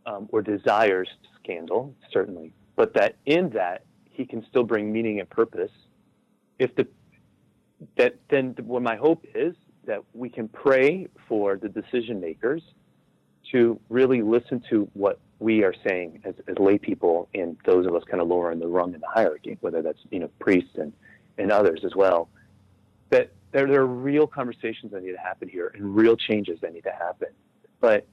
um, 0.07 0.27
or 0.31 0.41
desires 0.41 1.09
scandal, 1.43 1.93
certainly, 2.11 2.53
but 2.75 2.93
that 2.95 3.15
in 3.25 3.49
that 3.49 3.83
He 4.09 4.25
can 4.25 4.43
still 4.49 4.63
bring 4.63 4.91
meaning 4.91 5.19
and 5.19 5.29
purpose. 5.29 5.71
If 6.57 6.75
the 6.75 6.87
that 7.97 8.15
then 8.29 8.55
what 8.63 8.81
my 8.81 8.95
hope 8.95 9.23
is 9.35 9.55
that 9.85 10.03
we 10.13 10.29
can 10.29 10.47
pray 10.47 11.07
for 11.27 11.57
the 11.57 11.69
decision 11.69 12.19
makers 12.19 12.63
to 13.51 13.79
really 13.89 14.21
listen 14.21 14.61
to 14.69 14.89
what 14.93 15.19
we 15.39 15.63
are 15.63 15.73
saying 15.87 16.19
as, 16.25 16.33
as 16.47 16.57
lay 16.57 16.77
people 16.77 17.29
and 17.33 17.55
those 17.65 17.85
of 17.85 17.95
us 17.95 18.03
kind 18.09 18.21
of 18.21 18.27
lower 18.27 18.51
in 18.51 18.59
the 18.59 18.67
rung 18.67 18.93
in 18.93 18.99
the 18.99 19.07
hierarchy, 19.07 19.57
whether 19.61 19.81
that's 19.81 19.99
you 20.09 20.19
know 20.19 20.29
priests 20.39 20.71
and, 20.75 20.93
and 21.37 21.51
others 21.51 21.81
as 21.85 21.95
well. 21.95 22.29
That 23.09 23.31
there, 23.51 23.67
there 23.67 23.81
are 23.81 23.87
real 23.87 24.27
conversations 24.27 24.91
that 24.91 25.03
need 25.03 25.13
to 25.13 25.17
happen 25.17 25.47
here 25.47 25.71
and 25.73 25.95
real 25.95 26.17
changes 26.17 26.59
that 26.61 26.73
need 26.73 26.83
to 26.83 26.91
happen. 26.91 27.29
But 27.79 28.07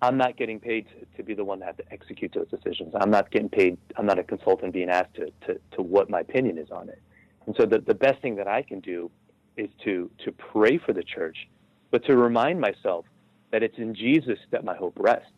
I'm 0.00 0.16
not 0.16 0.36
getting 0.36 0.60
paid 0.60 0.86
to, 1.16 1.22
be 1.22 1.34
the 1.34 1.44
one 1.44 1.58
that 1.60 1.66
has 1.66 1.76
to 1.76 1.92
execute 1.92 2.32
those 2.32 2.48
decisions. 2.48 2.94
I'm 3.00 3.10
not 3.10 3.30
getting 3.30 3.48
paid. 3.48 3.78
I'm 3.96 4.06
not 4.06 4.18
a 4.18 4.22
consultant 4.22 4.72
being 4.72 4.88
asked 4.88 5.14
to, 5.14 5.32
to, 5.46 5.60
to 5.72 5.82
what 5.82 6.08
my 6.08 6.20
opinion 6.20 6.56
is 6.56 6.70
on 6.70 6.88
it. 6.88 7.02
And 7.46 7.56
so 7.58 7.66
the, 7.66 7.80
the 7.80 7.94
best 7.94 8.22
thing 8.22 8.36
that 8.36 8.46
I 8.46 8.62
can 8.62 8.78
do 8.80 9.10
is 9.56 9.68
to, 9.84 10.08
to 10.24 10.30
pray 10.30 10.78
for 10.78 10.92
the 10.92 11.02
church, 11.02 11.48
but 11.90 12.04
to 12.04 12.16
remind 12.16 12.60
myself 12.60 13.06
that 13.50 13.62
it's 13.62 13.78
in 13.78 13.94
Jesus 13.94 14.38
that 14.50 14.64
my 14.64 14.76
hope 14.76 14.94
rests. 14.98 15.32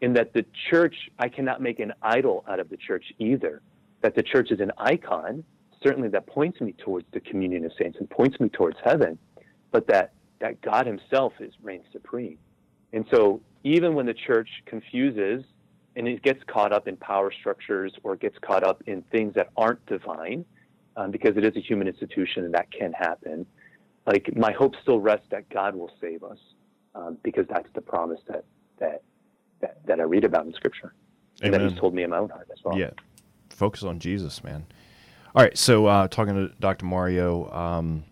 In 0.00 0.14
that 0.14 0.32
the 0.32 0.46
church, 0.70 0.94
I 1.18 1.28
cannot 1.28 1.60
make 1.60 1.78
an 1.78 1.92
idol 2.00 2.44
out 2.48 2.58
of 2.58 2.70
the 2.70 2.78
church 2.78 3.04
either. 3.18 3.60
That 4.00 4.14
the 4.14 4.22
church 4.22 4.50
is 4.50 4.60
an 4.60 4.72
icon, 4.78 5.44
certainly 5.82 6.08
that 6.08 6.26
points 6.26 6.58
me 6.62 6.72
towards 6.72 7.06
the 7.12 7.20
communion 7.20 7.66
of 7.66 7.72
saints 7.78 7.98
and 8.00 8.08
points 8.08 8.40
me 8.40 8.48
towards 8.48 8.78
heaven, 8.82 9.18
but 9.72 9.86
that, 9.88 10.14
that 10.40 10.62
God 10.62 10.86
Himself 10.86 11.34
is 11.38 11.52
reigns 11.62 11.84
supreme. 11.92 12.38
And 12.94 13.04
so 13.12 13.42
even 13.64 13.94
when 13.94 14.06
the 14.06 14.14
church 14.14 14.48
confuses 14.66 15.44
and 15.96 16.06
it 16.08 16.22
gets 16.22 16.42
caught 16.46 16.72
up 16.72 16.88
in 16.88 16.96
power 16.96 17.32
structures 17.32 17.92
or 18.02 18.16
gets 18.16 18.38
caught 18.38 18.64
up 18.64 18.82
in 18.86 19.02
things 19.10 19.34
that 19.34 19.50
aren't 19.56 19.84
divine, 19.86 20.44
um, 20.96 21.10
because 21.10 21.36
it 21.36 21.44
is 21.44 21.56
a 21.56 21.60
human 21.60 21.88
institution 21.88 22.44
and 22.44 22.54
that 22.54 22.70
can 22.70 22.92
happen, 22.92 23.46
like 24.06 24.34
my 24.36 24.52
hope 24.52 24.74
still 24.82 25.00
rests 25.00 25.26
that 25.30 25.48
God 25.50 25.74
will 25.74 25.90
save 26.00 26.22
us, 26.22 26.38
um, 26.94 27.18
because 27.22 27.46
that's 27.48 27.68
the 27.74 27.80
promise 27.80 28.20
that, 28.28 28.44
that 28.78 29.02
that 29.60 29.78
that 29.86 30.00
I 30.00 30.04
read 30.04 30.24
about 30.24 30.46
in 30.46 30.54
Scripture, 30.54 30.94
and 31.42 31.52
that. 31.52 31.60
He's 31.60 31.78
told 31.78 31.94
me 31.94 32.02
in 32.02 32.10
my 32.10 32.18
own 32.18 32.30
heart 32.30 32.48
as 32.52 32.58
well. 32.64 32.78
Yeah. 32.78 32.90
Focus 33.50 33.82
on 33.82 33.98
Jesus, 33.98 34.42
man. 34.42 34.64
All 35.34 35.42
right. 35.42 35.56
So, 35.56 35.86
uh, 35.86 36.08
talking 36.08 36.34
to 36.34 36.54
Dr. 36.60 36.86
Mario, 36.86 37.50
um, 37.52 38.04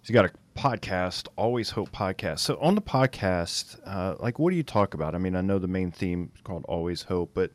he's 0.00 0.14
got 0.14 0.24
a 0.24 0.30
podcast, 0.54 1.28
Always 1.36 1.70
Hope 1.70 1.90
podcast. 1.90 2.40
So, 2.40 2.58
on 2.60 2.74
the 2.74 2.82
podcast, 2.82 3.78
uh, 3.86 4.16
like, 4.20 4.38
what 4.38 4.50
do 4.50 4.56
you 4.56 4.62
talk 4.62 4.94
about? 4.94 5.14
I 5.14 5.18
mean, 5.18 5.36
I 5.36 5.40
know 5.40 5.58
the 5.58 5.68
main 5.68 5.90
theme 5.90 6.30
is 6.34 6.40
called 6.42 6.64
Always 6.68 7.02
Hope, 7.02 7.30
but 7.34 7.50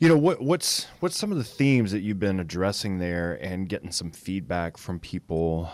you 0.00 0.08
know 0.08 0.16
what 0.16 0.40
what's 0.40 0.86
what's 1.00 1.16
some 1.16 1.30
of 1.30 1.36
the 1.36 1.44
themes 1.44 1.92
that 1.92 2.00
you've 2.00 2.18
been 2.18 2.40
addressing 2.40 2.98
there 2.98 3.34
and 3.42 3.68
getting 3.68 3.92
some 3.92 4.10
feedback 4.10 4.78
from 4.78 4.98
people 4.98 5.70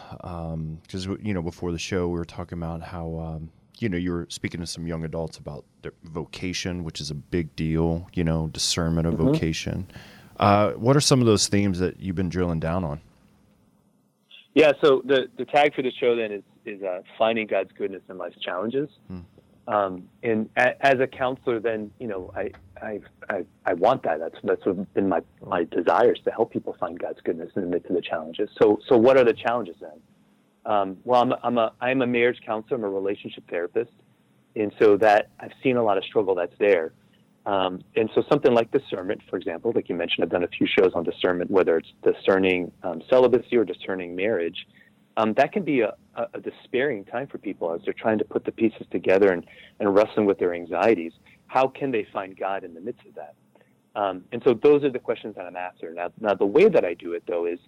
because 0.82 1.07
you 1.22 1.32
know 1.32 1.43
before 1.43 1.70
the 1.70 1.78
show 1.78 2.09
we 2.09 2.18
were 2.18 2.24
talking 2.24 2.59
about 2.59 2.82
how 2.82 3.18
um, 3.20 3.51
you 3.78 3.89
know 3.89 3.97
you 3.97 4.11
were 4.11 4.26
speaking 4.28 4.61
to 4.61 4.66
some 4.66 4.87
young 4.87 5.05
adults 5.05 5.39
about 5.39 5.64
their 5.82 5.93
vocation 6.03 6.82
which 6.82 7.01
is 7.01 7.11
a 7.12 7.14
big 7.14 7.55
deal 7.55 8.09
you 8.14 8.24
know 8.24 8.49
discernment 8.49 9.07
of 9.07 9.14
vocation 9.14 9.89
uh, 10.41 10.72
what 10.72 10.97
are 10.97 11.01
some 11.01 11.20
of 11.20 11.26
those 11.26 11.47
themes 11.47 11.78
that 11.78 12.01
you've 12.01 12.16
been 12.16 12.28
drilling 12.28 12.59
down 12.59 12.82
on 12.84 13.01
Yeah, 14.57 14.72
so 14.82 15.02
the, 15.04 15.28
the 15.36 15.44
tag 15.44 15.74
for 15.74 15.82
the 15.82 15.92
show 16.00 16.16
then 16.16 16.32
is, 16.32 16.42
is 16.64 16.82
uh, 16.82 17.02
finding 17.18 17.46
God's 17.46 17.72
goodness 17.76 18.00
in 18.09 18.16
life's 18.16 18.40
challenges. 18.40 18.88
Um, 19.68 20.09
and 20.22 20.48
a, 20.57 20.82
as 20.82 20.98
a 20.98 21.07
counselor, 21.07 21.61
then, 21.61 21.90
you 22.00 22.07
know, 22.07 22.32
I, 22.34 22.52
I, 22.80 23.00
I, 23.28 23.44
I 23.66 23.74
want 23.74 24.02
that. 24.04 24.18
That's, 24.18 24.36
that's 24.42 24.64
been 24.94 25.11
my, 25.11 25.20
my 25.44 25.64
desires 25.64 26.20
to 26.24 26.30
help 26.30 26.54
people 26.54 26.74
find 26.80 26.98
God's 26.98 27.20
goodness 27.20 27.50
in 27.54 27.62
the 27.62 27.68
midst 27.68 27.90
of 27.90 27.96
the 27.96 28.00
challenges. 28.00 28.48
So, 28.59 28.80
so 28.88 28.96
what 28.96 29.18
are 29.18 29.24
the 29.24 29.34
challenges 29.34 29.76
then? 29.78 30.00
Um, 30.64 30.96
well, 31.04 31.20
I'm 31.20 31.32
a, 31.32 31.40
I'm 31.42 31.59
a, 31.59 31.72
I'm 31.82 32.00
a 32.00 32.07
marriage 32.07 32.40
counselor. 32.46 32.78
I'm 32.78 32.84
a 32.84 32.88
relationship 32.88 33.44
therapist. 33.50 33.92
And 34.54 34.72
so 34.80 34.96
that 34.96 35.28
I've 35.38 35.52
seen 35.62 35.76
a 35.76 35.84
lot 35.84 35.98
of 35.98 36.04
struggle 36.04 36.34
that's 36.34 36.57
there. 36.59 36.94
Um, 37.47 37.80
and 37.94 38.11
so 38.14 38.24
something 38.28 38.53
like 38.53 38.72
discernment, 38.72 39.22
for 39.30 39.36
example, 39.36 39.72
like 39.74 39.88
you 39.88 39.94
mentioned, 39.94 40.24
I've 40.24 40.30
done 40.30 40.42
a 40.42 40.49
few 40.49 40.66
shows 40.66 40.92
on 40.94 41.05
discernment, 41.05 41.49
whether 41.49 41.76
it's 41.76 41.92
discerning 42.03 42.72
um, 42.82 43.01
celibacy 43.09 43.57
or 43.57 43.64
discerning 43.64 44.16
marriage. 44.16 44.66
Um, 45.16 45.32
that 45.34 45.53
can 45.53 45.62
be 45.62 45.80
a, 45.80 45.94
a, 46.16 46.26
a 46.34 46.40
despairing 46.40 47.05
time 47.05 47.28
for 47.28 47.38
people 47.38 47.72
as 47.72 47.80
they're 47.84 47.94
trying 47.94 48.18
to 48.18 48.24
put 48.24 48.44
the 48.44 48.51
pieces 48.51 48.84
together 48.90 49.32
and, 49.32 49.47
and 49.78 49.94
wrestling 49.94 50.26
with 50.26 50.38
their 50.40 50.53
anxieties. 50.55 51.12
How 51.47 51.68
can 51.68 51.92
they 51.92 52.07
find 52.12 52.36
God 52.36 52.64
in 52.64 52.74
the 52.74 52.80
midst 52.80 53.07
of 53.07 53.14
that? 53.14 53.34
Um, 53.94 54.24
and 54.32 54.42
so 54.44 54.53
those 54.53 54.82
are 54.82 54.90
the 54.90 54.99
questions 54.99 55.36
that 55.36 55.47
I'm 55.47 55.57
after. 55.57 55.94
Now, 55.94 56.11
now 56.20 56.34
the 56.34 56.44
way 56.44 56.68
that 56.68 56.84
I 56.84 56.94
do 56.94 57.12
it 57.12 57.22
though 57.28 57.47
is, 57.47 57.61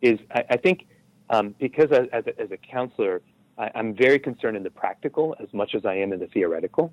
is 0.00 0.18
I, 0.34 0.44
I 0.50 0.56
think 0.56 0.86
um, 1.28 1.54
because 1.60 1.92
as, 1.92 2.06
as, 2.12 2.24
a, 2.26 2.40
as 2.40 2.50
a 2.52 2.56
counselor, 2.56 3.20
I, 3.58 3.70
I'm 3.74 3.94
very 3.94 4.18
concerned 4.18 4.56
in 4.56 4.62
the 4.62 4.70
practical 4.70 5.36
as 5.40 5.52
much 5.52 5.74
as 5.74 5.84
I 5.84 5.94
am 5.96 6.12
in 6.12 6.20
the 6.20 6.26
theoretical. 6.28 6.92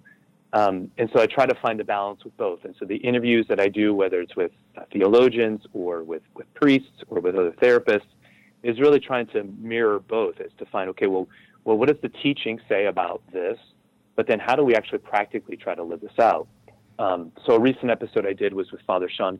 Um, 0.54 0.92
and 1.00 1.10
so 1.12 1.20
I 1.20 1.26
try 1.26 1.46
to 1.48 1.56
find 1.56 1.82
a 1.82 1.84
balance 1.84 2.24
with 2.24 2.38
both. 2.38 2.64
And 2.64 2.76
so 2.80 2.86
the 2.86 2.98
interviews 2.98 3.46
that 3.50 3.60
I 3.60 3.70
do, 3.70 3.94
whether 3.94 4.22
it's 4.22 4.36
with 4.36 4.52
uh, 4.78 4.84
theologians 4.94 5.62
or 5.74 6.04
with, 6.04 6.22
with 6.36 6.52
priests 6.54 7.04
or 7.08 7.20
with 7.20 7.36
other 7.36 7.52
therapists, 7.52 8.06
is 8.62 8.80
really 8.80 9.00
trying 9.00 9.28
to 9.28 9.44
mirror 9.60 10.00
both. 10.00 10.40
Is 10.40 10.52
to 10.60 10.66
find, 10.68 10.90
okay, 10.92 11.08
well, 11.08 11.28
well, 11.66 11.78
what 11.78 11.90
does 11.90 11.98
the 12.02 12.10
teaching 12.10 12.60
say 12.70 12.86
about 12.86 13.22
this? 13.34 13.58
But 14.16 14.28
then 14.28 14.40
how 14.40 14.56
do 14.56 14.64
we 14.64 14.76
actually 14.76 15.00
practically 15.00 15.58
try 15.58 15.74
to 15.74 15.84
live 15.84 16.02
this 16.02 16.20
out? 16.20 16.48
Um, 17.00 17.32
so 17.46 17.54
a 17.56 17.60
recent 17.60 17.90
episode 17.90 18.28
I 18.28 18.34
did 18.34 18.54
was 18.54 18.72
with 18.72 18.82
Father 18.82 19.10
Sean, 19.10 19.40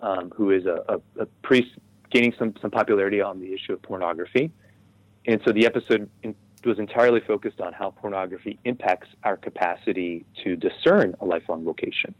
um, 0.00 0.30
who 0.36 0.52
is 0.52 0.66
a, 0.66 0.84
a, 0.88 1.22
a 1.22 1.26
priest 1.42 1.70
gaining 2.10 2.32
some, 2.38 2.54
some 2.62 2.70
popularity 2.70 3.20
on 3.20 3.40
the 3.40 3.52
issue 3.52 3.72
of 3.72 3.82
pornography. 3.82 4.52
And 5.26 5.40
so 5.44 5.52
the 5.52 5.66
episode 5.66 6.08
in, 6.22 6.36
was 6.66 6.78
entirely 6.78 7.20
focused 7.20 7.60
on 7.60 7.72
how 7.72 7.90
pornography 7.90 8.58
impacts 8.64 9.08
our 9.24 9.36
capacity 9.36 10.24
to 10.42 10.56
discern 10.56 11.14
a 11.20 11.24
lifelong 11.24 11.64
vocation. 11.64 12.14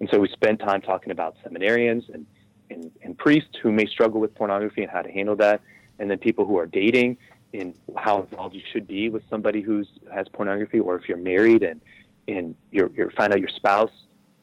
And 0.00 0.08
so 0.10 0.18
we 0.18 0.28
spent 0.28 0.60
time 0.60 0.82
talking 0.82 1.10
about 1.10 1.36
seminarians 1.44 2.12
and, 2.12 2.26
and, 2.70 2.90
and 3.02 3.16
priests 3.16 3.56
who 3.62 3.72
may 3.72 3.86
struggle 3.86 4.20
with 4.20 4.34
pornography 4.34 4.82
and 4.82 4.90
how 4.90 5.02
to 5.02 5.10
handle 5.10 5.36
that, 5.36 5.60
and 5.98 6.10
then 6.10 6.18
people 6.18 6.44
who 6.44 6.58
are 6.58 6.66
dating 6.66 7.16
and 7.54 7.74
how 7.96 8.20
involved 8.20 8.54
you 8.54 8.62
should 8.72 8.86
be 8.86 9.08
with 9.08 9.22
somebody 9.30 9.62
who 9.62 9.84
has 10.12 10.26
pornography, 10.28 10.80
or 10.80 10.96
if 10.96 11.08
you're 11.08 11.16
married 11.16 11.62
and 11.62 11.80
and 12.28 12.56
you're, 12.72 12.90
you're 12.96 13.10
find 13.12 13.32
out 13.32 13.38
your 13.38 13.48
spouse, 13.48 13.92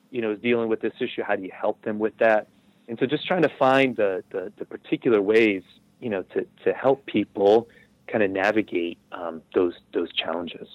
you 0.10 0.22
know, 0.22 0.32
is 0.32 0.39
dealing 0.39 0.70
with 0.70 0.80
this 0.80 0.94
issue, 1.02 1.22
how 1.22 1.36
do 1.36 1.44
you 1.44 1.52
help 1.52 1.82
them 1.82 2.00
with 2.00 2.16
that? 2.18 2.48
And 2.88 2.98
so 2.98 3.06
just 3.06 3.28
trying 3.28 3.41
to 3.41 3.52
find 3.60 3.96
the, 3.96 4.24
the, 4.30 4.54
the 4.58 4.66
particular 4.66 5.22
ways, 5.22 5.64
you 6.00 6.10
know, 6.10 6.24
to, 6.34 6.48
to 6.64 6.74
help 6.74 7.06
people 7.06 7.68
kind 8.14 8.24
of 8.24 8.30
navigate 8.30 8.99
um, 9.11 9.41
those 9.55 9.74
those 9.93 10.14
challenges. 10.14 10.68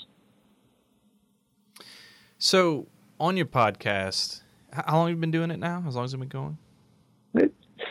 So, 2.36 2.88
on 3.18 3.36
your 3.36 3.46
podcast, 3.46 4.42
how 4.72 4.98
long 4.98 5.08
have 5.08 5.16
you 5.16 5.20
been 5.20 5.30
doing 5.30 5.50
it 5.50 5.58
now? 5.58 5.84
As 5.86 5.94
long 5.94 6.04
as 6.04 6.12
it's 6.12 6.18
been 6.18 6.28
going? 6.28 6.58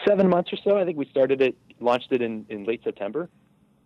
Seven 0.06 0.30
months 0.30 0.52
or 0.52 0.58
so. 0.64 0.78
I 0.78 0.86
think 0.86 0.98
we 0.98 1.06
started 1.06 1.42
it, 1.42 1.56
launched 1.80 2.12
it 2.12 2.22
in, 2.22 2.46
in 2.50 2.66
late 2.66 2.82
September. 2.84 3.30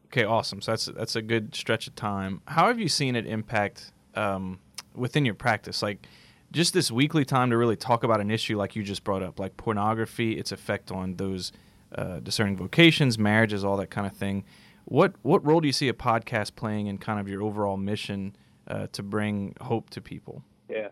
Okay, 0.08 0.24
awesome. 0.24 0.62
So 0.62 0.72
that's 0.72 0.86
that's 0.86 1.16
a 1.16 1.22
good 1.22 1.56
stretch 1.56 1.88
of 1.88 1.96
time. 1.96 2.42
How 2.46 2.68
have 2.68 2.80
you 2.80 2.90
seen 2.90 3.16
it 3.16 3.28
impact 3.28 3.92
um, 4.16 4.60
within 4.96 5.26
your 5.26 5.36
practice? 5.36 5.82
Like 5.84 6.08
just 6.52 6.74
this 6.74 6.92
weekly 6.92 7.24
time 7.24 7.52
to 7.52 7.58
really 7.58 7.76
talk 7.76 8.04
about 8.04 8.20
an 8.20 8.32
issue 8.32 8.58
like 8.58 8.76
you 8.76 8.84
just 8.84 9.04
brought 9.04 9.24
up, 9.24 9.40
like 9.40 9.58
pornography, 9.58 10.38
its 10.38 10.52
effect 10.52 10.92
on 10.92 11.16
those 11.16 11.52
uh, 11.96 12.20
discerning 12.20 12.58
vocations, 12.58 13.18
marriages, 13.20 13.64
all 13.64 13.78
that 13.78 13.90
kind 13.90 14.08
of 14.08 14.14
thing. 14.14 14.44
What 14.86 15.14
what 15.22 15.46
role 15.46 15.62
do 15.62 15.68
you 15.68 15.74
see 15.74 15.88
a 15.88 15.94
podcast 15.94 16.56
playing 16.56 16.88
in 16.88 16.98
kind 16.98 17.20
of 17.20 17.28
your 17.28 17.42
overall 17.42 17.78
mission 17.78 18.36
uh, 18.68 18.88
to 18.94 19.04
bring 19.04 19.56
hope 19.62 19.90
to 19.92 20.02
people? 20.02 20.44
Yeah, 20.70 20.90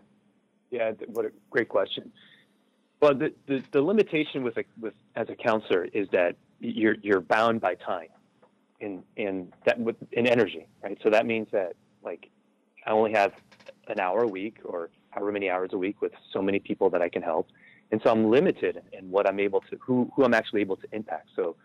yeah. 0.70 0.92
What 1.08 1.26
a 1.26 1.32
great 1.50 1.68
question. 1.68 2.12
Well, 3.00 3.14
the, 3.14 3.32
the, 3.46 3.62
the 3.72 3.80
limitation 3.80 4.42
with 4.42 4.58
a, 4.58 4.64
with 4.78 4.92
as 5.16 5.28
a 5.30 5.34
counselor 5.34 5.84
is 5.92 6.08
that 6.12 6.36
you're 6.60 6.96
you're 7.02 7.20
bound 7.20 7.60
by 7.60 7.74
time, 7.74 8.08
and 8.80 9.02
and 9.16 9.52
that 9.64 9.78
with 9.80 9.96
in 10.12 10.26
energy, 10.26 10.66
right? 10.82 10.98
So 11.02 11.10
that 11.10 11.26
means 11.26 11.48
that 11.52 11.74
like 12.02 12.30
I 12.86 12.90
only 12.90 13.12
have 13.12 13.32
an 13.88 14.00
hour 14.00 14.22
a 14.22 14.28
week 14.28 14.58
or 14.64 14.90
however 15.10 15.32
many 15.32 15.48
hours 15.48 15.70
a 15.72 15.78
week 15.78 16.02
with 16.02 16.12
so 16.32 16.42
many 16.42 16.58
people 16.58 16.90
that 16.90 17.00
I 17.00 17.08
can 17.08 17.22
help, 17.22 17.48
and 17.90 18.00
so 18.04 18.10
I'm 18.10 18.30
limited 18.30 18.82
in 18.92 19.10
what 19.10 19.26
I'm 19.26 19.40
able 19.40 19.62
to 19.70 19.78
who 19.80 20.12
who 20.14 20.24
I'm 20.24 20.34
actually 20.34 20.60
able 20.60 20.76
to 20.76 20.86
impact. 20.92 21.30
So, 21.34 21.56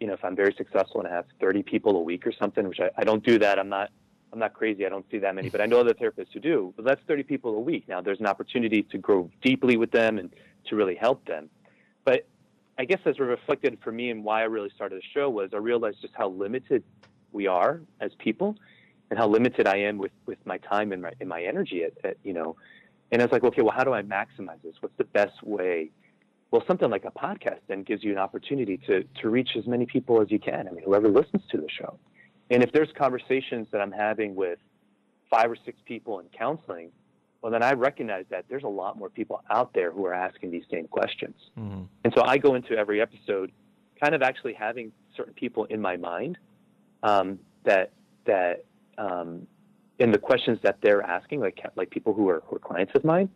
you 0.00 0.06
know, 0.06 0.14
if 0.14 0.24
I'm 0.24 0.34
very 0.34 0.54
successful 0.56 1.00
and 1.00 1.08
I 1.08 1.14
have 1.14 1.26
30 1.40 1.62
people 1.62 1.96
a 1.96 2.00
week 2.00 2.26
or 2.26 2.32
something, 2.32 2.66
which 2.66 2.80
I, 2.80 2.90
I 2.96 3.04
don't 3.04 3.24
do 3.24 3.38
that, 3.38 3.58
I'm 3.58 3.68
not 3.68 3.90
I'm 4.32 4.38
not 4.38 4.54
crazy. 4.54 4.86
I 4.86 4.88
don't 4.88 5.04
see 5.10 5.18
that 5.18 5.34
many, 5.34 5.48
but 5.48 5.60
I 5.60 5.66
know 5.66 5.80
other 5.80 5.92
therapists 5.92 6.32
who 6.32 6.38
do. 6.38 6.72
But 6.76 6.84
that's 6.84 7.00
30 7.08 7.24
people 7.24 7.56
a 7.56 7.60
week. 7.60 7.88
Now 7.88 8.00
there's 8.00 8.20
an 8.20 8.26
opportunity 8.26 8.82
to 8.84 8.98
grow 8.98 9.28
deeply 9.42 9.76
with 9.76 9.90
them 9.90 10.18
and 10.18 10.30
to 10.68 10.76
really 10.76 10.94
help 10.94 11.26
them. 11.26 11.50
But 12.04 12.28
I 12.78 12.84
guess 12.84 13.00
as 13.06 13.18
reflected 13.18 13.78
for 13.82 13.90
me 13.90 14.10
and 14.10 14.22
why 14.24 14.42
I 14.42 14.44
really 14.44 14.70
started 14.74 15.02
the 15.02 15.06
show 15.12 15.28
was 15.28 15.50
I 15.52 15.56
realized 15.56 16.00
just 16.00 16.14
how 16.14 16.28
limited 16.28 16.84
we 17.32 17.48
are 17.48 17.80
as 18.00 18.12
people 18.18 18.56
and 19.10 19.18
how 19.18 19.28
limited 19.28 19.66
I 19.66 19.78
am 19.78 19.98
with, 19.98 20.12
with 20.26 20.38
my 20.46 20.58
time 20.58 20.92
and 20.92 21.02
my, 21.02 21.12
and 21.20 21.28
my 21.28 21.42
energy 21.42 21.82
at, 21.82 21.92
at, 22.04 22.16
you 22.22 22.32
know, 22.32 22.56
and 23.10 23.20
I 23.20 23.24
was 23.24 23.32
like, 23.32 23.42
okay, 23.42 23.62
well, 23.62 23.74
how 23.76 23.82
do 23.82 23.92
I 23.92 24.02
maximize 24.02 24.62
this? 24.62 24.76
What's 24.78 24.96
the 24.96 25.04
best 25.04 25.42
way? 25.42 25.90
Well, 26.50 26.64
something 26.66 26.90
like 26.90 27.04
a 27.04 27.12
podcast 27.12 27.60
then 27.68 27.84
gives 27.84 28.02
you 28.02 28.10
an 28.12 28.18
opportunity 28.18 28.76
to, 28.86 29.04
to 29.22 29.30
reach 29.30 29.50
as 29.56 29.66
many 29.66 29.86
people 29.86 30.20
as 30.20 30.30
you 30.30 30.38
can. 30.38 30.66
I 30.66 30.72
mean, 30.72 30.82
whoever 30.84 31.08
listens 31.08 31.42
to 31.52 31.58
the 31.58 31.68
show. 31.68 31.98
And 32.50 32.62
if 32.64 32.72
there's 32.72 32.88
conversations 32.98 33.68
that 33.70 33.80
I'm 33.80 33.92
having 33.92 34.34
with 34.34 34.58
five 35.30 35.48
or 35.48 35.56
six 35.64 35.78
people 35.84 36.18
in 36.18 36.26
counseling, 36.36 36.90
well, 37.40 37.52
then 37.52 37.62
I 37.62 37.72
recognize 37.72 38.24
that 38.30 38.46
there's 38.48 38.64
a 38.64 38.68
lot 38.68 38.98
more 38.98 39.08
people 39.08 39.42
out 39.48 39.72
there 39.72 39.92
who 39.92 40.04
are 40.06 40.12
asking 40.12 40.50
these 40.50 40.64
same 40.70 40.88
questions. 40.88 41.36
Mm-hmm. 41.56 41.82
And 42.04 42.12
so 42.16 42.24
I 42.24 42.36
go 42.36 42.56
into 42.56 42.76
every 42.76 43.00
episode 43.00 43.52
kind 44.00 44.14
of 44.14 44.22
actually 44.22 44.54
having 44.54 44.90
certain 45.16 45.34
people 45.34 45.66
in 45.66 45.80
my 45.80 45.96
mind 45.96 46.36
um, 47.04 47.38
that, 47.64 47.92
that, 48.26 48.64
um, 48.98 49.46
in 50.00 50.10
the 50.10 50.18
questions 50.18 50.58
that 50.62 50.78
they're 50.82 51.02
asking, 51.02 51.40
like, 51.40 51.60
like 51.76 51.90
people 51.90 52.12
who 52.12 52.28
are, 52.28 52.42
who 52.46 52.56
are 52.56 52.58
clients 52.58 52.92
of 52.94 53.04
mine. 53.04 53.28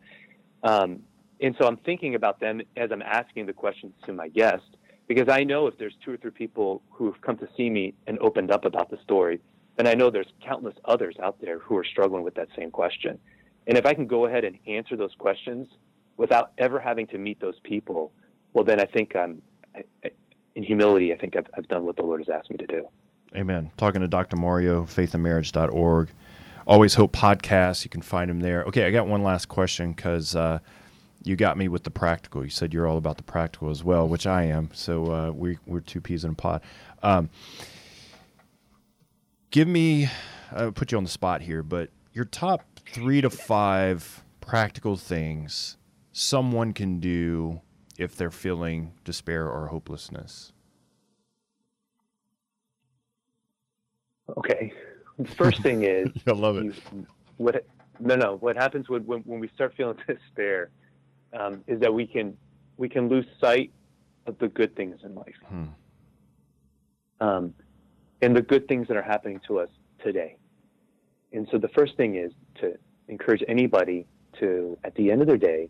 Um, 0.63 1.01
and 1.45 1.55
so 1.59 1.67
I'm 1.67 1.77
thinking 1.77 2.15
about 2.15 2.41
them 2.41 2.63
as 2.75 2.91
I'm 2.91 3.03
asking 3.03 3.45
the 3.45 3.53
questions 3.53 3.93
to 4.07 4.15
my 4.15 4.29
guest 4.29 4.65
because 5.07 5.29
I 5.29 5.45
know 5.45 5.67
if 5.67 5.77
there's 5.77 5.95
two 6.03 6.13
or 6.13 6.17
three 6.17 6.31
people 6.31 6.83
who 6.91 7.05
have 7.13 7.21
come 7.21 7.37
to 7.37 7.49
see 7.55 7.69
me 7.69 7.93
and 8.07 8.19
opened 8.21 8.51
up 8.51 8.65
about 8.65 8.91
the 8.91 8.97
story, 9.05 9.41
then 9.77 9.87
I 9.87 9.93
know 9.93 10.09
there's 10.09 10.33
countless 10.43 10.75
others 10.87 11.17
out 11.23 11.37
there 11.43 11.59
who 11.59 11.77
are 11.77 11.85
struggling 11.85 12.25
with 12.25 12.35
that 12.37 12.49
same 12.57 12.71
question. 12.71 13.19
And 13.67 13.77
if 13.77 13.85
I 13.85 13.93
can 13.93 14.07
go 14.07 14.25
ahead 14.25 14.45
and 14.45 14.59
answer 14.67 14.97
those 14.97 15.15
questions 15.19 15.69
without 16.17 16.53
ever 16.57 16.81
having 16.81 17.07
to 17.09 17.19
meet 17.19 17.41
those 17.41 17.61
people, 17.63 18.13
well, 18.55 18.65
then 18.65 18.81
I 18.81 18.87
think 18.87 19.15
I'm, 19.15 19.43
I, 19.75 19.83
in 20.55 20.63
humility, 20.63 21.13
I 21.13 21.19
think 21.19 21.37
I've, 21.37 21.47
I've 21.59 21.69
done 21.69 21.85
what 21.85 21.97
the 21.97 22.05
Lord 22.05 22.21
has 22.21 22.31
asked 22.31 22.51
me 22.51 22.57
to 22.57 22.67
do. 22.67 22.89
Amen. 23.37 23.71
Talking 23.77 24.01
to 24.01 24.09
Dr. 24.09 24.37
Mario, 24.37 24.85
faithandmarriage.org. 24.85 26.09
Always 26.67 26.95
Hope 26.95 27.13
podcast. 27.13 27.85
You 27.85 27.91
can 27.91 28.01
find 28.01 28.31
him 28.31 28.41
there. 28.41 28.65
Okay, 28.65 28.87
I 28.87 28.91
got 28.91 29.07
one 29.07 29.23
last 29.23 29.49
question 29.49 29.93
because 29.93 30.35
uh, 30.35 30.61
you 31.25 31.37
got 31.37 31.57
me 31.57 31.69
with 31.69 31.85
the 31.85 31.91
practical. 31.91 32.45
You 32.45 32.51
said 32.51 32.73
you're 32.75 32.87
all 32.87 32.99
about 32.99 33.17
the 33.17 33.23
practical 33.23 33.71
as 33.71 33.83
well, 33.83 34.07
which 34.07 34.27
I 34.27 34.45
am. 34.45 34.69
So 34.73 35.07
uh, 35.13 35.31
we, 35.31 35.59
we're 35.67 35.81
two 35.81 36.01
peas 36.01 36.25
in 36.25 36.33
a 36.33 36.35
pod. 36.35 36.63
Um, 37.03 37.31
give 39.51 39.67
me, 39.67 40.09
I'll 40.53 40.73
put 40.73 40.93
you 40.93 40.99
on 40.99 41.05
the 41.05 41.11
spot 41.11 41.41
here, 41.43 41.63
but 41.63 41.91
your 42.13 42.25
top 42.27 42.63
three 42.93 43.21
to 43.21 43.31
five 43.31 44.23
practical 44.41 44.97
things 44.97 45.77
someone 46.13 46.73
can 46.73 47.01
do 47.01 47.61
if 47.99 48.15
they're 48.17 48.31
feeling 48.31 48.93
despair 49.05 49.49
or 49.49 49.69
hopelessness. 49.69 50.53
Okay. 54.37 54.73
First 55.37 55.63
thing 55.63 55.85
is 55.85 56.09
I 56.27 56.33
love 56.33 56.57
it. 56.59 56.65
you- 56.93 57.07
what 57.37 57.67
no 57.99 58.15
no 58.15 58.37
what 58.37 58.57
happens 58.57 58.89
when 58.89 59.03
when, 59.07 59.21
when 59.23 59.41
we 59.41 59.49
start 59.49 59.75
feeling 59.77 59.97
despair 60.07 60.71
um, 61.39 61.63
is 61.67 61.81
that 61.81 61.93
we 61.93 62.07
can 62.07 62.37
we 62.77 62.89
can 62.89 63.09
lose 63.09 63.27
sight 63.41 63.73
of 64.27 64.39
the 64.39 64.49
good 64.49 64.75
things 64.77 64.97
in 65.05 65.15
life 65.15 65.35
Hmm. 65.49 65.65
um, 67.21 67.55
and 68.23 68.35
the 68.37 68.43
good 68.43 68.67
things 68.69 68.89
that 68.89 68.97
are 68.97 69.03
happening 69.03 69.41
to 69.47 69.59
us 69.59 69.69
today 70.03 70.37
and 71.33 71.47
so 71.51 71.59
the 71.59 71.69
first 71.69 71.97
thing 71.97 72.17
is 72.17 72.33
to 72.61 72.75
encourage 73.09 73.43
anybody 73.49 74.07
to 74.41 74.79
at 74.85 74.95
the 74.95 75.11
end 75.11 75.21
of 75.21 75.27
their 75.27 75.37
day 75.37 75.69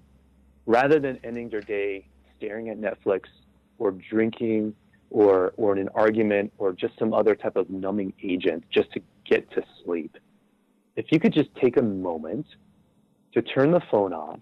rather 0.66 0.98
than 0.98 1.18
ending 1.24 1.48
their 1.48 1.60
day 1.60 2.06
staring 2.36 2.68
at 2.68 2.78
netflix 2.80 3.22
or 3.78 3.90
drinking 4.10 4.74
or 5.10 5.52
or 5.56 5.72
in 5.72 5.78
an 5.78 5.88
argument 5.94 6.52
or 6.58 6.72
just 6.72 6.98
some 6.98 7.12
other 7.12 7.34
type 7.34 7.56
of 7.56 7.68
numbing 7.70 8.12
agent 8.22 8.64
just 8.70 8.90
to 8.92 9.00
get 9.24 9.50
to 9.50 9.62
sleep 9.84 10.16
if 10.96 11.06
you 11.10 11.18
could 11.18 11.32
just 11.32 11.48
take 11.60 11.76
a 11.76 11.82
moment 11.82 12.46
to 13.32 13.42
turn 13.42 13.70
the 13.70 13.80
phone 13.90 14.12
off 14.12 14.40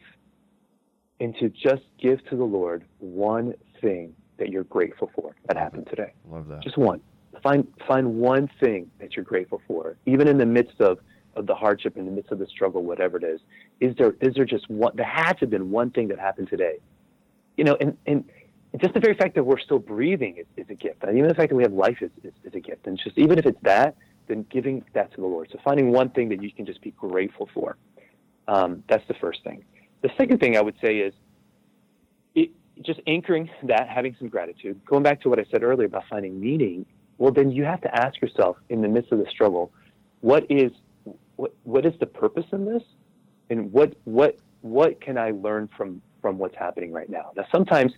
and 1.23 1.37
to 1.37 1.49
just 1.51 1.83
give 2.01 2.25
to 2.27 2.37
the 2.37 2.45
Lord 2.45 2.85
one 2.99 3.55
thing 3.81 4.13
that 4.39 4.49
you're 4.49 4.65
grateful 4.65 5.09
for 5.15 5.37
that 5.47 5.57
happened 5.57 5.87
today. 5.89 6.13
Love 6.29 6.49
that. 6.49 6.61
Just 6.63 6.77
one. 6.77 7.01
Find 7.45 7.67
find 7.87 8.17
one 8.17 8.51
thing 8.61 8.91
that 8.99 9.15
you're 9.15 9.25
grateful 9.25 9.63
for, 9.69 9.97
even 10.05 10.27
in 10.27 10.37
the 10.37 10.47
midst 10.47 10.81
of, 10.81 10.99
of 11.37 11.47
the 11.47 11.55
hardship, 11.55 11.97
in 11.97 12.07
the 12.07 12.11
midst 12.11 12.33
of 12.33 12.41
the 12.41 12.47
struggle, 12.47 12.83
whatever 12.83 13.19
it 13.19 13.25
is. 13.25 13.41
Is 13.81 13.95
there 13.97 14.17
is 14.21 14.35
there 14.35 14.45
just 14.45 14.69
one? 14.69 14.93
There 14.97 15.07
had 15.07 15.35
to 15.35 15.41
have 15.41 15.51
been 15.51 15.71
one 15.71 15.91
thing 15.91 16.09
that 16.09 16.19
happened 16.19 16.49
today. 16.49 16.79
You 17.57 17.65
know, 17.65 17.77
and 17.81 17.97
and 18.07 18.25
just 18.81 18.93
the 18.93 19.01
very 19.01 19.15
fact 19.15 19.37
that 19.37 19.45
we're 19.45 19.61
still 19.61 19.79
breathing 19.79 20.39
is, 20.39 20.47
is 20.57 20.67
a 20.71 20.75
gift. 20.75 21.05
And 21.05 21.17
even 21.17 21.29
the 21.29 21.35
fact 21.35 21.51
that 21.51 21.57
we 21.57 21.63
have 21.63 21.73
life 21.73 21.99
is, 22.01 22.11
is, 22.25 22.33
is 22.43 22.55
a 22.55 22.61
gift. 22.61 22.87
And 22.87 22.99
just 22.99 23.17
even 23.17 23.39
if 23.39 23.47
it's 23.47 23.61
that, 23.63 23.95
then 24.27 24.45
giving 24.51 24.85
that 24.95 25.13
to 25.13 25.21
the 25.21 25.27
Lord. 25.27 25.49
So 25.53 25.59
finding 25.63 25.93
one 25.93 26.11
thing 26.11 26.31
that 26.31 26.43
you 26.43 26.51
can 26.51 26.67
just 26.67 26.81
be 26.81 26.91
grateful 26.93 27.49
for. 27.55 27.77
Um, 28.49 28.83
that's 28.89 29.07
the 29.07 29.15
first 29.15 29.45
thing. 29.45 29.65
The 30.03 30.11
second 30.19 30.39
thing 30.39 30.57
I 30.57 30.61
would 30.61 30.75
say 30.81 30.99
is 30.99 31.15
it, 32.35 32.51
just 32.83 33.01
anchoring 33.07 33.49
that, 33.65 33.89
having 33.89 34.15
some 34.19 34.29
gratitude. 34.29 34.81
Going 34.85 35.03
back 35.03 35.21
to 35.23 35.29
what 35.29 35.39
I 35.39 35.45
said 35.51 35.63
earlier 35.63 35.87
about 35.87 36.05
finding 36.11 36.39
meaning, 36.41 36.85
well, 37.19 37.33
then 37.33 37.51
you 37.51 37.65
have 37.65 37.81
to 37.83 37.95
ask 37.95 38.21
yourself 38.21 38.57
in 38.69 38.83
the 38.83 38.89
midst 38.89 39.13
of 39.13 39.19
the 39.19 39.27
struggle, 39.31 39.73
what 40.21 40.45
is 40.51 40.73
what 41.37 41.55
what 41.65 41.87
is 41.87 41.93
the 42.01 42.07
purpose 42.07 42.47
in 42.53 42.65
this, 42.65 42.83
and 43.51 43.73
what 43.73 43.95
what 44.05 44.39
what 44.63 45.01
can 45.01 45.19
I 45.19 45.31
learn 45.31 45.69
from 45.77 46.03
from 46.21 46.39
what's 46.39 46.57
happening 46.57 46.93
right 46.93 47.11
now? 47.11 47.33
Now, 47.37 47.45
sometimes 47.53 47.93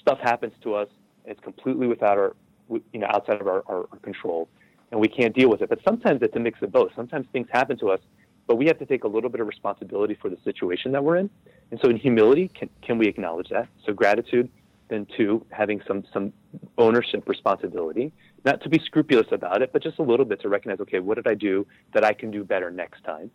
stuff 0.00 0.18
happens 0.18 0.54
to 0.62 0.74
us. 0.74 0.88
It's 1.24 1.40
completely 1.40 1.86
without 1.86 2.18
our 2.18 2.36
you 2.68 3.00
know 3.00 3.06
outside 3.08 3.40
of 3.40 3.46
our, 3.46 3.62
our, 3.66 3.86
our 3.92 3.98
control, 4.02 4.48
and 4.90 5.00
we 5.00 5.08
can't 5.08 5.34
deal 5.34 5.48
with 5.48 5.62
it. 5.62 5.68
But 5.68 5.80
sometimes 5.84 6.20
it's 6.22 6.36
a 6.36 6.40
mix 6.40 6.60
of 6.62 6.72
both. 6.72 6.90
Sometimes 6.96 7.26
things 7.32 7.46
happen 7.50 7.78
to 7.78 7.90
us, 7.90 8.00
but 8.46 8.56
we 8.56 8.66
have 8.66 8.78
to 8.78 8.86
take 8.86 9.04
a 9.04 9.08
little 9.08 9.30
bit 9.30 9.40
of 9.40 9.46
responsibility 9.46 10.14
for 10.20 10.28
the 10.28 10.38
situation 10.44 10.92
that 10.92 11.02
we're 11.02 11.16
in. 11.16 11.30
And 11.70 11.80
so 11.82 11.88
in 11.88 11.96
humility, 11.96 12.48
can, 12.48 12.68
can 12.82 12.98
we 12.98 13.06
acknowledge 13.06 13.48
that? 13.50 13.68
So 13.86 13.92
gratitude, 13.92 14.50
then 14.88 15.06
two, 15.16 15.44
having 15.50 15.80
some, 15.86 16.04
some 16.12 16.32
ownership 16.76 17.28
responsibility, 17.28 18.12
not 18.44 18.60
to 18.62 18.68
be 18.68 18.78
scrupulous 18.84 19.28
about 19.30 19.62
it, 19.62 19.72
but 19.72 19.82
just 19.82 19.98
a 19.98 20.02
little 20.02 20.26
bit 20.26 20.40
to 20.42 20.48
recognize, 20.48 20.80
okay, 20.80 20.98
what 20.98 21.14
did 21.14 21.26
I 21.26 21.34
do 21.34 21.66
that 21.94 22.04
I 22.04 22.12
can 22.12 22.30
do 22.30 22.44
better 22.44 22.70
next 22.70 23.02
time? 23.04 23.30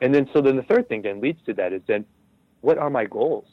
And 0.00 0.14
then, 0.14 0.28
so 0.32 0.40
then 0.40 0.56
the 0.56 0.62
third 0.62 0.88
thing 0.88 1.02
then 1.02 1.20
leads 1.20 1.42
to 1.46 1.54
that 1.54 1.72
is 1.72 1.82
then, 1.86 2.04
what 2.60 2.78
are 2.78 2.90
my 2.90 3.06
goals? 3.06 3.46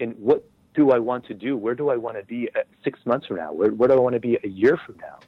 And 0.00 0.14
what 0.18 0.48
do 0.74 0.90
I 0.90 0.98
want 0.98 1.26
to 1.26 1.34
do? 1.34 1.56
Where 1.56 1.74
do 1.74 1.88
I 1.88 1.96
want 1.96 2.16
to 2.18 2.24
be 2.24 2.48
six 2.84 3.00
months 3.04 3.26
from 3.26 3.36
now? 3.36 3.52
Where, 3.52 3.70
where 3.70 3.88
do 3.88 3.94
I 3.94 4.00
want 4.00 4.14
to 4.14 4.20
be 4.20 4.38
a 4.44 4.48
year 4.48 4.78
from 4.84 4.96
now? 5.00 5.18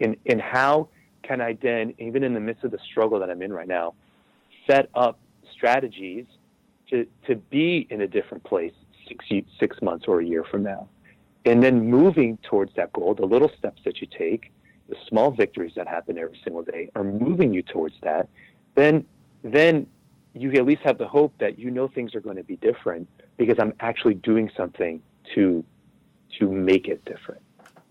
And, 0.00 0.16
and 0.26 0.40
how 0.40 0.88
can 1.22 1.40
I 1.40 1.54
then, 1.54 1.94
even 1.98 2.22
in 2.22 2.34
the 2.34 2.40
midst 2.40 2.64
of 2.64 2.70
the 2.70 2.78
struggle 2.78 3.18
that 3.20 3.30
I'm 3.30 3.42
in 3.42 3.52
right 3.52 3.68
now, 3.68 3.94
set 4.66 4.88
up 4.94 5.18
strategies 5.52 6.26
to, 6.90 7.06
to 7.26 7.36
be 7.36 7.86
in 7.90 8.02
a 8.02 8.06
different 8.06 8.44
place 8.44 8.72
six, 9.08 9.24
six 9.58 9.82
months 9.82 10.04
or 10.08 10.20
a 10.20 10.24
year 10.24 10.44
from 10.44 10.62
now. 10.62 10.88
And 11.44 11.62
then 11.62 11.90
moving 11.90 12.38
towards 12.42 12.74
that 12.76 12.92
goal, 12.92 13.14
the 13.14 13.26
little 13.26 13.50
steps 13.58 13.82
that 13.84 14.00
you 14.00 14.06
take, 14.06 14.52
the 14.88 14.96
small 15.08 15.30
victories 15.30 15.72
that 15.76 15.88
happen 15.88 16.18
every 16.18 16.38
single 16.44 16.62
day 16.62 16.90
are 16.94 17.04
moving 17.04 17.52
you 17.52 17.62
towards 17.62 17.94
that. 18.02 18.28
Then, 18.74 19.04
then 19.42 19.86
you 20.34 20.52
at 20.52 20.64
least 20.64 20.82
have 20.82 20.98
the 20.98 21.08
hope 21.08 21.34
that 21.38 21.58
you 21.58 21.70
know 21.70 21.88
things 21.88 22.14
are 22.14 22.20
going 22.20 22.36
to 22.36 22.44
be 22.44 22.56
different 22.56 23.08
because 23.36 23.56
I'm 23.58 23.74
actually 23.80 24.14
doing 24.14 24.50
something 24.56 25.02
to, 25.34 25.64
to 26.38 26.50
make 26.50 26.88
it 26.88 27.04
different. 27.04 27.42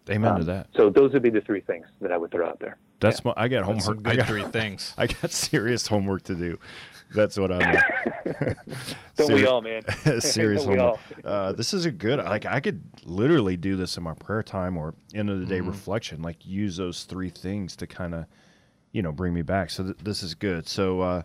Amen 0.10 0.34
to 0.36 0.40
Um, 0.40 0.46
that. 0.46 0.68
So 0.76 0.90
those 0.90 1.14
would 1.14 1.22
be 1.22 1.30
the 1.30 1.42
three 1.42 1.62
things 1.62 1.86
that 2.00 2.12
I 2.12 2.18
would 2.18 2.32
throw 2.32 2.48
out 2.48 2.60
there. 2.60 2.78
That's 3.02 3.26
my. 3.26 3.34
I 3.36 3.48
got 3.48 3.64
homework. 3.64 3.84
some 3.84 4.02
I 4.06 4.16
got, 4.16 4.28
three 4.28 4.44
things. 4.52 4.94
I 4.98 5.08
got 5.08 5.32
serious 5.32 5.88
homework 5.88 6.24
to 6.24 6.36
do. 6.36 6.58
That's 7.14 7.38
what 7.38 7.52
I'm. 7.52 7.78
Don't 9.18 9.34
we 9.34 9.46
all, 9.46 9.62
man? 9.62 9.84
serious 10.22 10.64
Don't 10.64 10.72
we 10.72 10.78
homework. 10.78 11.00
all? 11.26 11.32
Uh, 11.32 11.52
this 11.52 11.74
is 11.74 11.86
a 11.86 11.92
good. 11.92 12.20
Like 12.20 12.46
I 12.46 12.60
could 12.62 12.82
literally 13.04 13.58
do 13.58 13.76
this 13.76 13.98
in 13.98 14.04
my 14.04 14.14
prayer 14.14 14.44
time 14.44 14.78
or 14.78 14.94
end 15.14 15.30
of 15.30 15.40
the 15.40 15.46
day 15.46 15.60
reflection. 15.60 16.22
Like 16.22 16.46
use 16.46 16.78
those 16.78 17.04
three 17.04 17.30
things 17.30 17.76
to 17.78 17.88
kind 17.88 18.14
of, 18.16 18.26
you 18.94 19.02
know, 19.02 19.12
bring 19.12 19.34
me 19.34 19.42
back. 19.42 19.70
So 19.72 19.84
th- 19.84 19.98
this 20.02 20.24
is 20.24 20.34
good. 20.36 20.70
So, 20.70 21.02
uh, 21.02 21.22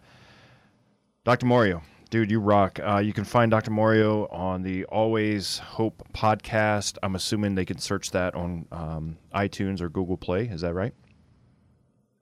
Dr. 1.25 1.47
Mario, 1.47 1.83
dude, 2.11 2.31
you 2.31 2.41
rock. 2.41 2.81
Uh, 2.85 2.99
you 2.99 3.13
can 3.13 3.25
find 3.25 3.51
Dr. 3.51 3.71
Mario 3.71 4.27
on 4.29 4.63
the 4.63 4.85
Always 4.87 5.59
Hope 5.59 6.03
podcast. 6.13 6.99
I'm 7.03 7.15
assuming 7.15 7.55
they 7.55 7.65
can 7.65 7.79
search 7.79 8.11
that 8.11 8.35
on 8.35 8.67
um, 8.73 9.19
iTunes 9.35 9.81
or 9.81 9.89
Google 9.89 10.17
Play. 10.17 10.47
Is 10.47 10.63
that 10.63 10.75
right? 10.75 10.95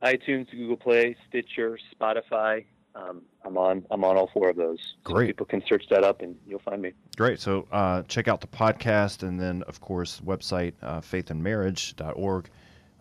iTunes, 0.04 0.50
Google 0.50 0.76
Play, 0.76 1.16
Stitcher, 1.28 1.78
Spotify. 1.98 2.64
Um, 2.94 3.22
I'm 3.44 3.58
on. 3.58 3.84
I'm 3.90 4.04
on 4.04 4.16
all 4.16 4.30
four 4.32 4.50
of 4.50 4.56
those. 4.56 4.78
So 5.06 5.12
Great. 5.14 5.26
people 5.28 5.46
can 5.46 5.62
search 5.68 5.84
that 5.90 6.04
up, 6.04 6.20
and 6.22 6.36
you'll 6.46 6.60
find 6.60 6.80
me. 6.80 6.92
Great. 7.16 7.40
So 7.40 7.66
uh, 7.72 8.02
check 8.02 8.28
out 8.28 8.40
the 8.40 8.46
podcast 8.46 9.22
and 9.26 9.40
then, 9.40 9.62
of 9.64 9.80
course, 9.80 10.20
website 10.20 10.74
uh, 10.82 11.00
faithandmarriage.org. 11.00 12.50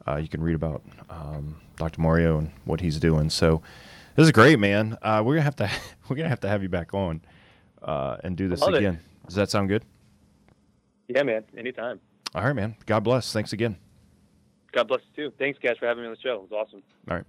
Uh, 0.07 0.15
you 0.15 0.27
can 0.27 0.41
read 0.41 0.55
about 0.55 0.81
um, 1.09 1.55
Dr. 1.77 2.01
Mario 2.01 2.39
and 2.39 2.51
what 2.65 2.81
he's 2.81 2.99
doing. 2.99 3.29
So 3.29 3.61
this 4.15 4.25
is 4.25 4.31
great, 4.31 4.59
man. 4.59 4.97
Uh, 5.01 5.21
we're 5.25 5.35
gonna 5.35 5.43
have 5.43 5.55
to 5.57 5.69
we're 6.09 6.15
gonna 6.15 6.29
have 6.29 6.41
to 6.41 6.49
have 6.49 6.63
you 6.63 6.69
back 6.69 6.93
on 6.93 7.21
uh, 7.83 8.17
and 8.23 8.35
do 8.35 8.47
this 8.47 8.61
love 8.61 8.73
it. 8.73 8.77
again. 8.77 8.99
Does 9.27 9.35
that 9.35 9.49
sound 9.49 9.69
good? 9.69 9.85
Yeah, 11.07 11.23
man. 11.23 11.43
Anytime. 11.57 11.99
All 12.35 12.43
right, 12.43 12.55
man. 12.55 12.75
God 12.85 13.01
bless. 13.01 13.31
Thanks 13.31 13.53
again. 13.53 13.77
God 14.73 14.87
bless 14.87 15.01
you 15.15 15.29
too. 15.29 15.35
Thanks, 15.37 15.59
guys, 15.59 15.77
for 15.77 15.85
having 15.85 16.03
me 16.03 16.09
on 16.09 16.15
the 16.15 16.19
show. 16.19 16.35
It 16.35 16.41
was 16.41 16.51
awesome. 16.51 16.81
All 17.09 17.17
right. 17.17 17.25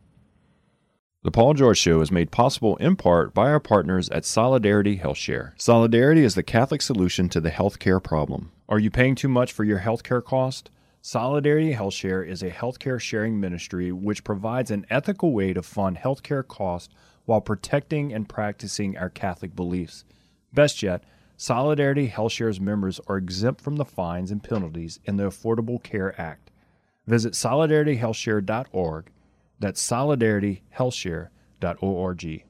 The 1.23 1.31
Paul 1.31 1.55
George 1.55 1.79
Show 1.79 2.03
is 2.03 2.13
made 2.13 2.31
possible 2.31 2.77
in 2.77 2.97
part 2.97 3.33
by 3.33 3.49
our 3.49 3.61
partners 3.61 4.11
at 4.11 4.27
Solidarity 4.27 4.99
HealthShare. 4.99 5.53
Solidarity 5.57 6.23
is 6.23 6.35
the 6.35 6.43
Catholic 6.43 6.83
solution 6.83 7.31
to 7.31 7.41
the 7.41 7.51
healthcare 7.51 8.03
problem. 8.03 8.53
Are 8.69 8.79
you 8.79 8.91
paying 8.91 9.15
too 9.15 9.29
much 9.29 9.53
for 9.53 9.65
your 9.65 9.79
healthcare 9.79 10.23
cost? 10.23 10.71
Solidarity 11.01 11.75
HealthShare 11.75 12.27
is 12.27 12.43
a 12.43 12.51
healthcare 12.51 13.01
sharing 13.01 13.41
ministry 13.41 13.91
which 13.93 14.25
provides 14.25 14.71
an 14.71 14.85
ethical 14.91 15.33
way 15.33 15.55
to 15.55 15.63
fund 15.63 15.97
healthcare 15.97 16.47
costs 16.47 16.95
while 17.25 17.41
protecting 17.41 18.13
and 18.13 18.29
practicing 18.29 18.97
our 18.99 19.11
Catholic 19.11 19.57
beliefs. 19.57 20.05
Best 20.53 20.83
yet, 20.83 21.05
Solidarity 21.37 22.09
HealthShare's 22.09 22.61
members 22.61 23.01
are 23.07 23.17
exempt 23.17 23.61
from 23.61 23.77
the 23.77 23.85
fines 23.85 24.31
and 24.31 24.43
penalties 24.43 25.01
in 25.05 25.17
the 25.17 25.25
Affordable 25.25 25.83
Care 25.83 26.19
Act. 26.21 26.51
Visit 27.07 27.35
solidarityhealthshare.org. 27.35 29.11
That's 29.61 29.87
solidarityhealthshare.org. 29.87 32.45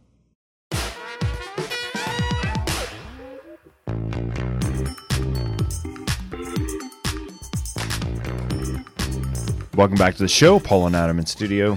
Welcome 9.74 9.96
back 9.96 10.14
to 10.14 10.22
the 10.22 10.28
show. 10.28 10.60
Paul 10.60 10.86
and 10.86 10.94
Adam 10.94 11.18
in 11.18 11.26
studio, 11.26 11.76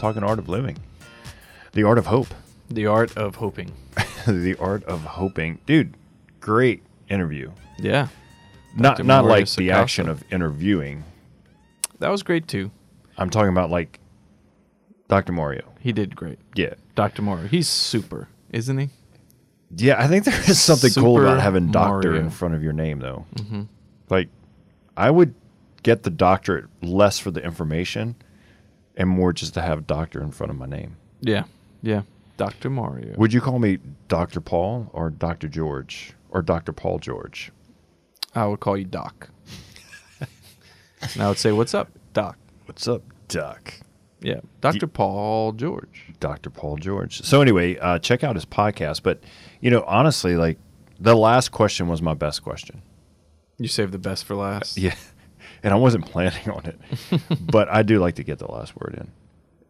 talking 0.00 0.24
art 0.24 0.40
of 0.40 0.48
living, 0.48 0.76
the 1.72 1.84
art 1.84 1.96
of 1.98 2.06
hope, 2.06 2.26
The 2.70 2.86
art 2.86 3.16
of 3.16 3.36
hoping. 3.36 3.70
the 4.26 4.56
art 4.58 4.82
of 4.84 5.02
hoping. 5.04 5.60
Dude, 5.64 5.94
great 6.40 6.82
interview. 7.08 7.52
Yeah, 7.78 8.08
Not 8.76 8.96
Dr. 8.96 9.04
not 9.04 9.24
like 9.26 9.48
the 9.50 9.70
action 9.70 10.08
of 10.08 10.24
interviewing. 10.32 11.04
That 12.00 12.10
was 12.10 12.22
great 12.22 12.48
too. 12.48 12.70
I'm 13.16 13.30
talking 13.30 13.50
about 13.50 13.70
like 13.70 14.00
Dr. 15.08 15.32
Mario. 15.32 15.72
He 15.80 15.92
did 15.92 16.16
great. 16.16 16.38
Yeah. 16.54 16.74
Dr. 16.94 17.22
Mario. 17.22 17.46
He's 17.48 17.68
super, 17.68 18.28
isn't 18.50 18.78
he? 18.78 18.88
Yeah, 19.76 20.02
I 20.02 20.06
think 20.06 20.24
there 20.24 20.40
is 20.48 20.60
something 20.60 20.90
cool 20.92 21.20
about 21.20 21.40
having 21.40 21.70
doctor 21.70 22.10
Mario. 22.10 22.24
in 22.24 22.30
front 22.30 22.54
of 22.54 22.62
your 22.62 22.72
name, 22.72 23.00
though. 23.00 23.26
Mm-hmm. 23.36 23.62
Like, 24.08 24.28
I 24.96 25.10
would 25.10 25.34
get 25.82 26.04
the 26.04 26.10
doctorate 26.10 26.66
less 26.82 27.18
for 27.18 27.30
the 27.30 27.42
information 27.42 28.14
and 28.96 29.08
more 29.08 29.32
just 29.32 29.54
to 29.54 29.62
have 29.62 29.86
doctor 29.86 30.22
in 30.22 30.30
front 30.30 30.50
of 30.50 30.58
my 30.58 30.66
name. 30.66 30.96
Yeah. 31.20 31.44
Yeah. 31.82 32.02
Dr. 32.36 32.70
Mario. 32.70 33.14
Would 33.16 33.32
you 33.32 33.40
call 33.40 33.58
me 33.58 33.78
Dr. 34.08 34.40
Paul 34.40 34.90
or 34.92 35.10
Dr. 35.10 35.48
George 35.48 36.14
or 36.30 36.42
Dr. 36.42 36.72
Paul 36.72 36.98
George? 36.98 37.50
I 38.34 38.46
would 38.46 38.60
call 38.60 38.76
you 38.76 38.84
Doc. 38.84 39.30
And 41.12 41.22
I 41.22 41.28
would 41.28 41.38
say, 41.38 41.52
What's 41.52 41.74
up, 41.74 41.90
Doc? 42.12 42.38
What's 42.66 42.88
up, 42.88 43.02
Doc? 43.28 43.74
Yeah. 44.20 44.40
Dr. 44.62 44.86
Paul 44.86 45.52
George. 45.52 46.06
Dr. 46.18 46.48
Paul 46.48 46.76
George. 46.78 47.20
So 47.22 47.42
anyway, 47.42 47.76
uh, 47.76 47.98
check 47.98 48.24
out 48.24 48.34
his 48.36 48.46
podcast. 48.46 49.02
But 49.02 49.20
you 49.60 49.70
know, 49.70 49.84
honestly, 49.86 50.36
like 50.36 50.58
the 50.98 51.14
last 51.14 51.50
question 51.50 51.88
was 51.88 52.00
my 52.00 52.14
best 52.14 52.42
question. 52.42 52.80
You 53.58 53.68
saved 53.68 53.92
the 53.92 53.98
best 53.98 54.24
for 54.24 54.34
last. 54.34 54.78
Yeah, 54.84 54.94
and 55.62 55.72
I 55.72 55.76
wasn't 55.76 56.06
planning 56.06 56.50
on 56.50 56.64
it, 56.66 56.80
but 57.40 57.68
I 57.68 57.82
do 57.82 57.98
like 57.98 58.16
to 58.16 58.24
get 58.24 58.38
the 58.38 58.50
last 58.50 58.74
word 58.76 58.94
in. 58.98 59.10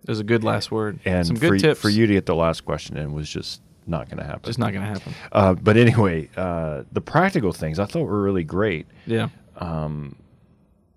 It 0.03 0.09
was 0.09 0.21
a 0.21 0.25
good 0.25 0.45
last 0.45 0.71
word. 0.71 1.01
And 1.05 1.27
Some 1.27 1.37
for, 1.37 1.51
good 1.51 1.61
tips. 1.61 1.81
for 1.81 1.89
you 1.89 2.07
to 2.07 2.13
get 2.13 2.27
the 2.27 2.35
last 2.35 2.65
question 2.65 2.97
in 2.97 3.13
was 3.13 3.29
just 3.29 3.61
not 3.87 4.09
going 4.09 4.19
to 4.19 4.25
happen. 4.25 4.43
Just 4.45 4.59
not 4.59 4.73
going 4.73 4.85
to 4.85 4.89
happen. 4.93 5.15
Uh, 5.33 5.55
but 5.55 5.77
anyway, 5.77 6.29
uh, 6.37 6.83
the 6.93 7.01
practical 7.01 7.53
things 7.53 7.79
I 7.79 7.87
thought 7.87 8.05
were 8.05 8.23
really 8.23 8.45
great. 8.45 8.87
Yeah. 9.07 9.29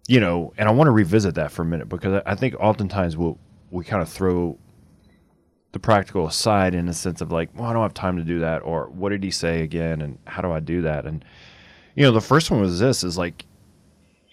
You 0.08 0.22
know, 0.22 0.53
and 0.58 0.70
I 0.70 0.72
want 0.72 0.88
to 0.88 0.91
revisit 0.91 1.36
that 1.36 1.51
for 1.51 1.64
a 1.64 1.66
minute 1.66 1.89
because 1.89 2.22
I 2.26 2.36
think 2.36 2.55
oftentimes 2.60 3.18
we'll 3.18 3.38
we 3.70 3.84
kind 3.84 4.01
of 4.01 4.08
throw 4.08 4.58
the 5.74 5.80
practical 5.80 6.26
aside 6.26 6.74
in 6.74 6.86
the 6.86 6.93
sense 6.93 7.20
of 7.20 7.32
like, 7.32 7.49
well, 7.53 7.66
I 7.66 7.74
don't 7.74 7.82
have 7.82 7.93
time 7.93 8.18
to 8.18 8.24
do 8.24 8.39
that, 8.39 8.60
or 8.60 8.89
what 8.89 9.10
did 9.10 9.22
he 9.24 9.32
say 9.32 9.62
again, 9.64 10.01
and 10.01 10.18
how 10.26 10.41
do 10.41 10.51
I 10.51 10.62
do 10.62 10.82
that? 10.84 11.05
And 11.05 11.24
you 11.95 12.03
know, 12.03 12.12
the 12.12 12.22
first 12.22 12.49
one 12.49 12.62
was 12.62 12.80
this: 12.80 13.03
is 13.03 13.18
like 13.18 13.45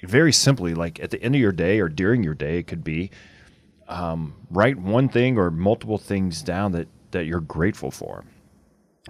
very 0.03 0.33
simply, 0.33 0.75
like 0.75 1.01
at 1.01 1.11
the 1.11 1.23
end 1.23 1.35
of 1.35 1.41
your 1.41 1.53
day 1.53 1.81
or 1.81 1.89
during 1.89 2.23
your 2.23 2.35
day, 2.35 2.59
it 2.59 2.67
could 2.67 2.85
be 2.85 3.11
um, 3.89 4.35
write 4.51 4.79
one 4.79 5.09
thing 5.09 5.37
or 5.39 5.51
multiple 5.51 5.99
things 5.99 6.43
down 6.43 6.73
that 6.73 6.89
that 7.11 7.25
you're 7.25 7.41
grateful 7.41 7.91
for. 7.91 8.25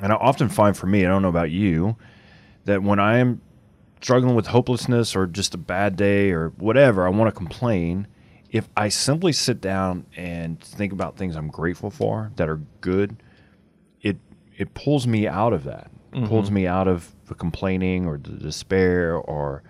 And 0.01 0.13
I 0.13 0.17
often 0.17 0.49
find 0.49 0.77
for 0.77 0.87
me, 0.87 1.05
I 1.05 1.09
don't 1.09 1.23
know 1.23 1.29
about 1.29 1.51
you, 1.51 1.97
that 2.65 2.83
when 2.83 2.99
I 2.99 3.19
am 3.19 3.41
struggling 4.05 4.35
with 4.35 4.49
hopelessness 4.49 5.17
or 5.17 5.27
just 5.27 5.55
a 5.55 5.59
bad 5.59 5.97
day 5.97 6.31
or 6.31 6.51
whatever, 6.59 7.07
I 7.07 7.09
want 7.09 7.35
to 7.35 7.37
complain. 7.37 8.07
If 8.51 8.69
I 8.77 8.91
simply 8.91 9.33
sit 9.33 9.63
down 9.63 10.05
and 10.15 10.61
think 10.61 10.93
about 10.93 11.17
things 11.17 11.37
I'm 11.37 11.49
grateful 11.49 11.91
for 11.91 12.31
that 12.37 12.49
are 12.49 12.61
good, 12.83 13.17
it 14.03 14.19
it 14.57 14.75
pulls 14.75 15.07
me 15.07 15.27
out 15.27 15.55
of 15.55 15.65
that. 15.65 15.91
It 16.13 16.29
pulls 16.29 16.49
me 16.49 16.65
out 16.65 16.87
of 16.87 17.13
the 17.27 17.35
complaining 17.35 18.07
or 18.07 18.19
the 18.19 18.31
despair 18.31 19.17
or 19.17 19.65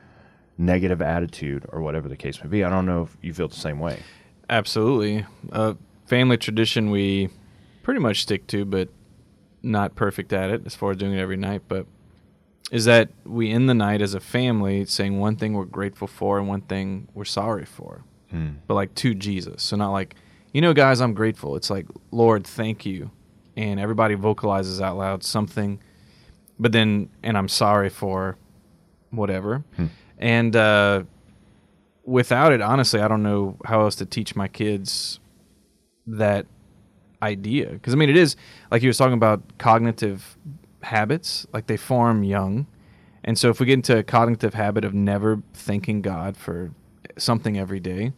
negative 0.59 1.01
attitude 1.01 1.65
or 1.71 1.81
whatever 1.81 2.07
the 2.07 2.17
case 2.17 2.43
may 2.43 2.51
be. 2.51 2.65
I 2.65 2.69
don't 2.69 2.85
know 2.85 3.05
if 3.05 3.17
you 3.23 3.33
feel 3.33 3.49
the 3.49 3.55
same 3.55 3.79
way. 3.79 4.03
Absolutely. 4.51 5.25
Uh, 5.51 5.75
family 6.07 6.37
tradition 6.37 6.91
we 6.91 7.31
pretty 7.83 8.01
much 8.01 8.21
stick 8.21 8.47
to, 8.49 8.67
but 8.67 8.91
not 9.63 9.95
perfect 9.95 10.35
at 10.35 10.51
it 10.51 10.67
as 10.67 10.75
far 10.75 10.91
as 10.91 10.99
doing 10.99 11.15
it 11.15 11.19
every 11.19 11.39
night. 11.39 11.63
But 11.67 11.87
is 12.71 12.85
that 12.87 13.09
we 13.25 13.51
end 13.51 13.69
the 13.69 13.75
night 13.75 14.01
as 14.03 14.15
a 14.15 14.21
family 14.21 14.85
saying 14.87 15.19
one 15.21 15.37
thing 15.37 15.53
we're 15.55 15.65
grateful 15.65 16.09
for 16.09 16.39
and 16.39 16.49
one 16.49 16.63
thing 16.63 17.09
we're 17.15 17.25
sorry 17.25 17.65
for, 17.65 18.03
but 18.67 18.75
like 18.75 18.95
to 18.97 19.15
Jesus. 19.15 19.63
So 19.63 19.77
not 19.77 19.93
like, 19.93 20.15
you 20.53 20.61
know, 20.61 20.73
guys, 20.73 21.01
I'm 21.01 21.15
grateful. 21.15 21.57
It's 21.57 21.71
like, 21.71 21.87
Lord, 22.11 22.47
thank 22.47 22.85
you, 22.87 23.11
and 23.57 23.79
everybody 23.79 24.15
vocalizes 24.15 24.81
out 24.81 24.97
loud 24.97 25.23
something, 25.23 25.79
but 26.59 26.73
then 26.73 27.11
and 27.23 27.37
I'm 27.39 27.49
sorry 27.49 27.91
for 27.91 28.37
whatever, 29.11 29.65
and. 30.19 30.57
uh 30.57 31.05
without 32.07 32.53
it, 32.53 32.61
honestly, 32.61 33.01
I 33.01 33.09
don't 33.09 33.23
know 33.23 33.57
how 33.65 33.81
else 33.81 33.95
to 33.97 34.05
teach 34.05 34.37
my 34.37 34.47
kids 34.47 35.21
that 36.07 36.45
idea. 37.23 37.71
Because 37.71 37.95
I 37.95 37.97
mean, 37.97 38.11
it 38.11 38.17
is 38.19 38.37
like 38.71 38.83
he 38.83 38.87
was 38.87 38.99
talking 38.99 39.15
about 39.15 39.41
cognitive 39.57 40.37
habits, 40.85 41.47
like 41.53 41.67
they 41.67 41.77
form 41.77 42.25
young, 42.25 42.67
and 43.25 43.39
so 43.39 43.49
if 43.49 43.59
we 43.59 43.67
get 43.67 43.75
into 43.75 43.99
a 43.99 44.03
cognitive 44.03 44.55
habit 44.55 44.85
of 44.85 44.93
never 44.93 45.43
thanking 45.55 46.03
God 46.03 46.37
for 46.37 46.73
something 47.17 47.59
every 47.59 47.81
day, 47.81 48.13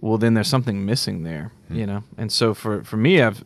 well, 0.00 0.16
then 0.16 0.34
there's 0.34 0.48
something 0.48 0.84
missing 0.86 1.24
there, 1.24 1.52
you 1.70 1.86
know. 1.86 2.04
And 2.16 2.30
so 2.30 2.54
for 2.54 2.84
for 2.84 2.96
me, 2.96 3.20
I've 3.20 3.44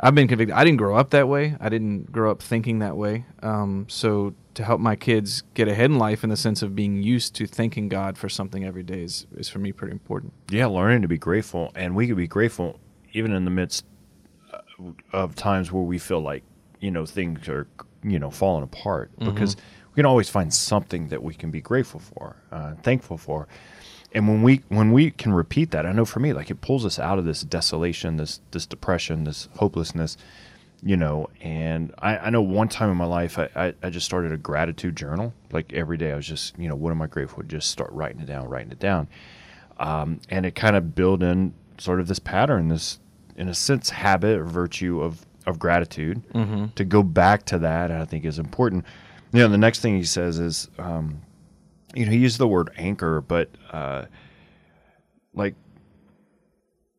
I've 0.00 0.14
been 0.14 0.28
convicted. 0.28 0.56
I 0.56 0.64
didn't 0.64 0.78
grow 0.78 0.96
up 0.96 1.10
that 1.10 1.28
way. 1.28 1.56
I 1.60 1.68
didn't 1.68 2.12
grow 2.12 2.30
up 2.30 2.42
thinking 2.42 2.80
that 2.80 2.96
way. 2.96 3.24
Um, 3.42 3.86
so 3.88 4.34
to 4.54 4.64
help 4.64 4.80
my 4.80 4.96
kids 4.96 5.42
get 5.54 5.68
ahead 5.68 5.90
in 5.90 5.98
life 5.98 6.24
in 6.24 6.30
the 6.30 6.36
sense 6.36 6.62
of 6.62 6.74
being 6.74 7.02
used 7.02 7.34
to 7.36 7.46
thanking 7.46 7.88
God 7.88 8.16
for 8.16 8.28
something 8.28 8.64
every 8.64 8.82
day 8.82 9.02
is, 9.02 9.26
is 9.36 9.48
for 9.48 9.58
me 9.58 9.70
pretty 9.70 9.92
important. 9.92 10.32
Yeah, 10.50 10.66
learning 10.66 11.02
to 11.02 11.08
be 11.08 11.18
grateful, 11.18 11.72
and 11.74 11.94
we 11.94 12.06
could 12.06 12.16
be 12.16 12.26
grateful 12.26 12.80
even 13.12 13.32
in 13.32 13.44
the 13.44 13.50
midst 13.50 13.84
uh, 14.52 14.60
of 15.12 15.34
times 15.34 15.70
where 15.72 15.82
we 15.82 15.98
feel 15.98 16.20
like 16.20 16.42
you 16.80 16.90
know 16.90 17.06
things 17.06 17.48
are 17.48 17.66
you 18.02 18.18
know 18.18 18.30
falling 18.30 18.62
apart 18.62 19.10
because 19.18 19.56
we 19.96 20.00
can 20.00 20.06
always 20.06 20.28
find 20.28 20.52
something 20.52 21.08
that 21.08 21.22
we 21.22 21.32
can 21.34 21.50
be 21.50 21.60
grateful 21.62 22.00
for, 22.00 22.36
uh, 22.52 22.74
thankful 22.82 23.16
for, 23.16 23.48
And 24.12 24.28
when 24.28 24.42
we 24.42 24.62
when 24.68 24.92
we 24.92 25.10
can 25.10 25.32
repeat 25.32 25.70
that, 25.72 25.84
I 25.86 25.92
know 25.92 26.04
for 26.04 26.20
me, 26.20 26.32
like 26.32 26.50
it 26.50 26.60
pulls 26.60 26.84
us 26.84 26.98
out 26.98 27.18
of 27.18 27.24
this 27.24 27.42
desolation, 27.42 28.16
this 28.16 28.40
this 28.50 28.66
depression, 28.66 29.24
this 29.24 29.48
hopelessness, 29.56 30.16
you 30.82 30.96
know. 30.96 31.28
And 31.42 31.92
I, 31.98 32.18
I 32.18 32.30
know 32.30 32.40
one 32.42 32.68
time 32.68 32.90
in 32.90 32.96
my 32.96 33.06
life, 33.06 33.38
I, 33.38 33.48
I, 33.56 33.74
I 33.82 33.90
just 33.90 34.06
started 34.06 34.32
a 34.32 34.36
gratitude 34.36 34.96
journal. 34.96 35.32
Like 35.50 35.72
every 35.72 35.96
day, 35.96 36.12
I 36.12 36.16
was 36.16 36.26
just, 36.26 36.58
you 36.58 36.68
know, 36.68 36.76
what 36.76 36.90
am 36.92 37.02
I 37.02 37.08
grateful? 37.08 37.42
for? 37.42 37.48
Just 37.48 37.70
start 37.70 37.90
writing 37.92 38.20
it 38.20 38.26
down, 38.26 38.48
writing 38.48 38.70
it 38.72 38.78
down, 38.78 39.08
um, 39.78 40.20
and 40.30 40.46
it 40.46 40.54
kind 40.54 40.76
of 40.76 40.94
built 40.94 41.22
in 41.22 41.52
sort 41.78 42.00
of 42.00 42.06
this 42.06 42.18
pattern, 42.18 42.68
this 42.68 42.98
in 43.36 43.48
a 43.48 43.54
sense 43.54 43.90
habit 43.90 44.38
or 44.38 44.44
virtue 44.44 45.02
of 45.02 45.25
of 45.46 45.58
gratitude. 45.58 46.22
To 46.74 46.84
go 46.84 47.02
back 47.02 47.44
to 47.46 47.58
that, 47.60 47.90
I 47.90 48.04
think 48.04 48.24
is 48.24 48.38
important. 48.38 48.84
You 49.32 49.40
know, 49.40 49.48
the 49.48 49.58
next 49.58 49.80
thing 49.80 49.96
he 49.96 50.04
says 50.04 50.38
is. 50.38 50.68
Um, 50.78 51.22
you 51.94 52.04
know, 52.04 52.12
he 52.12 52.18
used 52.18 52.36
the 52.38 52.46
word 52.48 52.70
anchor, 52.76 53.22
but 53.22 53.48
uh, 53.72 54.04
like, 55.32 55.54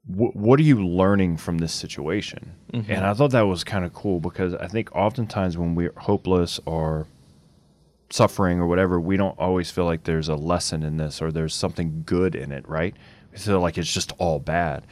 wh- 0.08 0.36
what 0.36 0.60
are 0.60 0.64
you 0.64 0.84
learning 0.86 1.38
from 1.38 1.60
this 1.60 1.72
situation? 1.74 2.54
And 2.74 3.06
I 3.06 3.14
thought 3.14 3.32
that 3.32 3.41
was 3.48 3.64
kind 3.64 3.86
of 3.86 3.93
cool 3.93 4.20
because 4.20 4.56
I 4.56 4.68
think 4.68 4.89
oftentimes 4.95 5.56
when 5.58 5.76
we're 5.76 5.93
hopeless 5.98 6.60
or 6.66 7.06
suffering 8.10 8.60
or 8.60 8.68
whatever, 8.68 9.00
we 9.00 9.18
don't 9.18 9.38
always 9.38 9.70
feel 9.70 9.86
like 9.86 10.04
there's 10.06 10.30
a 10.30 10.36
lesson 10.36 10.82
in 10.84 10.98
this 10.98 11.22
or 11.22 11.32
there's 11.32 11.54
something 11.54 12.04
good 12.06 12.36
in 12.36 12.52
it, 12.52 12.68
right? 12.68 12.95
We 13.32 13.38
feel 13.38 13.60
like 13.60 13.78
it's 13.78 13.91
just 13.91 14.14
all 14.18 14.39
bad. 14.39 14.84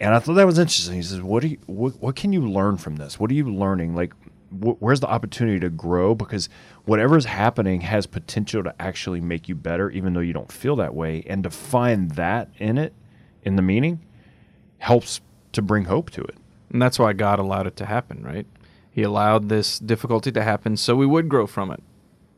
And 0.00 0.14
I 0.14 0.18
thought 0.18 0.34
that 0.34 0.46
was 0.46 0.58
interesting. 0.58 0.94
He 0.96 1.02
says, 1.02 1.22
"What 1.22 1.42
do 1.42 1.48
you, 1.48 1.58
what, 1.66 2.00
what 2.00 2.16
can 2.16 2.32
you 2.32 2.48
learn 2.48 2.76
from 2.78 2.96
this? 2.96 3.18
What 3.18 3.30
are 3.30 3.34
you 3.34 3.52
learning? 3.52 3.94
Like, 3.94 4.12
wh- 4.50 4.80
where's 4.80 5.00
the 5.00 5.08
opportunity 5.08 5.60
to 5.60 5.70
grow? 5.70 6.14
Because 6.14 6.48
whatever's 6.84 7.26
happening 7.26 7.82
has 7.82 8.06
potential 8.06 8.64
to 8.64 8.74
actually 8.80 9.20
make 9.20 9.48
you 9.48 9.54
better, 9.54 9.90
even 9.90 10.14
though 10.14 10.20
you 10.20 10.32
don't 10.32 10.50
feel 10.50 10.76
that 10.76 10.94
way. 10.94 11.22
And 11.26 11.44
to 11.44 11.50
find 11.50 12.10
that 12.12 12.50
in 12.58 12.76
it, 12.76 12.92
in 13.42 13.56
the 13.56 13.62
meaning, 13.62 14.00
helps 14.78 15.20
to 15.52 15.62
bring 15.62 15.84
hope 15.84 16.10
to 16.10 16.22
it. 16.22 16.36
And 16.70 16.82
that's 16.82 16.98
why 16.98 17.12
God 17.12 17.38
allowed 17.38 17.66
it 17.68 17.76
to 17.76 17.86
happen, 17.86 18.22
right? 18.24 18.46
He 18.90 19.02
allowed 19.02 19.48
this 19.48 19.78
difficulty 19.78 20.32
to 20.32 20.42
happen 20.42 20.76
so 20.76 20.96
we 20.96 21.06
would 21.06 21.28
grow 21.28 21.46
from 21.46 21.70
it. 21.70 21.82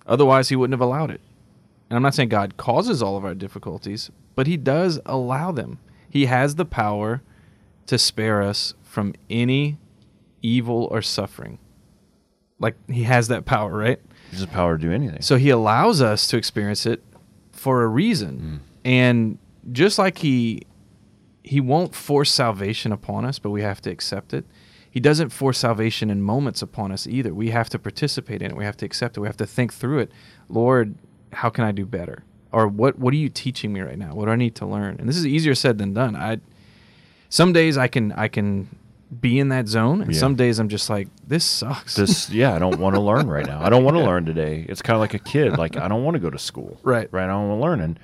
Otherwise, 0.07 0.49
He 0.51 0.57
wouldn't 0.57 0.75
have 0.75 0.87
allowed 0.87 1.11
it. 1.11 1.21
And 1.89 1.97
I'm 1.97 2.03
not 2.03 2.15
saying 2.15 2.29
God 2.29 2.57
causes 2.57 3.03
all 3.03 3.17
of 3.17 3.25
our 3.25 3.35
difficulties, 3.35 4.11
but 4.35 4.47
He 4.47 4.57
does 4.57 5.01
allow 5.07 5.53
them. 5.53 5.79
He 6.09 6.27
has 6.27 6.55
the 6.55 6.65
power 6.65 7.23
to 7.87 7.99
spare 7.99 8.43
us 8.43 8.75
from 8.83 9.15
any 9.29 9.79
evil 10.43 10.89
or 10.91 11.03
suffering. 11.03 11.59
Like, 12.59 12.77
He 12.91 13.05
has 13.05 13.29
that 13.29 13.45
power, 13.45 13.77
right? 13.77 14.01
There's 14.31 14.41
the 14.41 14.47
power 14.49 14.77
to 14.77 14.83
do 14.83 14.93
anything. 14.93 15.23
So 15.23 15.37
he 15.37 15.51
allows 15.51 16.03
us 16.03 16.27
to 16.29 16.37
experience 16.37 16.87
it 16.87 17.03
for 17.53 17.83
a 17.83 17.87
reason. 17.87 18.61
Mm. 18.61 18.81
And 18.85 19.39
just 19.73 19.99
like 19.99 20.19
he 20.19 20.63
he 21.43 21.61
won't 21.61 21.95
force 21.95 22.31
salvation 22.31 22.91
upon 22.91 23.25
us, 23.25 23.39
but 23.39 23.51
we 23.51 23.63
have 23.63 23.81
to 23.83 23.91
accept 23.91 24.35
it. 24.35 24.45
He 24.91 24.99
doesn't 24.99 25.31
force 25.31 25.59
salvation 25.59 26.11
in 26.11 26.23
moments 26.23 26.61
upon 26.61 26.91
us 26.91 27.07
either. 27.07 27.33
We 27.33 27.51
have 27.51 27.69
to 27.71 27.79
participate 27.79 28.43
in 28.43 28.51
it. 28.51 28.57
We 28.57 28.65
have 28.65 28.77
to 28.79 28.87
accept 28.87 29.17
it. 29.17 29.21
We 29.21 29.29
have 29.29 29.37
to 29.37 29.47
think 29.47 29.73
through 29.73 30.01
it. 30.01 30.13
Lord, 30.49 30.97
how 31.33 31.51
can 31.51 31.65
I 31.65 31.73
do 31.73 31.87
better? 31.87 32.25
Or 32.51 32.67
what 32.67 32.99
what 32.99 33.13
are 33.15 33.19
you 33.19 33.29
teaching 33.29 33.73
me 33.73 33.81
right 33.81 33.99
now? 33.99 34.15
What 34.15 34.27
do 34.27 34.33
I 34.33 34.37
need 34.37 34.55
to 34.57 34.67
learn? 34.67 34.97
And 34.99 35.09
this 35.09 35.17
is 35.17 35.27
easier 35.27 35.55
said 35.55 35.79
than 35.79 35.93
done. 35.93 36.17
I 36.17 36.41
some 37.37 37.53
days 37.53 37.77
I 37.77 37.89
can 37.89 38.13
I 38.13 38.29
can 38.29 38.69
be 39.21 39.39
in 39.39 39.49
that 39.51 39.67
zone 39.69 39.99
and 40.03 40.13
Yeah. 40.13 40.19
some 40.25 40.35
days 40.35 40.59
I'm 40.59 40.69
just 40.69 40.89
like 40.91 41.07
this 41.33 41.45
sucks. 41.45 41.95
this 41.95 42.29
yeah 42.31 42.55
i 42.57 42.59
don't 42.59 42.79
want 42.85 42.95
to 42.97 43.01
learn 43.11 43.27
right 43.37 43.47
now. 43.47 43.61
I 43.63 43.69
don't 43.71 43.85
want 43.85 43.97
to 43.97 44.03
learn 44.11 44.25
today. 44.33 44.67
It's 44.69 44.83
kind 44.83 44.97
of 44.97 45.01
like 45.07 45.15
a 45.15 45.25
kid 45.33 45.57
like 45.59 45.77
i 45.77 45.87
don't 45.91 46.03
want 46.07 46.15
to 46.17 46.23
go 46.27 46.31
to 46.31 46.39
school. 46.51 46.73
Right. 46.83 47.09
right 47.17 47.25
i 47.25 47.33
don't 47.35 47.49
want 47.49 47.59
to 47.61 47.65
learn. 47.69 47.81
And 47.87 47.95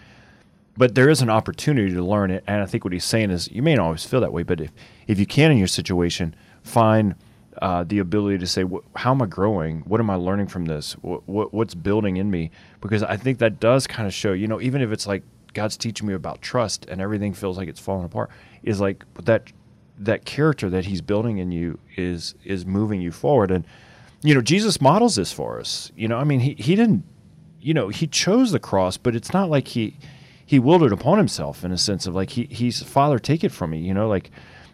but 0.83 0.95
there 0.95 1.09
is 1.15 1.21
an 1.27 1.29
opportunity 1.39 1.93
to 1.93 2.03
learn 2.15 2.31
it 2.31 2.43
and 2.47 2.63
i 2.63 2.67
think 2.67 2.85
what 2.85 2.93
he's 2.93 3.05
saying 3.15 3.31
is 3.37 3.51
you 3.57 3.63
may 3.69 3.75
not 3.75 3.85
always 3.89 4.05
feel 4.11 4.21
that 4.21 4.33
way 4.33 4.43
but 4.45 4.61
if 4.61 4.71
if 5.13 5.17
you 5.19 5.27
can 5.27 5.51
in 5.53 5.59
your 5.59 5.73
situation 5.81 6.35
find 6.63 7.15
uh, 7.61 7.85
the 7.93 7.99
ability 7.99 8.39
to 8.39 8.47
say 8.47 8.63
"Wh- 8.73 8.87
how 9.03 9.11
am 9.15 9.21
i 9.23 9.27
growing? 9.27 9.81
What 9.91 10.01
am 10.01 10.09
i 10.09 10.15
learning 10.15 10.47
from 10.55 10.65
this? 10.73 10.95
What, 11.03 11.21
what 11.29 11.53
what's 11.53 11.75
building 11.75 12.17
in 12.17 12.31
me? 12.31 12.51
Because 12.81 13.03
i 13.15 13.17
think 13.17 13.39
that 13.39 13.61
does 13.61 13.87
kind 13.87 14.07
of 14.07 14.15
show 14.15 14.33
you 14.33 14.47
know 14.51 14.61
even 14.69 14.81
if 14.81 14.91
it's 14.91 15.07
like 15.13 15.23
god's 15.53 15.77
teaching 15.77 16.07
me 16.09 16.15
about 16.15 16.41
trust 16.41 16.87
and 16.91 16.99
everything 17.07 17.35
feels 17.35 17.59
like 17.59 17.69
it's 17.69 17.79
falling 17.89 18.07
apart 18.07 18.31
is 18.63 18.81
like 18.81 19.05
that 19.25 19.53
that 19.99 20.25
character 20.25 20.69
that 20.71 20.87
he's 20.87 21.01
building 21.01 21.39
in 21.39 21.53
you 21.53 21.79
is 21.97 22.35
is 22.45 22.65
moving 22.67 23.01
you 23.01 23.13
forward. 23.13 23.51
And 23.51 23.65
you 24.25 24.35
know 24.35 24.41
jesus 24.41 24.81
models 24.81 25.17
this 25.17 25.33
for 25.33 25.59
us. 25.59 25.91
You 25.97 26.09
know 26.09 26.17
i 26.17 26.25
mean 26.25 26.41
he, 26.41 26.55
he 26.55 26.77
didn't 26.77 27.05
you 27.61 27.75
know 27.75 27.89
he 27.89 28.07
chose 28.07 28.53
the 28.53 28.61
cross 28.61 28.97
but 28.97 29.17
it's 29.17 29.33
not 29.33 29.51
like 29.51 29.69
he 29.69 29.97
he 30.45 30.59
willed 30.59 30.83
it 30.83 30.93
upon 30.93 31.19
himself 31.19 31.65
in 31.65 31.73
a 31.73 31.79
sense 31.79 32.07
of 32.07 32.15
like 32.15 32.31
he 32.31 32.45
he's 32.45 32.83
father 32.83 33.19
take 33.19 33.43
it 33.43 33.53
from 33.53 33.71
me. 33.71 33.79
You 33.79 33.95
know 33.95 34.09
like 34.09 34.31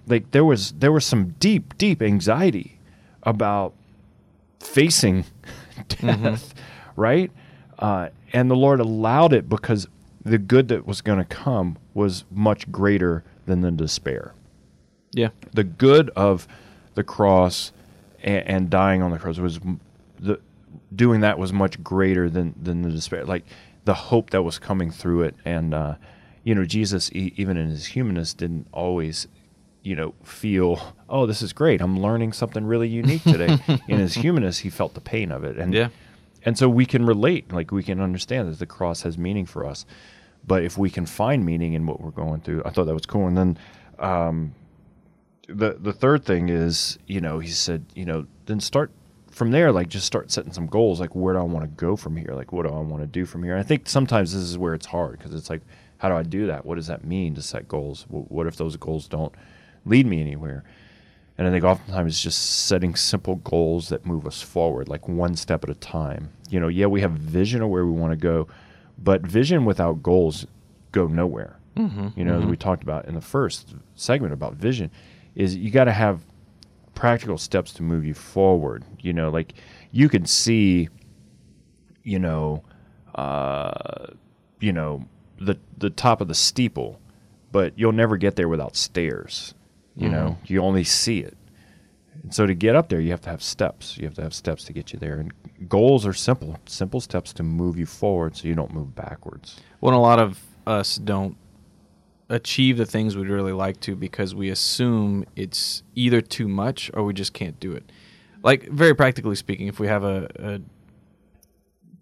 like 0.07 0.31
there 0.33 0.45
was 0.45 0.73
there 0.73 0.93
was 0.93 1.05
some 1.05 1.31
deep 1.39 1.77
deep 1.79 2.03
anxiety 2.03 2.79
about 3.23 3.75
facing 4.61 5.25
death 5.89 6.55
right? 6.97 7.31
Uh, 7.79 8.09
and 8.33 8.51
the 8.51 8.57
lord 8.57 8.81
allowed 8.81 9.33
it 9.33 9.49
because 9.49 9.87
the 10.25 10.39
good 10.39 10.69
that 10.69 10.87
was 10.87 11.01
going 11.01 11.19
to 11.19 11.25
come 11.25 11.79
was 11.95 12.25
much 12.31 12.71
greater 12.73 13.23
than 13.49 13.63
the 13.63 13.71
despair. 13.73 14.35
Yeah. 15.13 15.31
the 15.55 15.65
good 15.65 16.11
of 16.11 16.47
the 16.95 17.03
cross 17.03 17.73
and, 18.23 18.47
and 18.47 18.71
dying 18.71 19.03
on 19.03 19.11
the 19.11 19.19
cross 19.19 19.39
was 19.39 19.59
the 20.21 20.39
doing 20.95 21.21
that 21.23 21.39
was 21.39 21.53
much 21.53 21.83
greater 21.83 22.29
than 22.29 22.55
than 22.63 22.83
the 22.83 22.91
despair 22.91 23.25
like 23.25 23.45
the 23.87 23.95
hope 23.95 24.31
that 24.31 24.43
was 24.43 24.59
coming 24.59 24.91
through 24.91 25.23
it. 25.23 25.35
And 25.47 25.73
uh 25.75 25.95
you 26.45 26.55
know 26.55 26.65
jesus 26.67 27.11
e- 27.13 27.33
even 27.37 27.57
in 27.57 27.69
his 27.71 27.87
humanness 27.87 28.35
didn't 28.35 28.67
always 28.73 29.27
you 29.83 29.97
know 29.97 30.15
feel 30.25 30.95
oh 31.09 31.25
this 31.27 31.41
is 31.41 31.53
great. 31.55 31.81
I'm 31.81 31.99
learning 32.01 32.33
something 32.35 32.65
really 32.67 32.89
unique 32.89 33.23
today. 33.23 33.59
In 33.89 33.99
his 33.99 34.15
humanness 34.15 34.59
he 34.59 34.69
felt 34.71 34.93
the 34.95 35.01
pain 35.01 35.33
of 35.33 35.43
it. 35.43 35.57
And 35.57 35.73
Yeah. 35.73 35.89
and 36.45 36.59
so 36.59 36.69
we 36.69 36.85
can 36.85 37.07
relate 37.07 37.51
like 37.53 37.73
we 37.73 37.83
can 37.83 37.99
understand 38.01 38.51
that 38.53 38.59
the 38.59 38.67
cross 38.67 39.03
has 39.03 39.17
meaning 39.17 39.47
for 39.47 39.65
us 39.65 39.87
but 40.47 40.63
if 40.63 40.79
we 40.79 40.91
can 40.91 41.07
find 41.07 41.45
meaning 41.45 41.75
in 41.75 41.87
what 41.87 42.01
we're 42.01 42.11
going 42.11 42.41
through 42.41 42.63
i 42.65 42.71
thought 42.71 42.85
that 42.85 42.95
was 42.95 43.07
cool 43.07 43.27
and 43.27 43.37
then 43.37 43.59
um 43.99 44.53
the 45.49 45.77
the 45.81 45.93
third 45.93 46.25
thing 46.25 46.51
is, 46.51 46.99
you 47.07 47.21
know, 47.21 47.39
he 47.39 47.49
said, 47.49 47.87
you 47.95 48.05
know, 48.05 48.27
then 48.47 48.61
start 48.61 48.91
from 49.31 49.51
there, 49.51 49.73
like 49.73 49.89
just 49.89 50.07
start 50.07 50.31
setting 50.31 50.53
some 50.53 50.67
goals. 50.67 51.01
Like, 51.01 51.15
where 51.15 51.33
do 51.35 51.41
I 51.41 51.45
want 51.45 51.65
to 51.65 51.71
go 51.85 51.97
from 51.97 52.17
here? 52.17 52.33
Like, 52.35 52.53
what 52.53 52.67
do 52.67 52.73
I 52.73 52.81
want 52.81 53.03
to 53.03 53.07
do 53.07 53.25
from 53.25 53.43
here? 53.43 53.55
And 53.55 53.61
I 53.61 53.67
think 53.67 53.89
sometimes 53.89 54.35
this 54.35 54.43
is 54.43 54.59
where 54.59 54.75
it's 54.75 54.85
hard 54.87 55.19
because 55.19 55.35
it's 55.35 55.49
like, 55.49 55.63
how 55.99 56.11
do 56.11 56.17
I 56.17 56.23
do 56.23 56.47
that? 56.49 56.67
What 56.67 56.75
does 56.75 56.87
that 56.89 57.05
mean 57.05 57.35
to 57.35 57.43
set 57.43 57.67
goals? 57.67 58.03
Wh- 58.11 58.31
What 58.31 58.47
if 58.47 58.57
those 58.57 58.77
goals 58.77 59.09
don't 59.09 59.33
lead 59.87 60.07
me 60.07 60.21
anywhere? 60.21 60.65
And 61.39 61.47
I 61.47 61.51
think 61.51 61.65
oftentimes 61.65 62.13
it's 62.13 62.23
just 62.23 62.67
setting 62.67 62.95
simple 62.95 63.37
goals 63.37 63.89
that 63.89 64.05
move 64.05 64.27
us 64.27 64.43
forward, 64.43 64.89
like 64.89 65.09
one 65.09 65.35
step 65.35 65.65
at 65.65 65.71
a 65.71 65.75
time. 65.75 66.31
You 66.51 66.61
know, 66.61 66.69
yeah, 66.69 66.87
we 66.87 67.01
have 67.01 67.13
vision 67.13 67.63
of 67.63 67.71
where 67.71 67.87
we 67.87 67.93
want 67.93 68.13
to 68.13 68.19
go, 68.19 68.49
but 68.99 69.23
vision 69.23 69.65
without 69.65 70.03
goals 70.03 70.47
go 70.93 71.07
nowhere. 71.07 71.59
Mm-hmm. 71.77 72.09
You 72.17 72.25
know, 72.25 72.39
as 72.39 72.45
we 72.45 72.53
mm-hmm. 72.53 72.55
talked 72.55 72.83
about 72.83 73.07
in 73.07 73.15
the 73.15 73.21
first 73.21 73.75
segment 73.95 74.33
about 74.33 74.55
vision, 74.55 74.91
is 75.35 75.57
you 75.57 75.71
got 75.71 75.85
to 75.85 75.93
have 75.93 76.23
practical 76.95 77.39
steps 77.39 77.73
to 77.75 77.83
move 77.83 78.05
you 78.05 78.15
forward. 78.15 78.85
You 79.01 79.13
know, 79.13 79.31
like 79.31 79.55
you 79.93 80.09
can 80.09 80.27
see, 80.27 80.89
you 82.03 82.19
know, 82.19 82.65
uh, 83.15 84.09
you 84.59 84.73
know 84.73 85.07
the 85.41 85.57
the 85.79 85.91
top 85.91 86.21
of 86.21 86.27
the 86.27 86.35
steeple, 86.35 87.01
but 87.53 87.79
you'll 87.79 87.93
never 87.93 88.17
get 88.17 88.35
there 88.35 88.49
without 88.49 88.75
stairs. 88.75 89.55
You 89.95 90.09
know, 90.09 90.37
mm-hmm. 90.41 90.53
you 90.53 90.63
only 90.63 90.85
see 90.85 91.21
it. 91.21 91.37
And 92.29 92.35
so 92.35 92.45
to 92.45 92.53
get 92.53 92.77
up 92.77 92.91
there, 92.91 93.01
you 93.01 93.11
have 93.13 93.23
to 93.23 93.31
have 93.31 93.43
steps. 93.43 93.97
You 93.97 94.05
have 94.05 94.13
to 94.17 94.23
have 94.23 94.35
steps 94.35 94.63
to 94.65 94.75
get 94.75 94.93
you 94.93 94.99
there. 94.99 95.19
And 95.19 95.33
goals 95.67 96.07
are 96.07 96.13
simple, 96.13 96.59
simple 96.67 97.01
steps 97.01 97.33
to 97.33 97.43
move 97.43 97.79
you 97.79 97.87
forward 97.87 98.37
so 98.37 98.47
you 98.47 98.55
don't 98.55 98.75
move 98.75 98.95
backwards. 98.95 99.59
Well, 99.81 99.95
a 99.95 99.97
lot 99.97 100.19
of 100.19 100.39
us 100.67 100.97
don't 100.97 101.39
achieve 102.29 102.77
the 102.77 102.85
things 102.85 103.17
we'd 103.17 103.29
really 103.29 103.55
like 103.55 103.81
to 103.81 103.97
because 103.97 104.35
we 104.35 104.51
assume 104.51 105.25
it's 105.37 105.83
either 105.95 106.21
too 106.21 106.49
much 106.49 106.91
or 106.93 107.03
we 107.03 107.15
just 107.15 107.33
can't 107.33 107.59
do 107.61 107.73
it. 107.73 107.91
Like 108.43 108.69
very 108.69 108.95
practically 108.95 109.35
speaking, 109.35 109.67
if 109.67 109.81
we 109.81 109.87
have 109.87 110.05
a, 110.05 110.29
a 110.39 110.61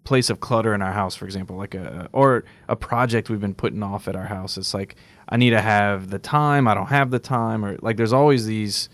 place 0.03 0.29
of 0.29 0.41
clutter 0.41 0.73
in 0.73 0.81
our 0.81 0.91
house, 0.91 1.15
for 1.15 1.23
example, 1.23 1.55
like 1.55 1.73
a 1.73 2.09
or 2.11 2.43
a 2.67 2.75
project 2.75 3.29
we've 3.29 3.39
been 3.39 3.55
putting 3.55 3.81
off 3.81 4.09
at 4.09 4.17
our 4.17 4.25
house, 4.25 4.57
it's 4.57 4.73
like 4.73 4.97
I 5.29 5.37
need 5.37 5.51
to 5.51 5.61
have 5.61 6.09
the 6.09 6.19
time, 6.19 6.67
I 6.67 6.73
don't 6.73 6.87
have 6.87 7.11
the 7.11 7.19
time, 7.19 7.63
or 7.63 7.77
like 7.81 7.95
there's 7.95 8.11
always 8.11 8.45
these 8.45 8.89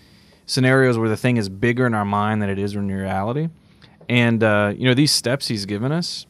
scenarios 0.46 0.98
where 0.98 1.10
the 1.10 1.18
thing 1.18 1.38
is 1.38 1.50
bigger 1.50 1.86
in 1.86 1.94
our 1.94 2.06
mind 2.06 2.42
than 2.42 2.50
it 2.50 2.60
is 2.60 2.76
in 2.76 2.88
reality. 2.90 3.50
And 4.10 4.44
uh, 4.44 4.74
you 4.76 4.86
know 4.86 4.94
these 4.94 5.12
steps 5.12 5.48
he's 5.48 5.66
given 5.66 5.92
us, 5.92 6.26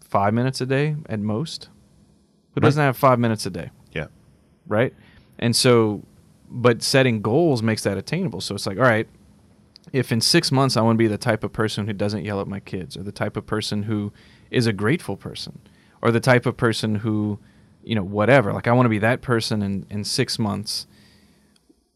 five 0.00 0.34
minutes 0.34 0.60
a 0.60 0.66
day 0.66 0.96
at 1.08 1.20
most. 1.20 1.68
Who 2.54 2.60
doesn't 2.60 2.82
have 2.82 2.96
five 2.96 3.18
minutes 3.18 3.46
a 3.46 3.50
day? 3.50 3.70
Yeah. 3.92 4.06
right? 4.66 4.94
And 5.38 5.54
so, 5.54 6.02
but 6.50 6.82
setting 6.82 7.22
goals 7.22 7.62
makes 7.62 7.82
that 7.84 7.96
attainable. 7.96 8.40
So 8.40 8.54
it's 8.54 8.66
like, 8.66 8.78
all 8.78 8.84
right, 8.84 9.08
if 9.92 10.12
in 10.12 10.20
six 10.20 10.50
months 10.52 10.76
I 10.76 10.82
want 10.82 10.96
to 10.96 10.98
be 10.98 11.06
the 11.06 11.18
type 11.18 11.44
of 11.44 11.52
person 11.52 11.86
who 11.86 11.92
doesn't 11.92 12.24
yell 12.24 12.40
at 12.40 12.46
my 12.46 12.60
kids, 12.60 12.96
or 12.96 13.02
the 13.02 13.12
type 13.12 13.36
of 13.36 13.46
person 13.46 13.84
who 13.84 14.12
is 14.50 14.66
a 14.66 14.72
grateful 14.72 15.16
person, 15.16 15.60
or 16.02 16.10
the 16.10 16.20
type 16.20 16.46
of 16.46 16.56
person 16.56 16.96
who, 16.96 17.38
you 17.82 17.94
know, 17.94 18.04
whatever. 18.04 18.52
Like 18.52 18.66
I 18.66 18.72
want 18.72 18.86
to 18.86 18.90
be 18.90 18.98
that 18.98 19.22
person 19.22 19.62
in 19.62 19.86
in 19.90 20.04
six 20.04 20.38
months. 20.38 20.86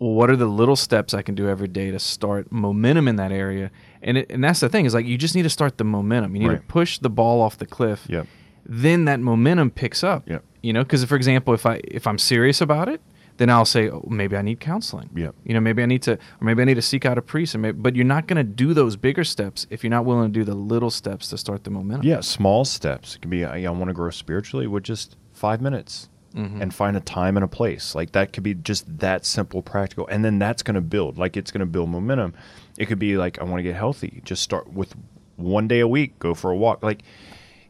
What 0.03 0.31
are 0.31 0.37
the 0.37 0.47
little 0.47 0.75
steps 0.75 1.15
I 1.15 1.23
can 1.23 1.35
do 1.37 1.49
every 1.49 1.69
day 1.69 1.91
to 1.93 1.99
start 1.99 2.51
momentum 2.51 3.07
in 3.07 3.17
that 3.17 3.31
area? 3.31 3.71
And 4.03 4.19
it, 4.19 4.31
and 4.31 4.43
that's 4.43 4.59
the 4.61 4.69
thing 4.69 4.85
is 4.85 4.95
like 4.95 5.07
you 5.07 5.17
just 5.17 5.35
need 5.37 5.43
to 5.45 5.51
start 5.51 5.79
the 5.79 5.85
momentum. 5.85 6.35
You 6.35 6.41
need 6.43 6.49
Right. 6.49 6.61
to 6.61 6.67
push 6.67 6.99
the 6.99 7.11
ball 7.11 7.41
off 7.41 7.57
the 7.59 7.67
cliff. 7.67 8.05
Yep. 8.09 8.27
Then 8.67 9.05
that 9.05 9.21
momentum 9.21 9.71
picks 9.71 10.03
up. 10.03 10.29
Yep. 10.29 10.45
You 10.63 10.73
know, 10.73 10.83
because 10.83 11.05
for 11.05 11.15
example, 11.17 11.55
if 11.55 11.67
I 11.67 11.81
if 11.85 12.07
I'm 12.07 12.19
serious 12.19 12.61
about 12.61 12.89
it, 12.89 13.01
then 13.37 13.49
I'll 13.49 13.65
say, 13.65 13.89
oh, 13.91 14.05
maybe 14.09 14.37
I 14.37 14.43
need 14.43 14.61
counseling. 14.61 15.09
Yep. 15.15 15.35
You 15.45 15.55
know, 15.55 15.61
maybe 15.61 15.83
I 15.83 15.87
need 15.87 16.03
to, 16.03 16.13
or 16.15 16.19
maybe 16.43 16.63
I 16.63 16.65
need 16.65 16.75
to 16.75 16.83
seek 16.83 17.07
out 17.07 17.17
a 17.17 17.23
priest. 17.23 17.55
And 17.55 17.63
maybe, 17.63 17.79
but 17.79 17.95
you're 17.97 18.05
not 18.05 18.27
going 18.27 18.37
to 18.37 18.45
do 18.45 18.75
those 18.75 18.97
bigger 18.97 19.25
steps 19.25 19.67
if 19.71 19.83
you're 19.83 19.91
not 19.91 20.05
willing 20.05 20.33
to 20.33 20.39
do 20.39 20.45
the 20.45 20.55
little 20.55 20.91
steps 20.91 21.29
to 21.29 21.39
start 21.39 21.65
the 21.65 21.71
momentum. 21.71 22.07
Yeah, 22.07 22.21
small 22.21 22.65
steps. 22.65 23.15
It 23.17 23.23
can 23.23 23.31
be, 23.31 23.45
I, 23.45 23.65
I 23.65 23.71
want 23.71 23.89
to 23.89 23.95
grow 23.95 24.11
spiritually 24.11 24.67
with 24.67 24.83
just 24.85 25.17
five 25.33 25.61
minutes 25.63 26.09
Mm-hmm. 26.35 26.63
and 26.63 26.73
find 26.73 26.97
a 26.97 27.01
time 27.01 27.37
and 27.37 27.45
a 27.45 27.49
place. 27.49 27.95
Like 27.95 28.13
that 28.13 28.33
could 28.33 28.43
be 28.43 28.55
just 28.55 28.99
that 29.01 29.27
simple, 29.27 29.61
practical. 29.61 30.07
And 30.07 30.25
then 30.25 30.39
that's 30.39 30.63
going 30.63 30.77
to 30.77 30.81
build, 30.81 31.19
like 31.19 31.37
it's 31.37 31.51
going 31.51 31.61
to 31.61 31.67
build 31.67 31.91
momentum. 31.91 32.33
It 32.79 32.87
could 32.87 32.99
be 32.99 33.19
like, 33.19 33.39
I 33.39 33.45
want 33.45 33.59
to 33.59 33.63
get 33.63 33.75
healthy. 33.77 34.23
Just 34.25 34.43
start 34.43 34.73
with 34.73 34.95
one 35.37 35.69
day 35.69 35.81
a 35.81 35.89
week, 35.89 36.19
go 36.19 36.33
for 36.35 36.51
a 36.51 36.57
walk. 36.57 36.83
Like 36.83 37.03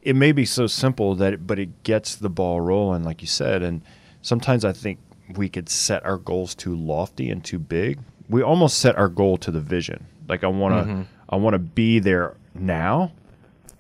it 0.03 0.15
may 0.15 0.31
be 0.31 0.45
so 0.45 0.69
simple 0.69 1.17
that, 1.17 1.33
it, 1.33 1.47
but 1.47 1.59
it 1.59 1.83
gets 1.83 2.15
the 2.15 2.31
ball 2.31 2.61
rolling, 2.61 3.03
like 3.03 3.21
you 3.21 3.27
said. 3.27 3.63
And 3.63 3.83
sometimes 4.21 4.65
I 4.65 4.73
think 4.73 5.01
we 5.35 5.49
could 5.49 5.69
set 5.69 6.05
our 6.05 6.19
goals 6.19 6.55
too 6.55 6.77
lofty 6.77 7.31
and 7.31 7.45
too 7.45 7.59
big. 7.59 7.99
We 8.29 8.43
almost 8.43 8.79
set 8.79 8.97
our 8.97 9.09
goal 9.09 9.39
to 9.39 9.51
the 9.51 9.61
vision. 9.61 10.07
Like 10.29 10.45
I 10.45 10.49
want 10.49 10.87
to, 10.87 11.07
I 11.29 11.37
want 11.37 11.55
to 11.55 11.59
be 11.59 11.99
there 11.99 12.37
now, 12.55 13.11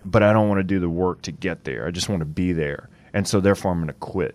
but 0.05 0.25
I 0.25 0.33
don't 0.33 0.49
want 0.49 0.59
to 0.59 0.65
do 0.65 0.81
the 0.81 0.91
work 0.91 1.23
to 1.23 1.31
get 1.33 1.63
there. 1.65 1.87
I 1.87 1.93
just 1.93 2.09
want 2.09 2.21
to 2.21 2.27
be 2.27 2.53
there. 2.53 2.89
And 3.13 3.29
so 3.29 3.41
therefore 3.41 3.71
I'm 3.71 3.79
going 3.79 3.87
to 3.87 3.93
quit. 3.95 4.35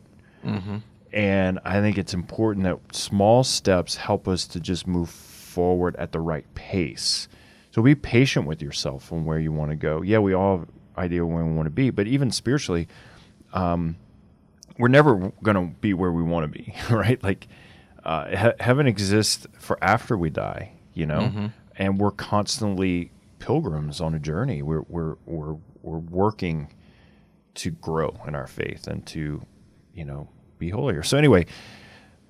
And 1.14 1.60
I 1.64 1.80
think 1.82 1.98
it's 1.98 2.14
important 2.14 2.66
that 2.66 2.96
small 2.96 3.44
steps 3.44 3.96
help 3.96 4.28
us 4.28 4.46
to 4.48 4.60
just 4.60 4.88
move 4.88 5.10
forward 5.10 5.96
at 5.96 6.12
the 6.12 6.20
right 6.20 6.46
pace. 6.54 7.28
So 7.72 7.82
be 7.82 7.96
patient 7.96 8.46
with 8.46 8.62
yourself 8.62 9.12
on 9.12 9.26
where 9.26 9.40
you 9.40 9.52
want 9.52 9.72
to 9.72 9.76
go. 9.76 10.02
Yeah, 10.02 10.20
we 10.20 10.34
all 10.34 10.60
have 10.60 10.68
idea 10.98 11.26
where 11.26 11.46
we 11.46 11.52
want 11.54 11.66
to 11.68 11.72
be, 11.72 11.90
but 11.92 12.08
even 12.08 12.32
spiritually, 12.32 12.88
um, 13.54 13.96
we're 14.78 14.88
never 14.90 15.32
going 15.44 15.56
to 15.56 15.76
be 15.80 15.94
where 15.94 16.12
we 16.12 16.24
want 16.24 16.52
to 16.52 16.60
be, 16.60 16.74
right? 16.94 17.22
Like 17.24 17.48
uh, 18.04 18.28
he- 18.28 18.64
heaven 18.64 18.88
exists 18.88 19.48
for 19.60 19.78
after 19.84 20.18
we 20.18 20.30
die, 20.30 20.74
you 20.94 21.06
know, 21.06 21.52
and 21.78 22.00
we're 22.00 22.12
constantly 22.12 23.12
pilgrims 23.40 24.02
on 24.02 24.14
a 24.14 24.20
journey. 24.20 24.62
We're 24.62 24.84
we're 24.88 25.16
we're 25.26 25.58
we're 25.84 25.98
working 26.00 26.74
to 27.56 27.72
grow 27.72 28.20
in 28.28 28.36
our 28.36 28.48
faith 28.48 28.88
and 28.88 29.06
to, 29.08 29.42
you 29.98 30.06
know, 30.06 30.30
be 30.60 30.70
holier. 30.70 31.04
So 31.04 31.18
anyway, 31.18 31.48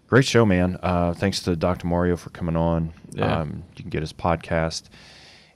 great 0.07 0.25
show, 0.25 0.45
man. 0.45 0.77
Uh, 0.81 1.13
thanks 1.13 1.41
to 1.41 1.55
Dr. 1.55 1.85
Mario 1.85 2.15
for 2.17 2.29
coming 2.31 2.55
on. 2.55 2.93
Yeah. 3.11 3.41
Um, 3.41 3.63
you 3.75 3.83
can 3.83 3.89
get 3.89 4.01
his 4.01 4.13
podcast. 4.13 4.83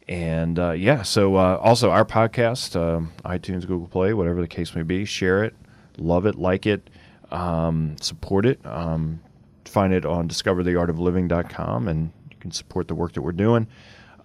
And 0.07 0.59
uh, 0.59 0.71
yeah, 0.71 1.03
so 1.03 1.35
uh, 1.35 1.57
also 1.61 1.89
our 1.89 2.03
podcast, 2.05 2.75
um, 2.75 3.13
iTunes, 3.23 3.61
Google 3.65 3.87
Play, 3.87 4.13
whatever 4.13 4.41
the 4.41 4.47
case 4.47 4.75
may 4.75 4.83
be, 4.83 5.05
share 5.05 5.43
it, 5.43 5.55
love 5.97 6.25
it, 6.25 6.35
like 6.35 6.65
it, 6.65 6.89
um, 7.31 7.95
support 8.01 8.45
it. 8.45 8.59
Um, 8.65 9.21
find 9.65 9.93
it 9.93 10.05
on 10.05 10.27
discovertheartofliving.com 10.27 11.87
and 11.87 12.11
you 12.29 12.35
can 12.41 12.51
support 12.51 12.89
the 12.89 12.95
work 12.95 13.13
that 13.13 13.21
we're 13.21 13.31
doing. 13.31 13.67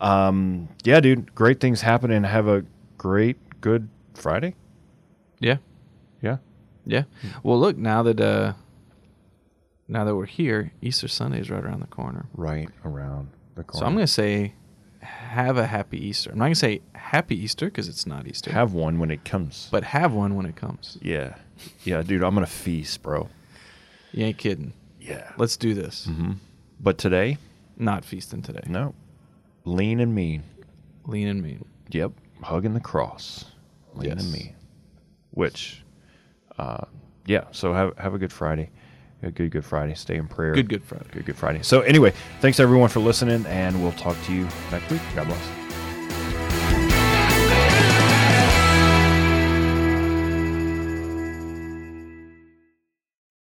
Um, 0.01 0.69
yeah, 0.83 0.99
dude, 1.01 1.35
great 1.35 1.61
things 1.61 1.83
happening. 1.83 2.25
Have 2.25 2.49
a 2.49 2.65
great, 2.99 3.37
good 3.61 3.89
Friday. 4.15 4.57
Yeah. 5.39 5.59
Yeah. 6.87 7.03
Yeah. 7.23 7.31
Well, 7.43 7.59
look 7.59 7.77
now 7.77 8.03
that 8.05 8.21
uh, 8.21 8.53
now 9.89 10.05
that 10.05 10.15
we're 10.17 10.27
here, 10.27 10.73
Easter 10.81 11.09
Sunday 11.09 11.41
is 11.41 11.51
right 11.51 11.63
around 11.65 11.81
the 11.81 11.87
corner. 11.87 12.27
Right 12.35 12.69
around 12.85 13.29
the 13.55 13.65
corner. 13.65 13.81
So 13.83 13.87
I'm 13.87 13.95
gonna 13.95 14.07
say, 14.07 14.55
have 15.01 15.57
a 15.59 15.67
happy 15.67 16.05
Easter. 16.05 16.31
I'm 16.33 16.39
not 16.39 16.47
gonna 16.47 16.55
say 16.55 16.81
happy 16.95 17.37
Easter 17.41 17.67
because 17.67 17.89
it's 17.89 18.07
not 18.07 18.27
Easter. 18.27 18.53
have 18.53 18.73
one 18.73 18.99
when 18.99 19.11
it 19.11 19.25
comes. 19.25 19.69
but 19.71 19.85
have 19.85 20.13
one 20.13 20.35
when 20.37 20.47
it 20.47 20.57
comes. 20.57 20.99
yeah, 21.03 21.35
yeah, 21.85 22.03
dude, 22.03 22.23
I'm 22.23 22.35
gonna 22.35 22.47
feast, 22.47 23.03
bro. 23.03 23.29
You 24.13 24.25
ain't 24.27 24.39
kidding. 24.39 24.73
Yeah. 25.01 25.31
Let's 25.37 25.57
do 25.57 25.75
this. 25.75 26.09
But 26.81 26.99
today, 26.99 27.39
Not 27.77 28.05
feasting 28.05 28.43
today. 28.43 28.63
no, 28.67 28.95
lean 29.65 30.01
and 30.01 30.15
mean. 30.15 30.43
Lean 31.05 31.29
and 31.29 31.43
mean. 31.43 31.65
Yep, 31.91 32.13
hugging 32.43 32.75
the 32.75 32.81
cross, 32.81 33.45
lean 33.95 34.11
Yes. 34.11 34.23
and 34.25 34.33
mean. 34.33 34.55
Which, 35.31 35.85
uh, 36.59 36.85
yeah. 37.27 37.45
So 37.53 37.73
have 37.73 37.97
have 37.99 38.15
a 38.15 38.19
good 38.19 38.33
Friday. 38.33 38.71
A 39.23 39.31
good 39.31 39.51
Good 39.51 39.65
Friday. 39.65 39.95
Stay 39.95 40.17
in 40.17 40.29
prayer. 40.29 40.53
Good 40.53 40.69
Good 40.69 40.85
Friday. 40.85 41.07
Good 41.11 41.25
Good 41.25 41.37
Friday. 41.37 41.63
So 41.63 41.81
anyway, 41.81 42.13
thanks 42.41 42.61
everyone 42.61 42.91
for 42.91 43.01
listening, 43.01 43.47
and 43.47 43.83
we'll 43.83 43.93
talk 43.93 44.17
to 44.25 44.33
you 44.33 44.47
next 44.71 44.91
week. 44.91 45.01
God 45.15 45.27
bless. 45.27 45.66